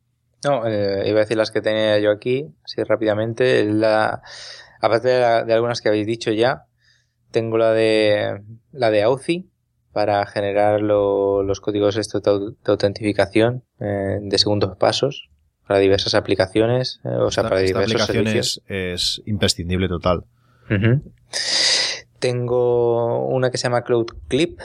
No, 0.43 0.67
eh, 0.67 1.03
iba 1.07 1.19
a 1.19 1.23
decir 1.23 1.37
las 1.37 1.51
que 1.51 1.61
tenía 1.61 1.99
yo 1.99 2.11
aquí, 2.11 2.47
así 2.65 2.83
rápidamente. 2.83 3.65
La, 3.67 4.23
aparte 4.81 5.09
de, 5.09 5.21
la- 5.21 5.45
de 5.45 5.53
algunas 5.53 5.81
que 5.83 5.91
habéis 5.91 6.07
dicho 6.07 6.31
ya, 6.33 6.65
tengo 7.31 7.59
la 7.59 7.73
de 7.73 8.41
la 8.73 8.91
de 8.91 9.03
Authy 9.03 9.50
para 9.93 10.25
generar 10.27 10.81
lo- 10.81 11.43
los 11.43 11.61
códigos 11.61 11.97
estos 11.97 12.23
de, 12.23 12.31
au- 12.31 12.51
de 12.65 12.71
autentificación 12.73 13.63
eh, 13.81 14.19
de 14.23 14.39
segundos 14.39 14.77
pasos 14.77 15.29
para 15.67 15.81
diversas 15.81 16.15
aplicaciones, 16.15 17.01
eh, 17.05 17.09
o 17.09 17.31
sea, 17.31 17.43
Esta, 17.43 17.49
para 17.49 17.61
aplicación 17.61 18.07
servicios. 18.25 18.63
es, 18.67 19.19
es 19.21 19.23
imprescindible 19.27 19.89
total. 19.89 20.25
Tengo 22.19 23.27
una 23.29 23.51
que 23.51 23.59
se 23.59 23.65
llama 23.65 23.83
Cloud 23.83 24.07
Clip, 24.29 24.61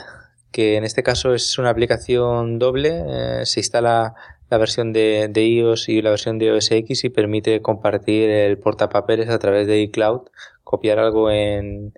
que 0.52 0.76
en 0.76 0.84
este 0.84 1.02
caso 1.02 1.34
es 1.34 1.58
una 1.58 1.70
aplicación 1.70 2.58
doble. 2.58 3.02
eh, 3.06 3.46
se 3.46 3.60
instala 3.60 4.14
la 4.50 4.58
versión 4.58 4.92
de, 4.92 5.28
de 5.30 5.44
iOS 5.46 5.88
y 5.88 6.02
la 6.02 6.10
versión 6.10 6.38
de 6.38 6.52
OS 6.52 6.70
X 6.70 7.04
y 7.04 7.08
permite 7.08 7.62
compartir 7.62 8.30
el 8.30 8.58
portapapeles 8.58 9.28
a 9.28 9.38
través 9.38 9.66
de 9.66 9.80
iCloud, 9.80 10.22
copiar 10.66 10.98
algo 10.98 11.30
en, 11.30 11.94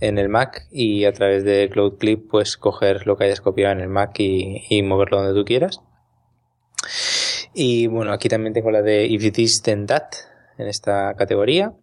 en 0.00 0.18
el 0.18 0.28
Mac 0.28 0.66
y 0.70 1.04
a 1.04 1.12
través 1.12 1.44
de 1.44 1.70
Cloud 1.70 1.98
Clip 1.98 2.28
pues 2.28 2.56
coger 2.56 3.06
lo 3.06 3.16
que 3.16 3.24
hayas 3.24 3.40
copiado 3.40 3.72
en 3.72 3.80
el 3.80 3.88
Mac 3.88 4.18
y, 4.18 4.64
y 4.68 4.82
moverlo 4.82 5.22
donde 5.22 5.38
tú 5.38 5.44
quieras. 5.44 5.80
Y 7.54 7.86
bueno, 7.86 8.12
aquí 8.12 8.28
también 8.28 8.52
tengo 8.54 8.70
la 8.70 8.82
de 8.82 9.06
If 9.06 9.32
This 9.32 9.62
Then 9.62 9.86
That 9.86 10.08
en 10.58 10.66
esta 10.66 11.14
categoría 11.14 11.74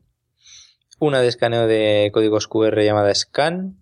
una 0.99 1.21
de 1.21 1.27
escaneo 1.27 1.67
de 1.67 2.09
códigos 2.13 2.47
QR 2.47 2.79
llamada 2.81 3.13
Scan 3.13 3.77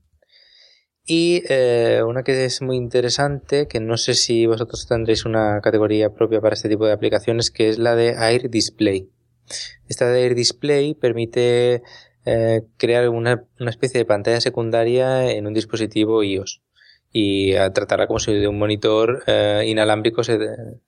y 1.06 1.44
eh, 1.50 2.02
una 2.06 2.24
que 2.24 2.46
es 2.46 2.62
muy 2.62 2.78
interesante, 2.78 3.68
que 3.68 3.82
no 3.82 3.98
sé 3.98 4.14
si 4.14 4.46
vosotros 4.46 4.88
tendréis 4.88 5.26
una 5.26 5.60
categoría 5.62 6.14
propia 6.14 6.40
para 6.40 6.56
este 6.56 6.70
tipo 6.70 6.86
de 6.86 6.94
aplicaciones, 6.94 7.52
que 7.52 7.68
es 7.68 7.78
la 7.78 7.96
de 7.96 8.12
Air 8.12 8.50
Display. 8.50 9.10
Esta 9.90 10.08
de 10.10 10.24
Air 10.24 10.36
Display 10.36 10.94
permite 10.94 11.84
eh, 12.26 12.64
crear 12.78 13.10
una, 13.10 13.44
una 13.60 13.70
especie 13.70 14.00
de 14.00 14.06
pantalla 14.06 14.42
secundaria 14.42 15.32
en 15.32 15.48
un 15.48 15.54
dispositivo 15.54 16.24
iOS 16.24 16.62
y 17.12 17.54
tratarla 17.54 18.08
como 18.08 18.20
si 18.20 18.34
de 18.34 18.48
un 18.48 18.58
monitor 18.58 19.24
eh, 19.28 19.64
inalámbrico 19.68 20.24
se, 20.24 20.40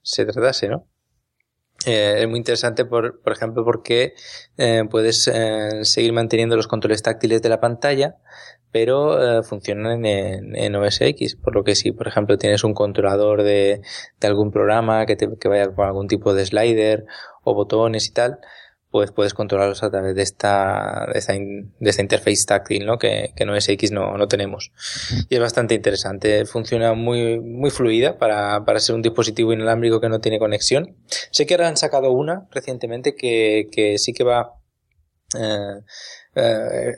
se 0.02 0.26
tratase, 0.26 0.70
¿no? 0.70 0.88
Eh, 1.86 2.22
es 2.22 2.28
muy 2.28 2.38
interesante, 2.38 2.86
por, 2.86 3.22
por 3.22 3.34
ejemplo, 3.34 3.64
porque 3.64 4.14
eh, 4.58 4.84
puedes 4.90 5.28
eh, 5.28 5.84
seguir 5.84 6.14
manteniendo 6.14 6.56
los 6.56 6.68
controles 6.68 7.04
táctiles 7.04 7.42
de 7.42 7.50
la 7.50 7.60
pantalla, 7.60 8.16
pero 8.72 9.44
funcionan 9.44 10.06
en, 10.06 10.56
en, 10.56 10.76
OS 10.76 11.02
X. 11.02 11.36
Por 11.36 11.56
lo 11.56 11.64
que 11.64 11.76
si, 11.76 11.92
por 11.92 12.08
ejemplo, 12.08 12.38
tienes 12.38 12.64
un 12.64 12.74
controlador 12.74 13.44
de, 13.44 13.82
de 14.20 14.28
algún 14.28 14.52
programa 14.52 15.06
que, 15.06 15.16
te, 15.16 15.30
que 15.40 15.48
vaya 15.48 15.74
con 15.74 15.86
algún 15.86 16.08
tipo 16.08 16.34
de 16.34 16.46
slider 16.46 17.06
o 17.44 17.54
botones 17.54 18.08
y 18.08 18.14
tal, 18.14 18.40
pues 18.96 19.12
puedes 19.12 19.34
controlarlos 19.34 19.84
a 19.84 19.92
través 19.92 20.16
de 20.16 20.22
esta, 20.22 21.06
de 21.12 21.20
esta, 21.20 21.34
de 21.34 21.90
esta 21.90 22.02
interface 22.02 22.46
táctil, 22.46 22.86
¿no? 22.86 22.98
Que, 22.98 23.34
que 23.36 23.44
en 23.44 23.50
OS 23.50 23.68
X 23.68 23.92
no, 23.92 24.18
no 24.18 24.30
tenemos. 24.30 24.72
Y 25.28 25.36
es 25.36 25.42
bastante 25.42 25.76
interesante. 25.76 26.46
Funciona 26.46 26.94
muy, 26.94 27.42
muy 27.42 27.72
fluida 27.72 28.18
para, 28.18 28.64
para 28.64 28.80
ser 28.80 28.96
un 28.96 29.02
dispositivo 29.02 29.52
inalámbrico 29.52 30.00
que 30.00 30.08
no 30.08 30.22
tiene 30.22 30.40
conexión. 30.40 30.96
Sé 31.32 31.46
que 31.46 31.56
ahora 31.56 31.68
han 31.68 31.76
sacado 31.76 32.14
una 32.14 32.48
recientemente 32.52 33.16
que, 33.16 33.68
que 33.70 33.98
sí 33.98 34.14
que 34.14 34.24
va, 34.24 34.62
eh, 35.38 35.82
eh, 36.36 36.96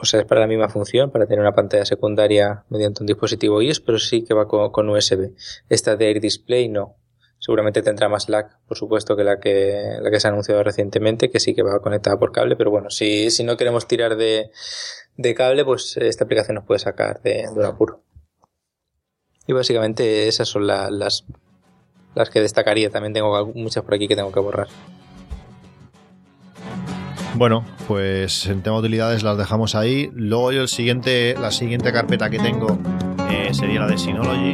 o 0.00 0.04
sea, 0.04 0.20
es 0.20 0.26
para 0.26 0.42
la 0.42 0.46
misma 0.46 0.68
función, 0.68 1.10
para 1.10 1.26
tener 1.26 1.40
una 1.40 1.56
pantalla 1.56 1.84
secundaria 1.84 2.64
mediante 2.68 3.02
un 3.02 3.08
dispositivo 3.08 3.60
iOS, 3.60 3.80
pero 3.80 3.98
sí 3.98 4.22
que 4.22 4.34
va 4.34 4.46
con 4.46 4.88
USB. 4.88 5.32
Esta 5.68 5.96
de 5.96 6.10
Air 6.10 6.20
Display 6.20 6.68
no 6.68 6.99
seguramente 7.40 7.82
tendrá 7.82 8.08
más 8.08 8.28
lag, 8.28 8.58
por 8.68 8.76
supuesto, 8.76 9.16
que 9.16 9.24
la 9.24 9.40
que, 9.40 9.96
la 10.00 10.10
que 10.10 10.20
se 10.20 10.28
ha 10.28 10.30
anunciado 10.30 10.62
recientemente, 10.62 11.30
que 11.30 11.40
sí 11.40 11.54
que 11.54 11.62
va 11.62 11.80
conectada 11.80 12.18
por 12.18 12.32
cable, 12.32 12.54
pero 12.54 12.70
bueno, 12.70 12.90
si, 12.90 13.30
si 13.30 13.42
no 13.42 13.56
queremos 13.56 13.88
tirar 13.88 14.16
de, 14.16 14.50
de 15.16 15.34
cable, 15.34 15.64
pues 15.64 15.96
esta 15.96 16.24
aplicación 16.24 16.56
nos 16.56 16.64
puede 16.64 16.78
sacar 16.78 17.20
de, 17.22 17.48
un 17.48 17.64
apuro. 17.64 18.02
Y 19.46 19.52
básicamente 19.54 20.28
esas 20.28 20.48
son 20.48 20.66
la, 20.66 20.90
las, 20.90 21.24
las 22.14 22.30
que 22.30 22.40
destacaría. 22.40 22.90
También 22.90 23.14
tengo 23.14 23.46
muchas 23.46 23.82
por 23.82 23.94
aquí 23.94 24.06
que 24.06 24.14
tengo 24.14 24.30
que 24.30 24.38
borrar. 24.38 24.68
Bueno, 27.34 27.64
pues 27.88 28.46
en 28.46 28.62
tema 28.62 28.76
de 28.76 28.80
utilidades 28.80 29.22
las 29.22 29.38
dejamos 29.38 29.74
ahí. 29.74 30.10
Luego 30.14 30.52
yo 30.52 30.60
el 30.62 30.68
siguiente, 30.68 31.34
la 31.40 31.50
siguiente 31.50 31.92
carpeta 31.92 32.28
que 32.28 32.38
tengo 32.38 32.78
eh, 33.30 33.48
sería 33.54 33.80
la 33.80 33.86
de 33.86 33.98
Synology. 33.98 34.52